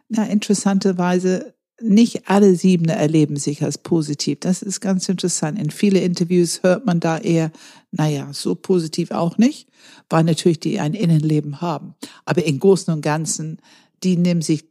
na, 0.08 0.24
interessanterweise 0.24 1.54
nicht 1.82 2.28
alle 2.28 2.54
Siebener 2.54 2.94
erleben 2.94 3.36
sich 3.36 3.62
als 3.62 3.76
positiv. 3.76 4.40
Das 4.40 4.62
ist 4.62 4.80
ganz 4.80 5.08
interessant. 5.08 5.58
In 5.58 5.70
viele 5.70 6.00
Interviews 6.00 6.62
hört 6.62 6.86
man 6.86 7.00
da 7.00 7.18
eher, 7.18 7.50
naja, 7.90 8.28
so 8.32 8.54
positiv 8.54 9.10
auch 9.10 9.36
nicht, 9.36 9.68
weil 10.08 10.24
natürlich 10.24 10.60
die 10.60 10.80
ein 10.80 10.94
Innenleben 10.94 11.60
haben. 11.60 11.94
Aber 12.24 12.44
im 12.44 12.58
Großen 12.58 12.92
und 12.94 13.02
Ganzen, 13.02 13.58
die 14.02 14.16
nehmen 14.16 14.42
sich 14.42 14.64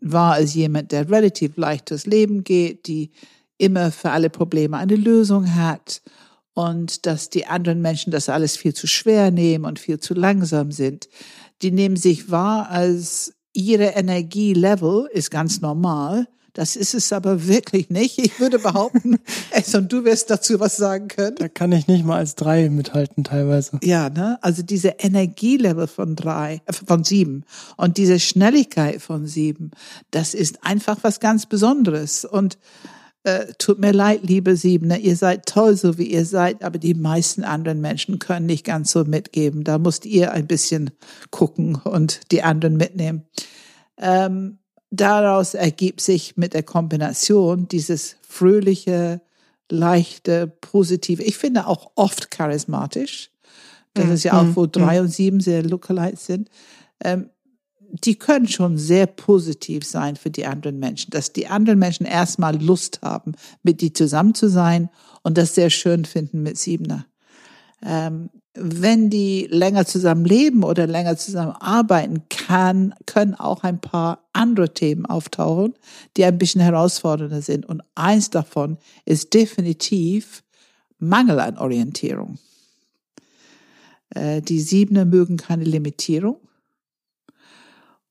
wahr 0.00 0.34
als 0.34 0.54
jemand, 0.54 0.92
der 0.92 1.10
relativ 1.10 1.56
leicht 1.56 1.90
durchs 1.90 2.06
Leben 2.06 2.44
geht, 2.44 2.86
die 2.86 3.10
immer 3.62 3.92
für 3.92 4.10
alle 4.10 4.28
Probleme 4.28 4.76
eine 4.76 4.96
Lösung 4.96 5.54
hat 5.54 6.02
und 6.52 7.06
dass 7.06 7.30
die 7.30 7.46
anderen 7.46 7.80
Menschen 7.80 8.10
das 8.10 8.28
alles 8.28 8.56
viel 8.56 8.74
zu 8.74 8.88
schwer 8.88 9.30
nehmen 9.30 9.64
und 9.64 9.78
viel 9.78 10.00
zu 10.00 10.14
langsam 10.14 10.72
sind. 10.72 11.08
Die 11.62 11.70
nehmen 11.70 11.96
sich 11.96 12.30
wahr 12.30 12.68
als 12.70 13.34
ihre 13.52 13.84
Energielevel 13.84 15.08
ist 15.12 15.30
ganz 15.30 15.60
normal. 15.60 16.26
Das 16.54 16.76
ist 16.76 16.92
es 16.92 17.12
aber 17.12 17.46
wirklich 17.46 17.88
nicht. 17.88 18.18
Ich 18.18 18.38
würde 18.38 18.58
behaupten, 18.58 19.18
es 19.52 19.74
und 19.74 19.90
du 19.90 20.04
wirst 20.04 20.28
dazu 20.28 20.60
was 20.60 20.76
sagen 20.76 21.08
können. 21.08 21.36
Da 21.36 21.48
kann 21.48 21.72
ich 21.72 21.86
nicht 21.86 22.04
mal 22.04 22.18
als 22.18 22.34
drei 22.34 22.68
mithalten 22.68 23.24
teilweise. 23.24 23.78
Ja, 23.82 24.10
ne? 24.10 24.38
Also 24.42 24.62
diese 24.62 24.96
Energielevel 24.98 25.86
von 25.86 26.16
drei, 26.16 26.60
äh, 26.66 26.72
von 26.72 27.04
sieben 27.04 27.44
und 27.76 27.96
diese 27.96 28.18
Schnelligkeit 28.20 29.00
von 29.00 29.26
sieben, 29.26 29.70
das 30.10 30.34
ist 30.34 30.64
einfach 30.64 30.98
was 31.02 31.20
ganz 31.20 31.46
Besonderes. 31.46 32.26
Und 32.26 32.58
äh, 33.24 33.52
tut 33.58 33.78
mir 33.78 33.92
leid, 33.92 34.20
liebe 34.22 34.56
Siebener, 34.56 34.98
ihr 34.98 35.16
seid 35.16 35.46
toll, 35.46 35.76
so 35.76 35.96
wie 35.96 36.06
ihr 36.06 36.24
seid, 36.24 36.64
aber 36.64 36.78
die 36.78 36.94
meisten 36.94 37.44
anderen 37.44 37.80
Menschen 37.80 38.18
können 38.18 38.46
nicht 38.46 38.64
ganz 38.64 38.90
so 38.90 39.04
mitgeben. 39.04 39.62
Da 39.62 39.78
musst 39.78 40.06
ihr 40.06 40.32
ein 40.32 40.46
bisschen 40.46 40.90
gucken 41.30 41.76
und 41.76 42.32
die 42.32 42.42
anderen 42.42 42.76
mitnehmen. 42.76 43.24
Ähm, 43.96 44.58
daraus 44.90 45.54
ergibt 45.54 46.00
sich 46.00 46.36
mit 46.36 46.54
der 46.54 46.64
Kombination 46.64 47.68
dieses 47.68 48.16
fröhliche, 48.22 49.20
leichte, 49.70 50.48
positive, 50.60 51.22
ich 51.22 51.38
finde 51.38 51.66
auch 51.66 51.92
oft 51.94 52.30
charismatisch. 52.30 53.30
Das 53.94 54.06
mhm. 54.06 54.12
ist 54.12 54.24
ja 54.24 54.40
auch, 54.40 54.46
wo 54.56 54.62
mhm. 54.62 54.72
drei 54.72 55.00
und 55.00 55.08
sieben 55.08 55.40
sehr 55.40 55.62
lookalike 55.62 56.16
sind. 56.16 56.50
Ähm, 57.04 57.30
die 57.92 58.18
können 58.18 58.48
schon 58.48 58.78
sehr 58.78 59.06
positiv 59.06 59.84
sein 59.84 60.16
für 60.16 60.30
die 60.30 60.46
anderen 60.46 60.78
Menschen, 60.78 61.10
dass 61.10 61.32
die 61.32 61.46
anderen 61.46 61.78
Menschen 61.78 62.06
erstmal 62.06 62.60
Lust 62.60 63.00
haben, 63.02 63.32
mit 63.62 63.82
die 63.82 63.92
zusammen 63.92 64.34
zu 64.34 64.48
sein 64.48 64.88
und 65.22 65.36
das 65.36 65.54
sehr 65.54 65.68
schön 65.68 66.06
finden 66.06 66.42
mit 66.42 66.56
Siebener. 66.56 67.04
Ähm, 67.84 68.30
wenn 68.54 69.10
die 69.10 69.46
länger 69.50 69.84
zusammen 69.86 70.24
leben 70.24 70.62
oder 70.62 70.86
länger 70.86 71.16
zusammen 71.16 71.52
arbeiten, 71.52 72.22
kann, 72.28 72.94
können 73.06 73.34
auch 73.34 73.62
ein 73.62 73.80
paar 73.80 74.26
andere 74.32 74.72
Themen 74.72 75.04
auftauchen, 75.04 75.74
die 76.16 76.24
ein 76.24 76.38
bisschen 76.38 76.60
herausfordernder 76.62 77.42
sind. 77.42 77.66
Und 77.66 77.82
eins 77.94 78.30
davon 78.30 78.78
ist 79.04 79.34
definitiv 79.34 80.42
Mangel 80.98 81.40
an 81.40 81.58
Orientierung. 81.58 82.38
Äh, 84.10 84.40
die 84.40 84.60
Siebener 84.60 85.04
mögen 85.04 85.36
keine 85.36 85.64
Limitierung 85.64 86.36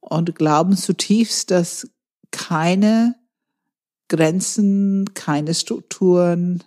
und 0.02 0.36
glauben 0.36 0.76
zutiefst, 0.76 1.52
dass 1.52 1.90
keine 2.32 3.16
Grenzen, 4.10 5.14
keine 5.14 5.54
Strukturen, 5.54 6.64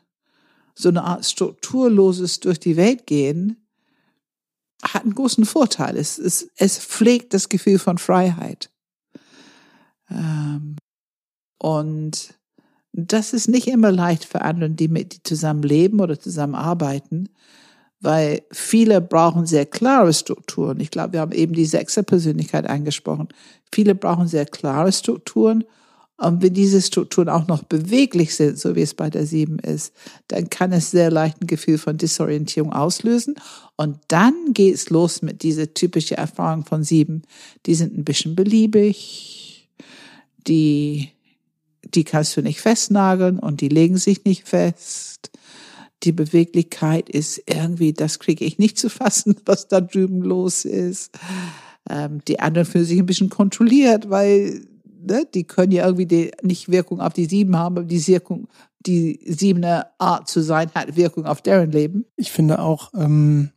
so 0.74 0.88
eine 0.88 1.04
Art 1.04 1.24
strukturloses 1.24 2.40
durch 2.40 2.58
die 2.58 2.76
Welt 2.76 3.06
gehen, 3.06 3.66
hat 4.82 5.02
einen 5.02 5.14
großen 5.14 5.44
Vorteil. 5.44 5.96
Es, 5.96 6.18
es, 6.18 6.48
es 6.56 6.78
pflegt 6.78 7.34
das 7.34 7.48
Gefühl 7.48 7.78
von 7.78 7.98
Freiheit. 7.98 8.70
Ähm, 10.10 10.76
und 11.58 12.34
das 12.92 13.32
ist 13.32 13.48
nicht 13.48 13.66
immer 13.66 13.90
leicht 13.90 14.24
für 14.24 14.42
andere, 14.42 14.70
die 14.70 14.88
mit 14.88 15.14
die 15.14 15.22
zusammen 15.22 15.62
leben 15.62 16.00
oder 16.00 16.18
zusammen 16.18 16.54
arbeiten, 16.54 17.28
weil 18.04 18.42
viele 18.52 19.00
brauchen 19.00 19.46
sehr 19.46 19.66
klare 19.66 20.12
Strukturen. 20.12 20.80
Ich 20.80 20.90
glaube, 20.90 21.14
wir 21.14 21.20
haben 21.20 21.32
eben 21.32 21.54
die 21.54 21.64
Sechser-Persönlichkeit 21.64 22.66
angesprochen. 22.66 23.28
Viele 23.72 23.94
brauchen 23.94 24.28
sehr 24.28 24.46
klare 24.46 24.92
Strukturen 24.92 25.64
Und 26.16 26.42
wenn 26.42 26.54
diese 26.54 26.80
Strukturen 26.80 27.28
auch 27.28 27.48
noch 27.48 27.64
beweglich 27.64 28.36
sind, 28.36 28.58
so 28.58 28.76
wie 28.76 28.82
es 28.82 28.94
bei 28.94 29.10
der 29.10 29.26
sieben 29.26 29.58
ist, 29.58 29.92
dann 30.28 30.48
kann 30.48 30.72
es 30.72 30.92
sehr 30.92 31.10
leicht 31.10 31.42
ein 31.42 31.48
Gefühl 31.48 31.76
von 31.76 31.98
Disorientierung 31.98 32.72
auslösen. 32.72 33.34
Und 33.76 33.98
dann 34.08 34.34
geht's 34.52 34.90
los 34.90 35.22
mit 35.22 35.42
dieser 35.42 35.74
typischen 35.74 36.16
Erfahrung 36.16 36.64
von 36.64 36.84
sieben. 36.84 37.22
Die 37.66 37.74
sind 37.74 37.98
ein 37.98 38.04
bisschen 38.04 38.36
beliebig, 38.36 39.68
die, 40.46 41.10
die 41.82 42.04
kannst 42.04 42.36
du 42.36 42.42
nicht 42.42 42.60
festnageln 42.60 43.40
und 43.40 43.60
die 43.60 43.68
legen 43.68 43.96
sich 43.96 44.24
nicht 44.24 44.46
fest. 44.46 45.32
Die 46.04 46.12
Beweglichkeit 46.12 47.08
ist 47.08 47.42
irgendwie, 47.46 47.92
das 47.92 48.18
kriege 48.18 48.44
ich 48.44 48.58
nicht 48.58 48.78
zu 48.78 48.88
fassen, 48.88 49.36
was 49.44 49.68
da 49.68 49.80
drüben 49.80 50.22
los 50.22 50.64
ist. 50.64 51.18
Ähm, 51.88 52.20
die 52.28 52.40
anderen 52.40 52.66
fühlen 52.66 52.84
sich 52.84 52.98
ein 52.98 53.06
bisschen 53.06 53.30
kontrolliert, 53.30 54.10
weil 54.10 54.66
ne, 54.84 55.26
die 55.32 55.44
können 55.44 55.72
ja 55.72 55.84
irgendwie 55.84 56.06
die, 56.06 56.30
nicht 56.42 56.70
Wirkung 56.70 57.00
auf 57.00 57.12
die 57.12 57.26
sieben 57.26 57.56
haben, 57.56 57.78
aber 57.78 57.86
die 57.86 58.06
Wirkung, 58.06 58.48
die 58.80 59.20
siebene 59.26 59.86
Art 59.98 60.28
zu 60.28 60.40
sein, 60.40 60.70
hat 60.74 60.96
Wirkung 60.96 61.26
auf 61.26 61.42
deren 61.42 61.72
Leben. 61.72 62.06
Ich 62.16 62.32
finde 62.32 62.58
auch 62.58 62.92
ähm, 62.94 63.50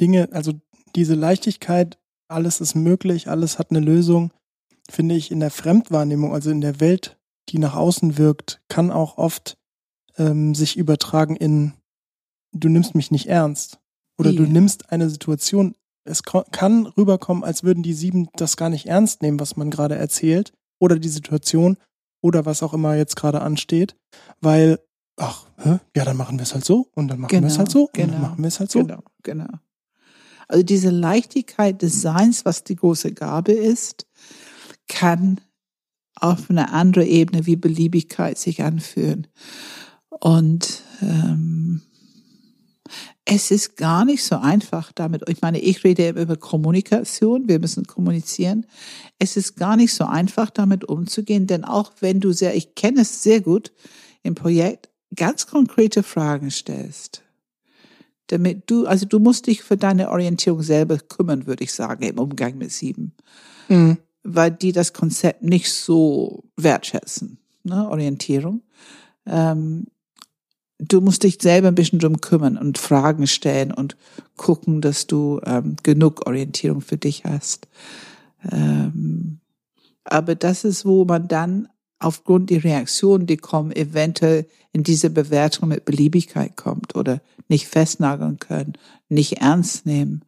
Dinge, 0.00 0.28
also 0.32 0.52
diese 0.96 1.14
Leichtigkeit, 1.14 1.98
alles 2.28 2.60
ist 2.60 2.74
möglich, 2.74 3.28
alles 3.28 3.58
hat 3.58 3.70
eine 3.70 3.80
Lösung, 3.80 4.32
finde 4.88 5.14
ich 5.14 5.30
in 5.30 5.40
der 5.40 5.50
Fremdwahrnehmung, 5.50 6.32
also 6.32 6.50
in 6.50 6.60
der 6.60 6.80
Welt, 6.80 7.18
die 7.48 7.58
nach 7.58 7.74
außen 7.74 8.16
wirkt, 8.18 8.62
kann 8.68 8.90
auch 8.90 9.18
oft 9.18 9.58
ähm, 10.18 10.54
sich 10.54 10.76
übertragen 10.76 11.36
in 11.36 11.72
du 12.52 12.68
nimmst 12.68 12.94
mich 12.94 13.10
nicht 13.10 13.26
ernst 13.26 13.80
oder 14.16 14.32
du 14.32 14.44
nimmst 14.44 14.92
eine 14.92 15.10
Situation 15.10 15.74
es 16.04 16.22
kann 16.22 16.86
rüberkommen, 16.86 17.44
als 17.44 17.64
würden 17.64 17.82
die 17.82 17.94
sieben 17.94 18.28
das 18.34 18.56
gar 18.56 18.68
nicht 18.68 18.86
ernst 18.86 19.22
nehmen, 19.22 19.40
was 19.40 19.56
man 19.56 19.70
gerade 19.70 19.96
erzählt 19.96 20.52
oder 20.78 20.98
die 20.98 21.08
Situation 21.08 21.78
oder 22.22 22.44
was 22.44 22.62
auch 22.62 22.74
immer 22.74 22.94
jetzt 22.94 23.16
gerade 23.16 23.40
ansteht, 23.40 23.96
weil, 24.40 24.78
ach, 25.16 25.46
hä? 25.56 25.78
ja, 25.96 26.04
dann 26.04 26.16
machen 26.16 26.38
wir 26.38 26.42
es 26.42 26.54
halt 26.54 26.64
so 26.64 26.88
und 26.94 27.08
dann 27.08 27.20
machen 27.20 27.30
genau, 27.30 27.42
wir 27.42 27.48
es 27.48 27.58
halt 27.58 27.70
so 27.70 27.88
genau, 27.92 28.04
und 28.04 28.12
dann 28.12 28.20
genau. 28.20 28.30
machen 28.30 28.42
wir 28.42 28.48
es 28.48 28.60
halt 28.60 28.70
so. 28.70 28.80
Genau, 28.80 29.02
genau. 29.22 29.48
Also 30.46 30.62
diese 30.62 30.90
Leichtigkeit 30.90 31.80
des 31.80 32.02
Seins, 32.02 32.44
was 32.44 32.64
die 32.64 32.76
große 32.76 33.14
Gabe 33.14 33.52
ist, 33.52 34.06
kann 34.88 35.40
auf 36.16 36.50
eine 36.50 36.70
andere 36.72 37.06
Ebene 37.06 37.46
wie 37.46 37.56
Beliebigkeit 37.56 38.38
sich 38.38 38.62
anfühlen. 38.62 39.26
Und 40.20 40.82
ähm, 41.02 41.82
es 43.24 43.50
ist 43.50 43.76
gar 43.76 44.04
nicht 44.04 44.22
so 44.22 44.36
einfach 44.36 44.92
damit. 44.92 45.28
Ich 45.28 45.40
meine, 45.40 45.58
ich 45.58 45.82
rede 45.82 46.10
über 46.10 46.36
Kommunikation. 46.36 47.48
Wir 47.48 47.58
müssen 47.58 47.86
kommunizieren. 47.86 48.66
Es 49.18 49.36
ist 49.36 49.56
gar 49.56 49.76
nicht 49.76 49.94
so 49.94 50.04
einfach 50.04 50.50
damit 50.50 50.84
umzugehen, 50.84 51.46
denn 51.46 51.64
auch 51.64 51.92
wenn 52.00 52.20
du 52.20 52.32
sehr, 52.32 52.54
ich 52.54 52.74
kenne 52.74 53.00
es 53.00 53.22
sehr 53.22 53.40
gut 53.40 53.72
im 54.22 54.34
Projekt, 54.34 54.90
ganz 55.16 55.46
konkrete 55.46 56.02
Fragen 56.02 56.50
stellst. 56.50 57.22
Damit 58.26 58.70
du, 58.70 58.86
also 58.86 59.06
du 59.06 59.18
musst 59.18 59.46
dich 59.46 59.62
für 59.62 59.76
deine 59.76 60.10
Orientierung 60.10 60.62
selber 60.62 60.98
kümmern, 60.98 61.46
würde 61.46 61.64
ich 61.64 61.72
sagen, 61.72 62.04
im 62.04 62.18
Umgang 62.18 62.58
mit 62.58 62.72
sieben. 62.72 63.14
Mhm. 63.68 63.98
Weil 64.22 64.50
die 64.50 64.72
das 64.72 64.92
Konzept 64.92 65.42
nicht 65.42 65.72
so 65.72 66.44
wertschätzen, 66.56 67.38
ne, 67.62 67.88
Orientierung. 67.88 68.62
Ähm, 69.26 69.86
du 70.78 71.00
musst 71.00 71.22
dich 71.22 71.38
selber 71.40 71.68
ein 71.68 71.74
bisschen 71.74 71.98
drum 71.98 72.20
kümmern 72.20 72.56
und 72.56 72.78
Fragen 72.78 73.26
stellen 73.26 73.72
und 73.72 73.96
gucken, 74.36 74.80
dass 74.80 75.06
du 75.06 75.40
ähm, 75.44 75.76
genug 75.82 76.26
Orientierung 76.26 76.80
für 76.80 76.96
dich 76.96 77.24
hast. 77.24 77.68
Ähm, 78.50 79.40
aber 80.04 80.34
das 80.34 80.64
ist, 80.64 80.84
wo 80.84 81.04
man 81.04 81.28
dann 81.28 81.68
aufgrund 81.98 82.50
der 82.50 82.64
Reaktionen, 82.64 83.26
die 83.26 83.36
kommen, 83.36 83.74
eventuell 83.74 84.46
in 84.72 84.82
diese 84.82 85.10
Bewertung 85.10 85.68
mit 85.68 85.84
Beliebigkeit 85.84 86.56
kommt 86.56 86.96
oder 86.96 87.20
nicht 87.48 87.68
festnageln 87.68 88.38
können, 88.38 88.74
nicht 89.08 89.38
ernst 89.38 89.86
nehmen. 89.86 90.22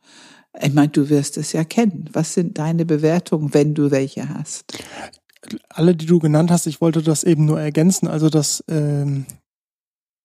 Ich 0.63 0.73
meine, 0.73 0.89
du 0.89 1.11
wirst 1.11 1.37
es 1.37 1.53
ja 1.53 1.65
kennen. 1.65 2.09
Was 2.13 2.33
sind 2.33 2.57
deine 2.57 2.87
Bewertungen, 2.87 3.53
wenn 3.53 3.75
du 3.75 3.91
welche 3.91 4.29
hast? 4.31 4.79
Alle, 5.69 5.95
die 5.95 6.07
du 6.07 6.19
genannt 6.19 6.51
hast, 6.51 6.67
ich 6.67 6.81
wollte 6.81 7.03
das 7.03 7.25
eben 7.25 7.45
nur 7.45 7.61
ergänzen. 7.61 8.09
Also, 8.09 8.31
dass 8.31 8.65
ähm, 8.69 9.27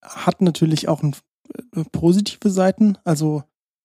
hat 0.01 0.41
natürlich 0.41 0.87
auch 0.87 1.03
ein, 1.03 1.15
äh, 1.75 1.83
positive 1.91 2.49
Seiten. 2.49 2.97
Also 3.03 3.43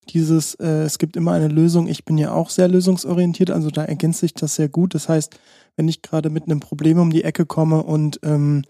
dieses, 0.09 0.55
äh, 0.55 0.85
es 0.85 0.99
gibt 0.99 1.17
immer 1.17 1.33
eine 1.33 1.49
Lösung. 1.49 1.89
Ich 1.89 2.05
bin 2.05 2.19
ja 2.19 2.33
auch 2.33 2.51
sehr 2.51 2.69
lösungsorientiert, 2.69 3.51
also 3.51 3.71
da 3.71 3.85
ergänzt 3.85 4.21
sich 4.21 4.35
das 4.35 4.55
sehr 4.55 4.69
gut. 4.69 4.95
Das 4.95 5.09
heißt, 5.09 5.39
wenn 5.77 5.89
ich 5.89 6.03
gerade 6.03 6.31
mit 6.31 6.45
einem 6.45 6.61
Problem 6.61 6.99
um 6.99 7.11
die 7.11 7.25
Ecke 7.25 7.47
komme 7.47 7.83
und 7.83 8.21
ähm, 8.23 8.63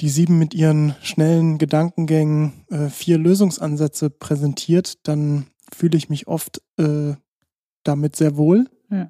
die 0.00 0.10
sieben 0.10 0.38
mit 0.38 0.54
ihren 0.54 0.94
schnellen 1.00 1.58
Gedankengängen 1.58 2.52
äh, 2.70 2.88
vier 2.88 3.16
Lösungsansätze 3.18 4.10
präsentiert, 4.10 5.06
dann 5.08 5.46
fühle 5.74 5.96
ich 5.96 6.10
mich 6.10 6.28
oft 6.28 6.60
äh, 6.76 7.14
damit 7.82 8.14
sehr 8.14 8.36
wohl. 8.36 8.68
Ja. 8.90 9.08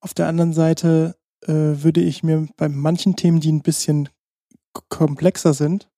Auf 0.00 0.14
der 0.14 0.26
anderen 0.26 0.52
Seite 0.52 1.16
äh, 1.42 1.52
würde 1.52 2.00
ich 2.00 2.22
mir 2.22 2.48
bei 2.56 2.68
manchen 2.68 3.14
Themen, 3.14 3.40
die 3.40 3.52
ein 3.52 3.62
bisschen 3.62 4.08
komplexer 4.88 5.54
sind, 5.54 5.88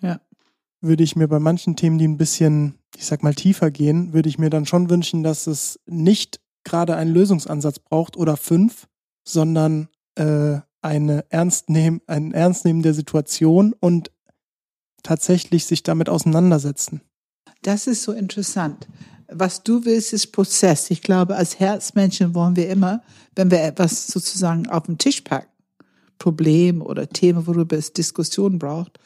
ja. 0.00 0.20
würde 0.80 1.02
ich 1.02 1.16
mir 1.16 1.28
bei 1.28 1.38
manchen 1.38 1.76
Themen, 1.76 1.98
die 1.98 2.08
ein 2.08 2.18
bisschen, 2.18 2.78
ich 2.96 3.06
sag 3.06 3.22
mal, 3.22 3.34
tiefer 3.34 3.70
gehen, 3.70 4.12
würde 4.12 4.28
ich 4.28 4.38
mir 4.38 4.50
dann 4.50 4.66
schon 4.66 4.90
wünschen, 4.90 5.22
dass 5.22 5.46
es 5.46 5.80
nicht 5.86 6.40
gerade 6.64 6.96
einen 6.96 7.12
Lösungsansatz 7.12 7.78
braucht 7.78 8.16
oder 8.16 8.36
fünf, 8.36 8.86
sondern 9.24 9.88
äh, 10.16 10.58
eine 10.82 11.24
Ernstnehm, 11.30 12.00
ein 12.06 12.32
Ernstnehmen 12.32 12.82
der 12.82 12.94
Situation 12.94 13.74
und 13.78 14.10
tatsächlich 15.02 15.66
sich 15.66 15.82
damit 15.82 16.08
auseinandersetzen. 16.08 17.02
Das 17.62 17.86
ist 17.86 18.02
so 18.02 18.12
interessant. 18.12 18.88
Was 19.28 19.62
du 19.62 19.84
willst, 19.84 20.12
ist 20.12 20.32
Prozess. 20.32 20.90
Ich 20.90 21.02
glaube, 21.02 21.36
als 21.36 21.60
Herzmenschen 21.60 22.34
wollen 22.34 22.56
wir 22.56 22.68
immer, 22.68 23.02
wenn 23.36 23.50
wir 23.50 23.62
etwas 23.62 24.08
sozusagen 24.08 24.68
auf 24.68 24.86
den 24.86 24.98
Tisch 24.98 25.20
packen, 25.20 25.50
Problem 26.18 26.82
oder 26.82 27.08
Thema, 27.08 27.46
worüber 27.46 27.76
es 27.76 27.92
Diskussion 27.92 28.58
braucht, 28.58 28.98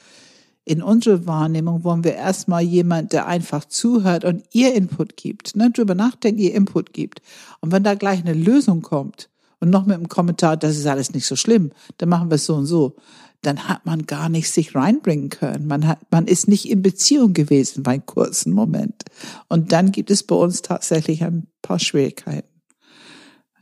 in 0.65 0.83
unserer 0.83 1.27
Wahrnehmung 1.27 1.85
wollen 1.85 2.05
wir 2.05 2.15
erstmal 2.15 2.63
jemand, 2.63 3.13
der 3.13 3.27
einfach 3.27 3.67
zuhört 3.67 4.25
und 4.25 4.45
ihr 4.53 4.75
Input 4.75 5.17
gibt, 5.17 5.57
ne, 5.57 5.71
drüber 5.71 5.95
nachdenkt, 5.95 6.41
ihr 6.41 6.55
Input 6.55 6.93
gibt. 6.93 7.21
Und 7.61 7.73
wenn 7.73 7.85
da 7.85 7.95
gleich 7.95 8.21
eine 8.21 8.33
Lösung 8.33 8.81
kommt 8.81 9.29
und 9.61 9.71
noch 9.71 9.85
mit 9.85 9.97
einem 9.97 10.09
Kommentar, 10.09 10.57
das 10.57 10.77
ist 10.77 10.87
alles 10.87 11.13
nicht 11.13 11.27
so 11.27 11.37
schlimm, 11.37 11.71
dann 11.99 12.09
machen 12.09 12.31
wir 12.31 12.37
es 12.37 12.47
so 12.47 12.55
und 12.55 12.67
so, 12.67 12.97
dann 13.43 13.69
hat 13.69 13.85
man 13.85 14.07
gar 14.07 14.31
nicht 14.31 14.51
sich 14.51 14.75
reinbringen 14.75 15.29
können. 15.29 15.67
Man 15.67 15.87
hat, 15.87 15.99
man 16.11 16.27
ist 16.27 16.49
nicht 16.49 16.69
in 16.71 16.81
Beziehung 16.81 17.35
gewesen 17.35 17.83
bei 17.83 17.93
einem 17.93 18.07
kurzen 18.07 18.53
Moment. 18.53 19.05
Und 19.49 19.73
dann 19.73 19.93
gibt 19.93 20.11
es 20.11 20.23
bei 20.23 20.35
uns 20.35 20.63
tatsächlich 20.63 21.23
ein 21.23 21.47
paar 21.61 21.79
Schwierigkeiten. 21.79 22.54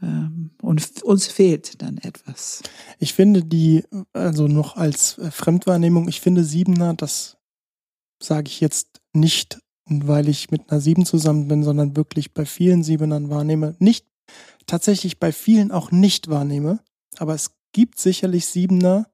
Ähm, 0.02 0.50
und 0.60 1.02
uns 1.02 1.26
fehlt 1.28 1.80
dann 1.80 1.98
etwas. 1.98 2.62
Ich 2.98 3.14
finde 3.14 3.44
die, 3.44 3.84
also 4.12 4.48
noch 4.48 4.76
als 4.76 5.18
äh, 5.18 5.30
Fremdwahrnehmung, 5.30 6.08
ich 6.08 6.20
finde 6.20 6.44
Siebener, 6.44 6.94
das 6.94 7.38
sage 8.22 8.48
ich 8.48 8.60
jetzt 8.60 9.00
nicht, 9.12 9.60
weil 9.86 10.28
ich 10.28 10.50
mit 10.50 10.70
einer 10.70 10.80
Sieben 10.80 11.06
zusammen 11.06 11.48
bin, 11.48 11.62
sondern 11.62 11.96
wirklich 11.96 12.34
bei 12.34 12.46
vielen 12.46 12.82
Siebenern 12.82 13.30
wahrnehme. 13.30 13.76
Nicht, 13.78 14.06
tatsächlich 14.66 15.18
bei 15.18 15.32
vielen 15.32 15.70
auch 15.70 15.90
nicht 15.90 16.28
wahrnehme, 16.28 16.80
aber 17.18 17.34
es 17.34 17.52
gibt 17.72 17.98
sicherlich 17.98 18.46
Siebener, 18.46 19.08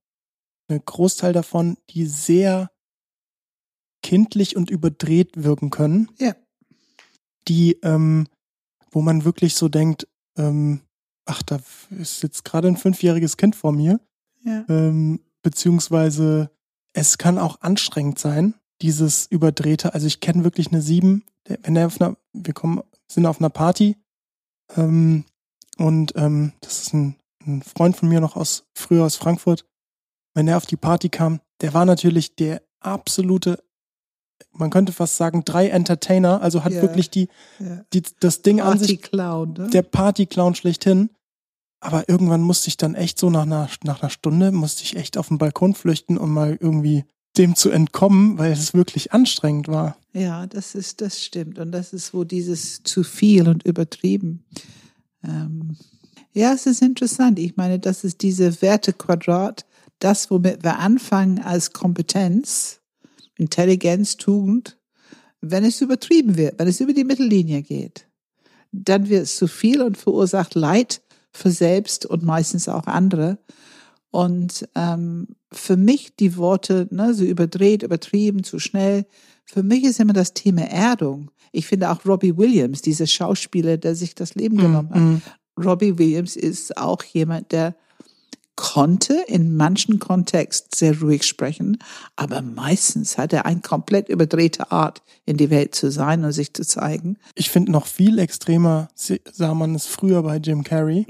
ein 0.70 0.82
Großteil 0.84 1.32
davon, 1.32 1.76
die 1.90 2.06
sehr 2.06 2.70
kindlich 4.02 4.56
und 4.56 4.70
überdreht 4.70 5.42
wirken 5.42 5.70
können. 5.70 6.10
Ja. 6.18 6.34
Die, 7.48 7.78
ähm, 7.82 8.26
wo 8.90 9.00
man 9.00 9.24
wirklich 9.24 9.54
so 9.54 9.68
denkt, 9.68 10.06
ähm, 10.38 10.80
ach, 11.26 11.42
da 11.42 11.58
ist 11.90 12.22
jetzt 12.22 12.44
gerade 12.44 12.68
ein 12.68 12.76
fünfjähriges 12.76 13.36
Kind 13.36 13.56
vor 13.56 13.72
mir. 13.72 14.00
Ja. 14.44 14.64
Ähm, 14.68 15.20
beziehungsweise 15.42 16.50
es 16.92 17.18
kann 17.18 17.38
auch 17.38 17.60
anstrengend 17.60 18.18
sein, 18.18 18.54
dieses 18.80 19.26
überdrehte. 19.26 19.94
Also 19.94 20.06
ich 20.06 20.20
kenne 20.20 20.44
wirklich 20.44 20.68
eine 20.68 20.80
sieben, 20.80 21.24
der, 21.46 21.58
wenn 21.62 21.76
er 21.76 21.86
auf 21.86 22.00
einer, 22.00 22.16
wir 22.32 22.54
kommen, 22.54 22.82
sind 23.08 23.26
auf 23.26 23.40
einer 23.40 23.50
Party 23.50 23.96
ähm, 24.76 25.24
und 25.76 26.12
ähm, 26.16 26.52
das 26.60 26.82
ist 26.82 26.94
ein, 26.94 27.16
ein 27.46 27.62
Freund 27.62 27.96
von 27.96 28.08
mir 28.08 28.20
noch 28.20 28.36
aus 28.36 28.64
früher 28.74 29.04
aus 29.04 29.16
Frankfurt. 29.16 29.64
Wenn 30.34 30.48
er 30.48 30.56
auf 30.56 30.66
die 30.66 30.76
Party 30.76 31.08
kam, 31.08 31.40
der 31.60 31.74
war 31.74 31.84
natürlich 31.84 32.36
der 32.36 32.62
absolute 32.80 33.62
man 34.52 34.70
könnte 34.70 34.92
fast 34.92 35.16
sagen, 35.16 35.44
drei 35.44 35.68
Entertainer, 35.68 36.42
also 36.42 36.64
hat 36.64 36.72
yeah, 36.72 36.82
wirklich 36.82 37.10
die, 37.10 37.28
yeah. 37.60 37.84
die 37.92 38.02
das 38.20 38.42
Ding 38.42 38.58
Party 38.58 38.72
an 38.72 38.78
sich. 38.78 39.02
Clown, 39.02 39.52
ne? 39.52 39.70
Der 39.70 39.82
Party-Clown 39.82 40.54
schlechthin. 40.54 41.10
Aber 41.80 42.08
irgendwann 42.08 42.42
musste 42.42 42.68
ich 42.68 42.76
dann 42.76 42.96
echt 42.96 43.18
so 43.18 43.30
nach 43.30 43.42
einer, 43.42 43.68
nach 43.84 44.02
einer 44.02 44.10
Stunde, 44.10 44.50
musste 44.50 44.82
ich 44.82 44.96
echt 44.96 45.16
auf 45.16 45.28
den 45.28 45.38
Balkon 45.38 45.74
flüchten, 45.74 46.18
um 46.18 46.32
mal 46.32 46.58
irgendwie 46.60 47.04
dem 47.36 47.54
zu 47.54 47.70
entkommen, 47.70 48.36
weil 48.36 48.50
es 48.50 48.74
wirklich 48.74 49.12
anstrengend 49.12 49.68
war. 49.68 49.96
Ja, 50.12 50.48
das 50.48 50.74
ist, 50.74 51.00
das 51.00 51.22
stimmt. 51.22 51.60
Und 51.60 51.70
das 51.70 51.92
ist, 51.92 52.12
wo 52.12 52.24
dieses 52.24 52.82
zu 52.82 53.04
viel 53.04 53.48
und 53.48 53.62
übertrieben. 53.64 54.44
Ähm, 55.22 55.76
Ja, 56.32 56.52
es 56.52 56.66
ist 56.66 56.82
interessant. 56.82 57.38
Ich 57.38 57.56
meine, 57.56 57.78
das 57.78 58.04
ist 58.04 58.22
diese 58.22 58.60
Wertequadrat, 58.60 59.64
das, 59.98 60.30
womit 60.30 60.62
wir 60.62 60.78
anfangen 60.78 61.40
als 61.40 61.72
Kompetenz, 61.72 62.77
Intelligenz, 63.38 64.16
Tugend, 64.16 64.78
wenn 65.40 65.64
es 65.64 65.80
übertrieben 65.80 66.36
wird, 66.36 66.58
wenn 66.58 66.68
es 66.68 66.80
über 66.80 66.92
die 66.92 67.04
Mittellinie 67.04 67.62
geht, 67.62 68.06
dann 68.72 69.08
wird 69.08 69.22
es 69.22 69.36
zu 69.36 69.46
viel 69.46 69.80
und 69.80 69.96
verursacht 69.96 70.54
Leid 70.54 71.00
für 71.32 71.50
selbst 71.50 72.04
und 72.04 72.22
meistens 72.22 72.68
auch 72.68 72.86
andere. 72.86 73.38
Und 74.10 74.68
ähm, 74.74 75.28
für 75.52 75.76
mich 75.76 76.16
die 76.16 76.36
Worte, 76.36 76.88
ne, 76.90 77.14
so 77.14 77.24
überdreht, 77.24 77.82
übertrieben, 77.82 78.42
zu 78.42 78.58
schnell, 78.58 79.06
für 79.44 79.62
mich 79.62 79.84
ist 79.84 80.00
immer 80.00 80.12
das 80.12 80.34
Thema 80.34 80.62
Erdung. 80.62 81.30
Ich 81.52 81.66
finde 81.66 81.90
auch 81.90 82.04
Robbie 82.04 82.36
Williams, 82.36 82.82
dieser 82.82 83.06
Schauspieler, 83.06 83.76
der 83.76 83.94
sich 83.94 84.14
das 84.14 84.34
Leben 84.34 84.56
mm, 84.56 84.60
genommen 84.60 84.90
hat. 84.90 85.00
Mm. 85.00 85.62
Robbie 85.62 85.98
Williams 85.98 86.36
ist 86.36 86.76
auch 86.76 87.02
jemand, 87.02 87.52
der 87.52 87.74
konnte 88.58 89.14
in 89.28 89.56
manchen 89.56 90.00
Kontext 90.00 90.74
sehr 90.74 91.00
ruhig 91.00 91.22
sprechen, 91.22 91.78
aber 92.16 92.42
meistens 92.42 93.16
hat 93.16 93.32
er 93.32 93.46
eine 93.46 93.60
komplett 93.60 94.08
überdrehte 94.08 94.72
Art, 94.72 95.00
in 95.26 95.36
die 95.36 95.48
Welt 95.48 95.76
zu 95.76 95.92
sein 95.92 96.24
und 96.24 96.32
sich 96.32 96.52
zu 96.54 96.66
zeigen. 96.66 97.18
Ich 97.36 97.50
finde 97.50 97.70
noch 97.70 97.86
viel 97.86 98.18
extremer, 98.18 98.88
sah 99.32 99.54
man 99.54 99.76
es 99.76 99.86
früher 99.86 100.24
bei 100.24 100.38
Jim 100.38 100.64
Carrey. 100.64 101.06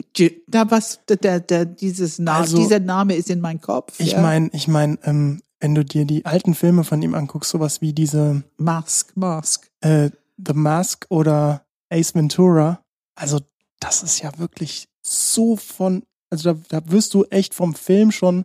Da 0.47 0.71
was, 0.71 1.01
der, 1.09 1.41
der, 1.41 1.65
dieses 1.65 2.19
Na 2.19 2.41
also, 2.41 2.59
dieser 2.59 2.81
Name 2.81 3.15
ist 3.15 3.31
in 3.31 3.41
meinem 3.41 3.63
Kopf. 3.63 3.99
Ich 3.99 4.13
ja. 4.13 4.21
meine, 4.21 4.51
ich 4.53 4.69
meine, 4.69 4.99
ähm, 5.05 5.41
wenn 5.59 5.75
du 5.75 5.87
dir 5.87 6.05
die 6.05 6.27
alten 6.27 6.55
Filme 6.55 6.85
von 6.85 7.01
ihm 7.01 7.15
anguckst, 7.15 7.51
sowas 7.51 7.81
wie 7.81 7.95
diese 7.95 8.43
Mask, 8.59 9.17
Mask, 9.17 9.71
äh, 9.81 10.11
The 10.37 10.53
Mask 10.53 11.07
oder 11.09 11.65
Ace 11.89 12.15
Ventura, 12.15 12.83
also 13.15 13.41
das 13.81 14.03
ist 14.03 14.21
ja 14.21 14.39
wirklich 14.39 14.89
so 15.03 15.57
von 15.57 16.03
also 16.31 16.53
da, 16.53 16.61
da 16.69 16.91
wirst 16.91 17.15
du 17.15 17.25
echt 17.25 17.55
vom 17.55 17.75
Film 17.75 18.11
schon, 18.11 18.45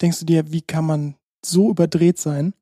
denkst 0.00 0.20
du 0.20 0.26
dir, 0.26 0.52
wie 0.52 0.62
kann 0.62 0.86
man 0.86 1.14
so 1.44 1.70
überdreht 1.70 2.18
sein? 2.18 2.54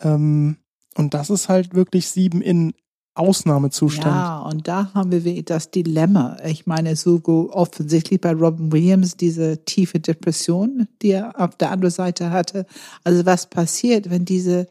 Ähm, 0.00 0.56
und 0.96 1.14
das 1.14 1.30
ist 1.30 1.48
halt 1.48 1.74
wirklich 1.74 2.08
sieben 2.08 2.42
in 2.42 2.74
Ausnahmezustand. 3.14 4.06
Ja, 4.06 4.38
und 4.40 4.68
da 4.68 4.94
haben 4.94 5.10
wir 5.10 5.42
das 5.42 5.70
Dilemma. 5.70 6.36
Ich 6.44 6.66
meine, 6.66 6.94
so 6.94 7.20
offensichtlich 7.52 8.20
bei 8.20 8.32
Robin 8.32 8.70
Williams 8.70 9.16
diese 9.16 9.64
tiefe 9.64 9.98
Depression, 9.98 10.86
die 11.02 11.10
er 11.10 11.38
auf 11.40 11.56
der 11.56 11.72
anderen 11.72 11.90
Seite 11.92 12.30
hatte. 12.30 12.64
Also 13.02 13.26
was 13.26 13.50
passiert, 13.50 14.08
wenn 14.08 14.24
diese 14.24 14.68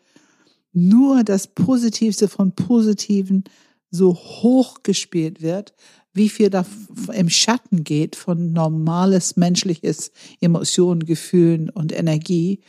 nur 0.71 1.23
das 1.23 1.47
Positivste 1.47 2.29
von 2.29 2.53
Positiven 2.53 3.43
so 3.89 4.13
hoch 4.15 4.83
gespielt 4.83 5.41
wird, 5.41 5.73
wie 6.17 6.29
viel 6.29 6.49
da 6.49 6.65
im 7.13 7.29
Schatten 7.29 7.83
geht 7.83 8.15
von 8.15 8.51
normales 8.53 9.37
menschliches 9.37 10.11
Emotionen, 10.41 11.05
Gefühlen 11.05 11.69
und 11.69 11.97
Energie. 11.97 12.61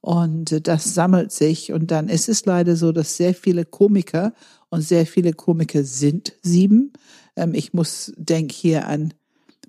Und 0.00 0.66
das 0.66 0.94
sammelt 0.94 1.32
sich. 1.32 1.72
Und 1.72 1.90
dann 1.90 2.08
ist 2.08 2.28
es 2.28 2.46
leider 2.46 2.76
so, 2.76 2.92
dass 2.92 3.16
sehr 3.16 3.34
viele 3.34 3.64
Komiker 3.64 4.32
und 4.70 4.82
sehr 4.82 5.06
viele 5.06 5.32
Komiker 5.32 5.84
sind 5.84 6.32
sieben. 6.42 6.92
Ähm, 7.36 7.54
ich 7.54 7.74
muss 7.74 8.12
denke 8.16 8.54
hier 8.54 8.86
an 8.86 9.12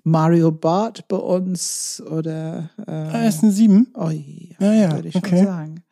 Mario 0.04 0.50
Barth 0.50 1.06
bei 1.08 1.16
uns 1.16 2.02
oder. 2.10 2.70
Äh, 2.86 2.92
er 2.92 3.28
ist 3.28 3.42
ein 3.42 3.52
Sieben. 3.52 3.88
Oh 3.94 4.10
ja, 4.10 4.22
ja, 4.58 4.72
ja 4.72 4.92
würde 4.92 5.08
ich 5.08 5.16
okay. 5.16 5.38
schon 5.38 5.46
sagen. 5.46 5.84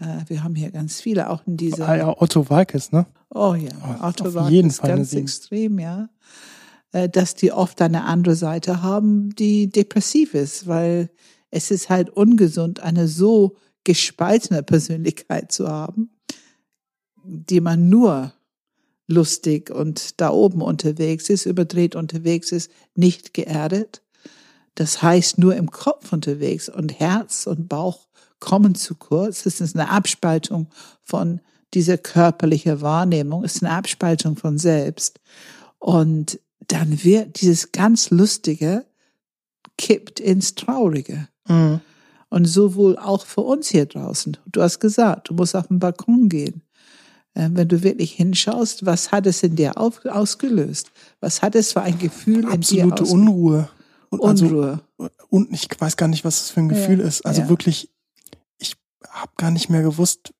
Äh, 0.00 0.28
wir 0.28 0.44
haben 0.44 0.54
hier 0.54 0.70
ganz 0.70 1.00
viele, 1.00 1.30
auch 1.30 1.46
in 1.46 1.56
dieser. 1.56 1.88
Ah, 1.88 1.96
ja, 1.96 2.20
Otto 2.20 2.48
Walkes, 2.48 2.92
ne? 2.92 3.06
Oh 3.30 3.54
ja, 3.54 3.70
oh, 3.82 4.06
Otto 4.06 4.32
Walkes, 4.34 4.50
jeden 4.50 4.70
Fall 4.70 4.90
ganz 4.90 5.12
extrem, 5.12 5.78
ja. 5.78 6.08
Äh, 6.94 7.08
dass 7.08 7.34
die 7.34 7.50
oft 7.50 7.82
eine 7.82 8.04
andere 8.04 8.36
Seite 8.36 8.80
haben, 8.80 9.34
die 9.34 9.68
depressiv 9.68 10.32
ist, 10.32 10.68
weil 10.68 11.10
es 11.50 11.72
ist 11.72 11.90
halt 11.90 12.08
ungesund, 12.08 12.80
eine 12.80 13.08
so 13.08 13.56
gespaltene 13.82 14.62
Persönlichkeit 14.62 15.50
zu 15.50 15.68
haben, 15.68 16.10
die 17.24 17.60
man 17.60 17.88
nur 17.88 18.32
lustig 19.08 19.70
und 19.70 20.20
da 20.20 20.30
oben 20.30 20.62
unterwegs 20.62 21.28
ist, 21.30 21.46
überdreht 21.46 21.96
unterwegs 21.96 22.52
ist, 22.52 22.70
nicht 22.94 23.34
geerdet. 23.34 24.00
Das 24.76 25.02
heißt 25.02 25.38
nur 25.38 25.56
im 25.56 25.72
Kopf 25.72 26.12
unterwegs 26.12 26.68
und 26.68 27.00
Herz 27.00 27.48
und 27.48 27.68
Bauch 27.68 28.06
kommen 28.38 28.76
zu 28.76 28.94
kurz. 28.94 29.46
Es 29.46 29.60
ist 29.60 29.74
eine 29.74 29.90
Abspaltung 29.90 30.68
von 31.02 31.40
dieser 31.74 31.98
körperlichen 31.98 32.82
Wahrnehmung, 32.82 33.42
es 33.42 33.56
ist 33.56 33.64
eine 33.64 33.74
Abspaltung 33.74 34.36
von 34.36 34.58
selbst. 34.58 35.18
Und 35.80 36.38
dann 36.68 37.04
wird 37.04 37.40
dieses 37.40 37.72
ganz 37.72 38.10
Lustige 38.10 38.84
kippt 39.76 40.20
ins 40.20 40.54
Traurige. 40.54 41.28
Mhm. 41.48 41.80
Und 42.30 42.46
sowohl 42.46 42.98
auch 42.98 43.26
für 43.26 43.42
uns 43.42 43.68
hier 43.68 43.86
draußen. 43.86 44.36
Du 44.46 44.62
hast 44.62 44.80
gesagt, 44.80 45.30
du 45.30 45.34
musst 45.34 45.54
auf 45.54 45.68
den 45.68 45.78
Balkon 45.78 46.28
gehen. 46.28 46.62
Ähm, 47.36 47.56
wenn 47.56 47.68
du 47.68 47.82
wirklich 47.82 48.12
hinschaust, 48.12 48.86
was 48.86 49.12
hat 49.12 49.26
es 49.26 49.42
in 49.42 49.56
dir 49.56 49.78
auf, 49.78 50.04
ausgelöst? 50.04 50.90
Was 51.20 51.42
hat 51.42 51.54
es 51.54 51.72
für 51.72 51.82
ein 51.82 51.98
Gefühl 51.98 52.44
Absolute 52.46 52.54
in 52.54 52.60
dir 52.60 52.92
Absolute 52.92 53.12
Unruhe. 53.12 53.68
Also, 54.20 54.46
Unruhe. 54.46 54.80
und 55.28 55.52
ich 55.52 55.68
weiß 55.76 55.96
gar 55.96 56.08
nicht, 56.08 56.24
was 56.24 56.38
das 56.38 56.50
für 56.50 56.60
ein 56.60 56.68
Gefühl 56.68 57.00
ja, 57.00 57.06
ist. 57.06 57.26
Also 57.26 57.42
ja. 57.42 57.48
wirklich, 57.48 57.90
ich 58.58 58.76
habe 59.08 59.32
gar 59.36 59.50
nicht 59.50 59.68
mehr 59.68 59.82
gewusst. 59.82 60.32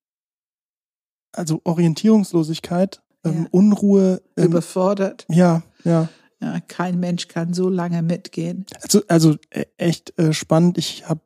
Also 1.33 1.61
Orientierungslosigkeit, 1.65 3.03
ähm, 3.25 3.43
ja. 3.43 3.49
Unruhe. 3.51 4.23
Ähm, 4.37 4.47
Überfordert. 4.47 5.27
Ja, 5.29 5.63
ja. 5.85 6.09
Ja, 6.41 6.61
kein 6.61 7.01
Mensch 7.01 7.29
kann 7.29 7.55
so 7.55 7.69
lange 7.69 8.03
mitgehen. 8.03 8.67
Also, 8.83 9.03
also 9.09 9.37
äh, 9.51 9.65
echt 9.79 10.19
äh, 10.19 10.33
spannend. 10.33 10.77
Ich 10.77 11.09
habe, 11.09 11.21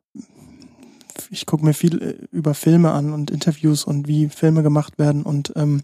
ich 1.29 1.45
gucke 1.45 1.65
mir 1.65 1.73
viel 1.73 2.01
äh, 2.01 2.27
über 2.31 2.53
Filme 2.53 2.91
an 2.91 3.11
und 3.11 3.29
Interviews 3.29 3.83
und 3.83 4.07
wie 4.07 4.29
Filme 4.29 4.63
gemacht 4.63 4.97
werden 4.97 5.23
und 5.23 5.51
ähm, 5.55 5.83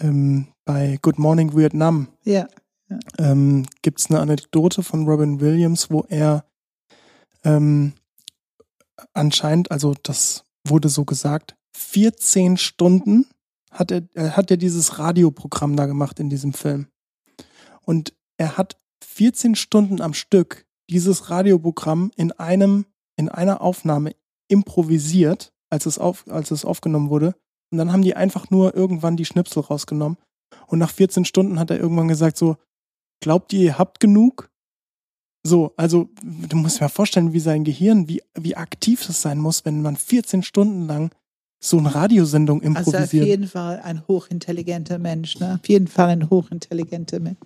ähm, 0.00 0.48
bei 0.64 0.98
Good 1.00 1.18
Morning 1.18 1.56
Vietnam 1.56 2.08
ja, 2.24 2.46
ja. 2.88 2.98
ähm, 3.18 3.66
gibt 3.80 4.00
es 4.00 4.10
eine 4.10 4.20
Anekdote 4.20 4.82
von 4.82 5.06
Robin 5.06 5.40
Williams, 5.40 5.90
wo 5.90 6.04
er 6.08 6.44
ähm, 7.44 7.94
anscheinend, 9.14 9.70
also 9.70 9.94
das 10.02 10.44
wurde 10.66 10.88
so 10.88 11.04
gesagt, 11.04 11.56
14 11.74 12.56
Stunden 12.58 13.26
hat 13.70 13.92
er 13.92 14.02
hat 14.36 14.50
er 14.50 14.56
dieses 14.56 14.98
Radioprogramm 14.98 15.76
da 15.76 15.86
gemacht 15.86 16.18
in 16.18 16.28
diesem 16.28 16.52
Film. 16.52 16.89
Und 17.84 18.14
er 18.36 18.56
hat 18.56 18.78
14 19.04 19.54
Stunden 19.54 20.00
am 20.00 20.14
Stück 20.14 20.66
dieses 20.88 21.30
Radioprogramm 21.30 22.10
in 22.16 22.32
einem, 22.32 22.86
in 23.16 23.28
einer 23.28 23.60
Aufnahme 23.60 24.14
improvisiert, 24.48 25.52
als 25.70 25.86
es, 25.86 25.98
auf, 25.98 26.26
als 26.28 26.50
es 26.50 26.64
aufgenommen 26.64 27.10
wurde. 27.10 27.34
Und 27.70 27.78
dann 27.78 27.92
haben 27.92 28.02
die 28.02 28.16
einfach 28.16 28.50
nur 28.50 28.74
irgendwann 28.74 29.16
die 29.16 29.24
Schnipsel 29.24 29.62
rausgenommen. 29.62 30.18
Und 30.66 30.80
nach 30.80 30.90
14 30.90 31.24
Stunden 31.24 31.58
hat 31.58 31.70
er 31.70 31.78
irgendwann 31.78 32.08
gesagt 32.08 32.36
so, 32.36 32.56
glaubt 33.20 33.52
ihr, 33.52 33.60
ihr 33.60 33.78
habt 33.78 34.00
genug? 34.00 34.50
So, 35.42 35.72
also 35.76 36.10
du 36.22 36.56
musst 36.56 36.78
dir 36.78 36.84
mal 36.84 36.88
vorstellen, 36.88 37.32
wie 37.32 37.40
sein 37.40 37.64
Gehirn, 37.64 38.08
wie, 38.08 38.22
wie 38.34 38.56
aktiv 38.56 39.08
es 39.08 39.22
sein 39.22 39.38
muss, 39.38 39.64
wenn 39.64 39.82
man 39.82 39.96
14 39.96 40.42
Stunden 40.42 40.86
lang 40.86 41.10
so 41.62 41.78
eine 41.78 41.94
Radiosendung 41.94 42.62
improvisiert. 42.62 43.02
Also 43.02 43.18
auf 43.18 43.26
jeden 43.26 43.46
Fall 43.46 43.80
ein 43.80 44.06
hochintelligenter 44.08 44.98
Mensch, 44.98 45.38
ne? 45.38 45.58
Auf 45.60 45.68
jeden 45.68 45.88
Fall 45.88 46.08
ein 46.08 46.28
hochintelligenter 46.28 47.20
Mensch. 47.20 47.38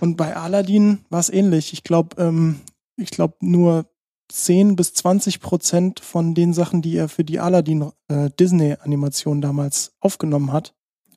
Und 0.00 0.16
bei 0.16 0.36
Aladdin 0.36 1.00
war 1.10 1.20
es 1.20 1.30
ähnlich. 1.30 1.72
Ich 1.72 1.82
glaube, 1.82 2.20
ähm, 2.22 2.60
ich 2.96 3.10
glaube 3.10 3.34
nur 3.40 3.86
10 4.30 4.76
bis 4.76 4.94
20 4.94 5.40
Prozent 5.40 6.00
von 6.00 6.34
den 6.34 6.52
Sachen, 6.52 6.82
die 6.82 6.96
er 6.96 7.08
für 7.08 7.24
die 7.24 7.40
Aladdin 7.40 7.90
äh, 8.08 8.30
Disney-Animation 8.38 9.40
damals 9.40 9.92
aufgenommen 10.00 10.52
hat, 10.52 10.74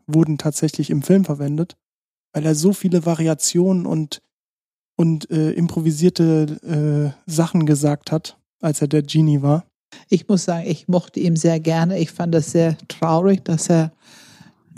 wurden 0.07 0.37
tatsächlich 0.37 0.89
im 0.89 1.03
Film 1.03 1.23
verwendet, 1.23 1.77
weil 2.33 2.45
er 2.45 2.55
so 2.55 2.73
viele 2.73 3.05
Variationen 3.05 3.85
und 3.85 4.21
und 4.95 5.29
äh, 5.31 5.51
improvisierte 5.51 7.15
äh, 7.25 7.29
Sachen 7.29 7.65
gesagt 7.65 8.11
hat, 8.11 8.37
als 8.61 8.81
er 8.81 8.87
der 8.87 9.01
Genie 9.01 9.41
war. 9.41 9.65
Ich 10.09 10.27
muss 10.27 10.45
sagen, 10.45 10.67
ich 10.67 10.87
mochte 10.87 11.19
ihn 11.19 11.35
sehr 11.35 11.59
gerne. 11.59 11.99
Ich 11.99 12.11
fand 12.11 12.33
das 12.33 12.51
sehr 12.51 12.77
traurig, 12.87 13.43
dass 13.43 13.69
er 13.69 13.91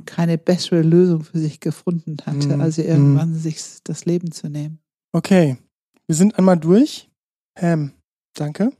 keine 0.05 0.37
bessere 0.37 0.81
Lösung 0.81 1.23
für 1.23 1.39
sich 1.39 1.59
gefunden 1.59 2.17
hatte, 2.25 2.59
also 2.59 2.81
irgendwann 2.81 3.33
mm. 3.33 3.37
sich 3.37 3.61
das 3.83 4.05
Leben 4.05 4.31
zu 4.31 4.49
nehmen. 4.49 4.79
Okay, 5.11 5.57
wir 6.07 6.15
sind 6.15 6.37
einmal 6.37 6.57
durch. 6.57 7.09
Ham, 7.59 7.91
danke. 8.33 8.71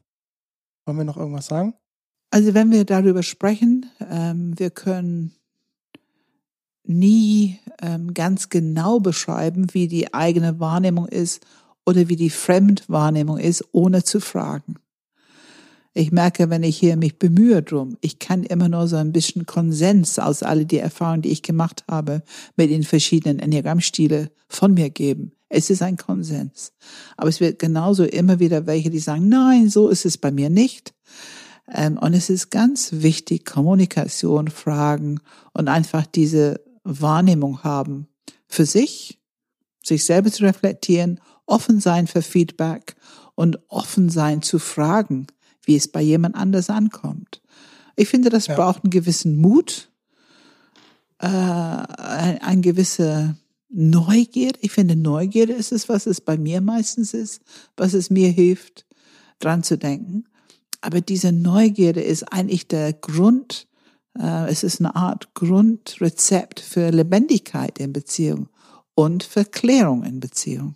Wollen 0.86 0.98
wir 0.98 1.06
noch 1.06 1.18
irgendwas 1.18 1.48
sagen? 1.48 1.74
Also 2.32 2.54
wenn 2.54 2.72
wir 2.72 2.86
darüber 2.86 3.24
sprechen, 3.24 3.86
ähm, 4.12 4.58
wir 4.60 4.70
können 4.70 5.34
nie 6.84 7.60
ähm, 7.82 8.14
ganz 8.14 8.50
genau 8.50 9.00
beschreiben, 9.00 9.74
wie 9.74 9.88
die 9.88 10.14
eigene 10.14 10.60
Wahrnehmung 10.60 11.08
ist 11.08 11.46
oder 11.86 12.10
wie 12.10 12.16
die 12.16 12.30
Fremdwahrnehmung 12.30 13.38
ist, 13.38 13.64
ohne 13.72 14.04
zu 14.04 14.20
fragen. 14.20 14.76
Ich 15.98 16.12
merke, 16.12 16.50
wenn 16.50 16.64
ich 16.64 16.78
hier 16.78 16.98
mich 16.98 17.18
bemühe 17.20 17.64
drum, 17.64 17.98
ich 18.02 18.20
kann 18.20 18.44
immer 18.44 18.68
nur 18.68 18.90
so 18.90 18.98
ein 18.98 19.14
bisschen 19.14 19.46
Konsens 19.46 20.20
aus 20.20 20.44
all 20.44 20.66
die 20.66 20.78
Erfahrungen, 20.78 21.22
die 21.22 21.32
ich 21.32 21.42
gemacht 21.42 21.86
habe, 21.90 22.22
mit 22.58 22.70
den 22.70 22.84
verschiedenen 22.84 23.40
Enneagrammstile 23.40 24.30
von 24.50 24.74
mir 24.74 24.90
geben. 24.90 25.32
Es 25.48 25.70
ist 25.70 25.82
ein 25.82 25.96
Konsens. 25.96 26.74
Aber 27.16 27.30
es 27.30 27.40
wird 27.40 27.60
genauso 27.60 28.04
immer 28.04 28.42
wieder 28.42 28.66
welche, 28.68 28.90
die 28.90 29.00
sagen, 29.00 29.30
nein, 29.30 29.70
so 29.70 29.88
ist 29.88 30.06
es 30.06 30.18
bei 30.18 30.32
mir 30.32 30.50
nicht. 30.50 30.94
Ähm, 31.74 31.98
und 31.98 32.14
es 32.14 32.30
ist 32.30 32.50
ganz 32.50 32.90
wichtig, 32.92 33.46
Kommunikation, 33.46 34.50
Fragen 34.50 35.22
und 35.54 35.70
einfach 35.70 36.06
diese 36.06 36.60
Wahrnehmung 36.84 37.64
haben 37.64 38.10
für 38.50 38.66
sich, 38.66 39.22
sich 39.82 40.04
selber 40.04 40.30
zu 40.30 40.44
reflektieren, 40.44 41.22
offen 41.46 41.80
sein 41.80 42.08
für 42.08 42.22
Feedback 42.22 42.98
und 43.36 43.60
offen 43.70 44.10
sein 44.10 44.42
zu 44.42 44.60
fragen, 44.60 45.28
wie 45.66 45.76
es 45.76 45.88
bei 45.88 46.02
jemand 46.02 46.36
anders 46.36 46.70
ankommt. 46.70 47.42
Ich 47.96 48.10
finde, 48.10 48.30
das 48.30 48.48
ja. 48.48 48.56
braucht 48.56 48.84
einen 48.84 48.92
gewissen 48.92 49.38
Mut, 49.38 49.90
äh, 51.20 51.28
ein, 51.28 52.42
ein 52.42 52.62
gewisse 52.62 53.38
Neugierde. 53.70 54.60
Ich 54.62 54.72
finde, 54.72 54.96
Neugierde 54.96 55.54
ist 55.54 55.72
es, 55.72 55.90
was 55.90 56.06
es 56.06 56.22
bei 56.22 56.38
mir 56.38 56.62
meistens 56.62 57.14
ist, 57.14 57.42
was 57.78 57.94
es 57.94 58.10
mir 58.10 58.30
hilft, 58.30 58.86
dran 59.40 59.64
zu 59.64 59.78
denken. 59.78 60.26
Aber 60.82 61.02
diese 61.02 61.32
Neugierde 61.32 62.02
ist 62.02 62.24
eigentlich 62.32 62.68
der 62.68 62.94
Grund, 62.94 63.68
äh, 64.18 64.50
es 64.50 64.64
ist 64.64 64.80
eine 64.80 64.96
Art 64.96 65.34
Grundrezept 65.34 66.60
für 66.60 66.90
Lebendigkeit 66.92 67.80
in 67.80 67.92
Beziehung 67.92 68.50
und 68.94 69.24
für 69.24 69.46
Klärung 69.46 70.04
in 70.04 70.20
Beziehung. 70.20 70.76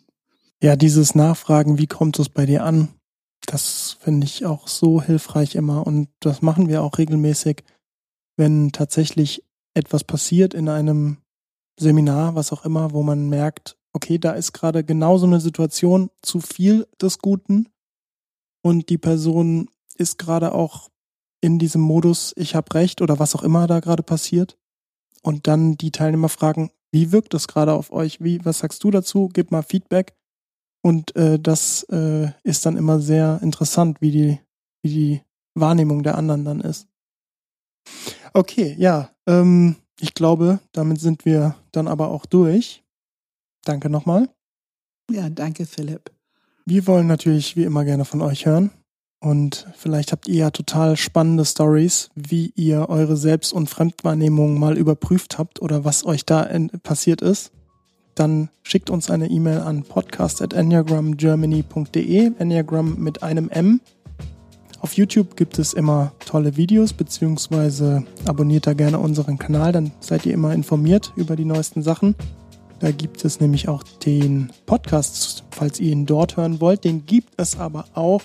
Ja, 0.61 0.75
dieses 0.75 1.15
Nachfragen, 1.15 1.77
wie 1.77 1.87
kommt 1.87 2.19
es 2.19 2.27
bei 2.27 2.45
dir 2.45 2.63
an? 2.63 2.89
Das 3.49 3.97
finde 3.99 4.25
ich 4.25 4.45
auch 4.45 4.67
so 4.67 5.01
hilfreich 5.01 5.55
immer 5.55 5.87
und 5.87 6.07
das 6.19 6.43
machen 6.43 6.67
wir 6.69 6.83
auch 6.83 6.99
regelmäßig, 6.99 7.63
wenn 8.37 8.71
tatsächlich 8.71 9.43
etwas 9.73 10.03
passiert 10.03 10.53
in 10.53 10.69
einem 10.69 11.17
Seminar, 11.79 12.35
was 12.35 12.53
auch 12.53 12.63
immer, 12.63 12.91
wo 12.91 13.01
man 13.01 13.27
merkt, 13.27 13.75
okay, 13.91 14.19
da 14.19 14.33
ist 14.33 14.53
gerade 14.53 14.83
genau 14.83 15.17
so 15.17 15.25
eine 15.25 15.39
Situation 15.39 16.11
zu 16.21 16.41
viel 16.41 16.87
des 17.01 17.17
Guten 17.17 17.69
und 18.61 18.89
die 18.89 18.99
Person 18.99 19.67
ist 19.95 20.19
gerade 20.19 20.53
auch 20.53 20.91
in 21.41 21.57
diesem 21.57 21.81
Modus, 21.81 22.33
ich 22.37 22.53
habe 22.53 22.71
recht 22.75 23.01
oder 23.01 23.17
was 23.17 23.33
auch 23.33 23.41
immer 23.41 23.65
da 23.65 23.79
gerade 23.79 24.03
passiert 24.03 24.59
und 25.23 25.47
dann 25.47 25.75
die 25.75 25.91
Teilnehmer 25.91 26.29
fragen, 26.29 26.69
wie 26.91 27.11
wirkt 27.11 27.33
das 27.33 27.47
gerade 27.47 27.73
auf 27.73 27.91
euch? 27.91 28.21
Wie, 28.21 28.45
was 28.45 28.59
sagst 28.59 28.83
du 28.83 28.91
dazu? 28.91 29.27
Gib 29.33 29.49
mal 29.49 29.63
Feedback. 29.63 30.13
Und 30.81 31.15
äh, 31.15 31.39
das 31.39 31.83
äh, 31.83 32.31
ist 32.43 32.65
dann 32.65 32.77
immer 32.77 32.99
sehr 32.99 33.39
interessant, 33.41 34.01
wie 34.01 34.11
die, 34.11 34.39
wie 34.81 34.89
die 34.89 35.21
Wahrnehmung 35.55 36.03
der 36.03 36.17
anderen 36.17 36.45
dann 36.45 36.61
ist. 36.61 36.87
Okay, 38.33 38.75
ja, 38.77 39.09
ähm, 39.27 39.75
ich 39.99 40.13
glaube, 40.13 40.59
damit 40.71 41.01
sind 41.01 41.25
wir 41.25 41.55
dann 41.71 41.87
aber 41.87 42.09
auch 42.09 42.25
durch. 42.25 42.83
Danke 43.65 43.89
nochmal. 43.89 44.29
Ja, 45.11 45.29
danke, 45.29 45.65
Philipp. 45.65 46.11
Wir 46.65 46.87
wollen 46.87 47.07
natürlich 47.07 47.55
wie 47.55 47.63
immer 47.63 47.83
gerne 47.83 48.05
von 48.05 48.21
euch 48.21 48.45
hören. 48.45 48.71
Und 49.21 49.67
vielleicht 49.75 50.13
habt 50.13 50.29
ihr 50.29 50.35
ja 50.35 50.51
total 50.51 50.95
spannende 50.95 51.43
Stories, 51.43 52.09
wie 52.15 52.53
ihr 52.55 52.87
eure 52.87 53.17
Selbst- 53.17 53.51
und 53.51 53.69
Fremdwahrnehmung 53.69 54.57
mal 54.57 54.77
überprüft 54.77 55.37
habt 55.37 55.61
oder 55.61 55.83
was 55.83 56.05
euch 56.05 56.25
da 56.25 56.47
passiert 56.83 57.21
ist 57.21 57.51
dann 58.19 58.49
schickt 58.63 58.89
uns 58.89 59.09
eine 59.09 59.29
E-Mail 59.29 59.59
an 59.59 59.83
podcast.enneagramgermany.de, 59.83 62.31
Enneagram 62.37 62.99
mit 62.99 63.23
einem 63.23 63.47
M. 63.49 63.79
Auf 64.81 64.91
YouTube 64.93 65.37
gibt 65.37 65.59
es 65.59 65.73
immer 65.73 66.13
tolle 66.25 66.57
Videos, 66.57 66.93
beziehungsweise 66.93 68.03
abonniert 68.25 68.67
da 68.67 68.73
gerne 68.73 68.99
unseren 68.99 69.37
Kanal, 69.37 69.71
dann 69.71 69.91
seid 69.99 70.25
ihr 70.25 70.33
immer 70.33 70.53
informiert 70.53 71.13
über 71.15 71.35
die 71.35 71.45
neuesten 71.45 71.81
Sachen. 71.81 72.15
Da 72.79 72.91
gibt 72.91 73.25
es 73.25 73.39
nämlich 73.39 73.67
auch 73.67 73.83
den 73.83 74.51
Podcast, 74.65 75.43
falls 75.51 75.79
ihr 75.79 75.91
ihn 75.91 76.05
dort 76.05 76.37
hören 76.37 76.61
wollt. 76.61 76.85
Den 76.85 77.05
gibt 77.05 77.33
es 77.37 77.59
aber 77.59 77.85
auch 77.93 78.21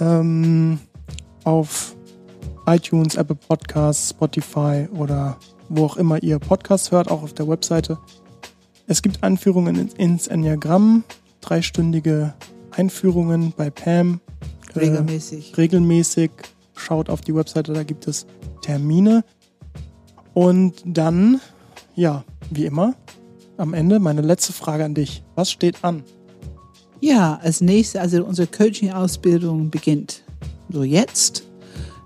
ähm, 0.00 0.78
auf 1.44 1.96
iTunes, 2.66 3.16
Apple 3.16 3.36
Podcasts, 3.36 4.10
Spotify 4.10 4.88
oder 4.96 5.36
wo 5.68 5.84
auch 5.84 5.96
immer 5.96 6.22
ihr 6.22 6.38
Podcasts 6.38 6.92
hört, 6.92 7.10
auch 7.10 7.22
auf 7.22 7.34
der 7.34 7.48
Webseite 7.48 7.98
es 8.88 9.02
gibt 9.02 9.22
Anführungen 9.22 9.90
ins 9.96 10.26
Enneagramm, 10.26 11.04
dreistündige 11.42 12.34
Einführungen 12.70 13.52
bei 13.56 13.70
Pam. 13.70 14.20
Äh, 14.74 14.78
regelmäßig. 14.80 15.52
Äh, 15.52 15.56
regelmäßig. 15.56 16.30
Schaut 16.74 17.10
auf 17.10 17.20
die 17.20 17.34
Webseite, 17.34 17.74
da 17.74 17.82
gibt 17.82 18.08
es 18.08 18.26
Termine. 18.62 19.24
Und 20.32 20.82
dann, 20.84 21.40
ja, 21.94 22.24
wie 22.50 22.64
immer, 22.64 22.94
am 23.58 23.74
Ende 23.74 23.98
meine 23.98 24.22
letzte 24.22 24.52
Frage 24.52 24.84
an 24.84 24.94
dich. 24.94 25.22
Was 25.34 25.50
steht 25.50 25.84
an? 25.84 26.02
Ja, 27.00 27.38
als 27.42 27.60
nächstes, 27.60 28.00
also 28.00 28.24
unsere 28.24 28.48
Coaching-Ausbildung 28.48 29.70
beginnt 29.70 30.22
so 30.70 30.82
jetzt, 30.82 31.44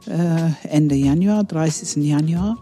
äh, 0.07 0.69
Ende 0.69 0.97
Januar, 0.97 1.45
30. 1.45 2.03
Januar. 2.03 2.59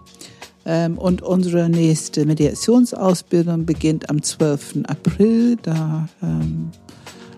Ähm, 0.67 0.99
und 0.99 1.23
unsere 1.23 1.69
nächste 1.69 2.27
Mediationsausbildung 2.27 3.65
beginnt 3.65 4.11
am 4.11 4.23
12. 4.23 4.85
April. 4.87 5.57
Da 5.63 6.09
ähm, 6.23 6.71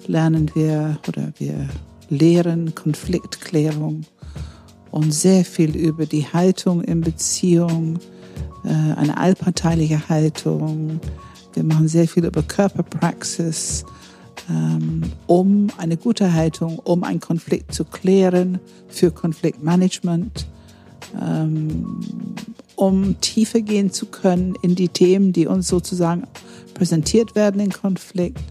lernen 0.07 0.51
wir 0.55 0.99
oder 1.07 1.32
wir 1.39 1.69
lehren 2.09 2.74
Konfliktklärung 2.74 4.05
und 4.90 5.12
sehr 5.12 5.44
viel 5.44 5.77
über 5.77 6.07
die 6.07 6.27
Haltung 6.27 6.82
in 6.82 7.01
Beziehung, 7.01 7.99
äh, 8.65 8.69
eine 8.69 9.16
allparteiliche 9.16 10.09
Haltung. 10.09 11.01
Wir 11.55 11.65
machen 11.65 11.89
sehr 11.89 12.09
viel 12.09 12.24
über 12.24 12.43
Körperpraxis, 12.43 13.85
ähm, 14.51 15.03
um 15.27 15.69
eine 15.78 15.97
gute 15.97 16.32
Haltung, 16.32 16.78
um 16.78 17.05
einen 17.05 17.20
Konflikt 17.20 17.73
zu 17.73 17.85
klären, 17.85 18.59
für 18.89 19.11
Konfliktmanagement 19.11 20.47
ähm, 21.20 22.01
um 22.77 23.20
tiefer 23.20 23.61
gehen 23.61 23.93
zu 23.93 24.07
können 24.07 24.55
in 24.62 24.74
die 24.74 24.89
Themen, 24.89 25.32
die 25.32 25.47
uns 25.47 25.69
sozusagen 25.69 26.24
präsentiert 26.74 27.35
werden 27.35 27.61
in 27.61 27.70
Konflikt. 27.70 28.43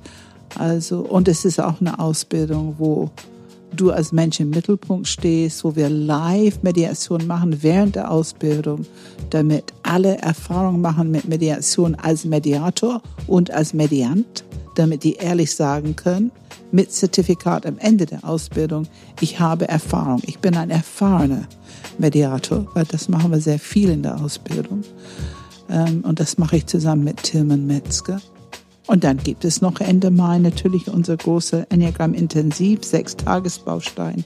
Also, 0.57 0.99
und 0.99 1.27
es 1.27 1.45
ist 1.45 1.59
auch 1.59 1.79
eine 1.79 1.99
Ausbildung, 1.99 2.75
wo 2.77 3.09
du 3.75 3.91
als 3.91 4.11
Mensch 4.11 4.39
im 4.39 4.49
Mittelpunkt 4.49 5.07
stehst, 5.07 5.63
wo 5.63 5.75
wir 5.75 5.89
Live-Mediation 5.89 7.25
machen 7.25 7.63
während 7.63 7.95
der 7.95 8.11
Ausbildung, 8.11 8.85
damit 9.29 9.65
alle 9.83 10.17
Erfahrungen 10.17 10.81
machen 10.81 11.09
mit 11.09 11.27
Mediation 11.27 11.95
als 11.95 12.25
Mediator 12.25 13.01
und 13.27 13.51
als 13.51 13.73
Mediant, 13.73 14.43
damit 14.75 15.03
die 15.03 15.13
ehrlich 15.13 15.55
sagen 15.55 15.95
können, 15.95 16.31
mit 16.71 16.91
Zertifikat 16.91 17.65
am 17.65 17.77
Ende 17.77 18.05
der 18.05 18.23
Ausbildung, 18.23 18.87
ich 19.19 19.39
habe 19.39 19.67
Erfahrung, 19.67 20.21
ich 20.25 20.39
bin 20.39 20.55
ein 20.55 20.69
erfahrener 20.69 21.47
Mediator, 21.97 22.67
weil 22.73 22.85
das 22.85 23.09
machen 23.09 23.31
wir 23.31 23.39
sehr 23.39 23.59
viel 23.59 23.89
in 23.89 24.03
der 24.03 24.19
Ausbildung. 24.19 24.83
Ähm, 25.69 26.03
und 26.05 26.19
das 26.19 26.37
mache 26.37 26.57
ich 26.57 26.67
zusammen 26.67 27.03
mit 27.03 27.23
Tilman 27.23 27.65
Metzger. 27.65 28.21
Und 28.87 29.03
dann 29.03 29.17
gibt 29.17 29.45
es 29.45 29.61
noch 29.61 29.79
Ende 29.79 30.11
Mai 30.11 30.39
natürlich 30.39 30.89
unser 30.89 31.15
großer 31.15 31.65
Enneagram 31.69 32.13
Intensiv, 32.13 32.83
sechs 32.83 33.15
Tagesbaustein, 33.15 34.25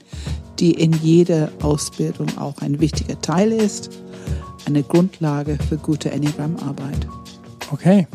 die 0.58 0.72
in 0.72 0.92
jeder 0.94 1.50
Ausbildung 1.62 2.26
auch 2.38 2.60
ein 2.62 2.80
wichtiger 2.80 3.20
Teil 3.20 3.52
ist, 3.52 3.90
eine 4.66 4.82
Grundlage 4.82 5.58
für 5.68 5.76
gute 5.76 6.10
Enneagram-Arbeit. 6.10 7.06
Okay, 7.70 8.06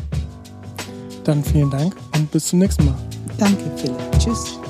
dann 1.24 1.42
vielen 1.42 1.70
Dank 1.70 1.94
und 2.16 2.30
bis 2.30 2.46
zum 2.48 2.58
nächsten 2.58 2.84
Mal. 2.84 2.98
Danke, 3.38 3.70
Philipp. 3.76 3.96
Tschüss. 4.18 4.61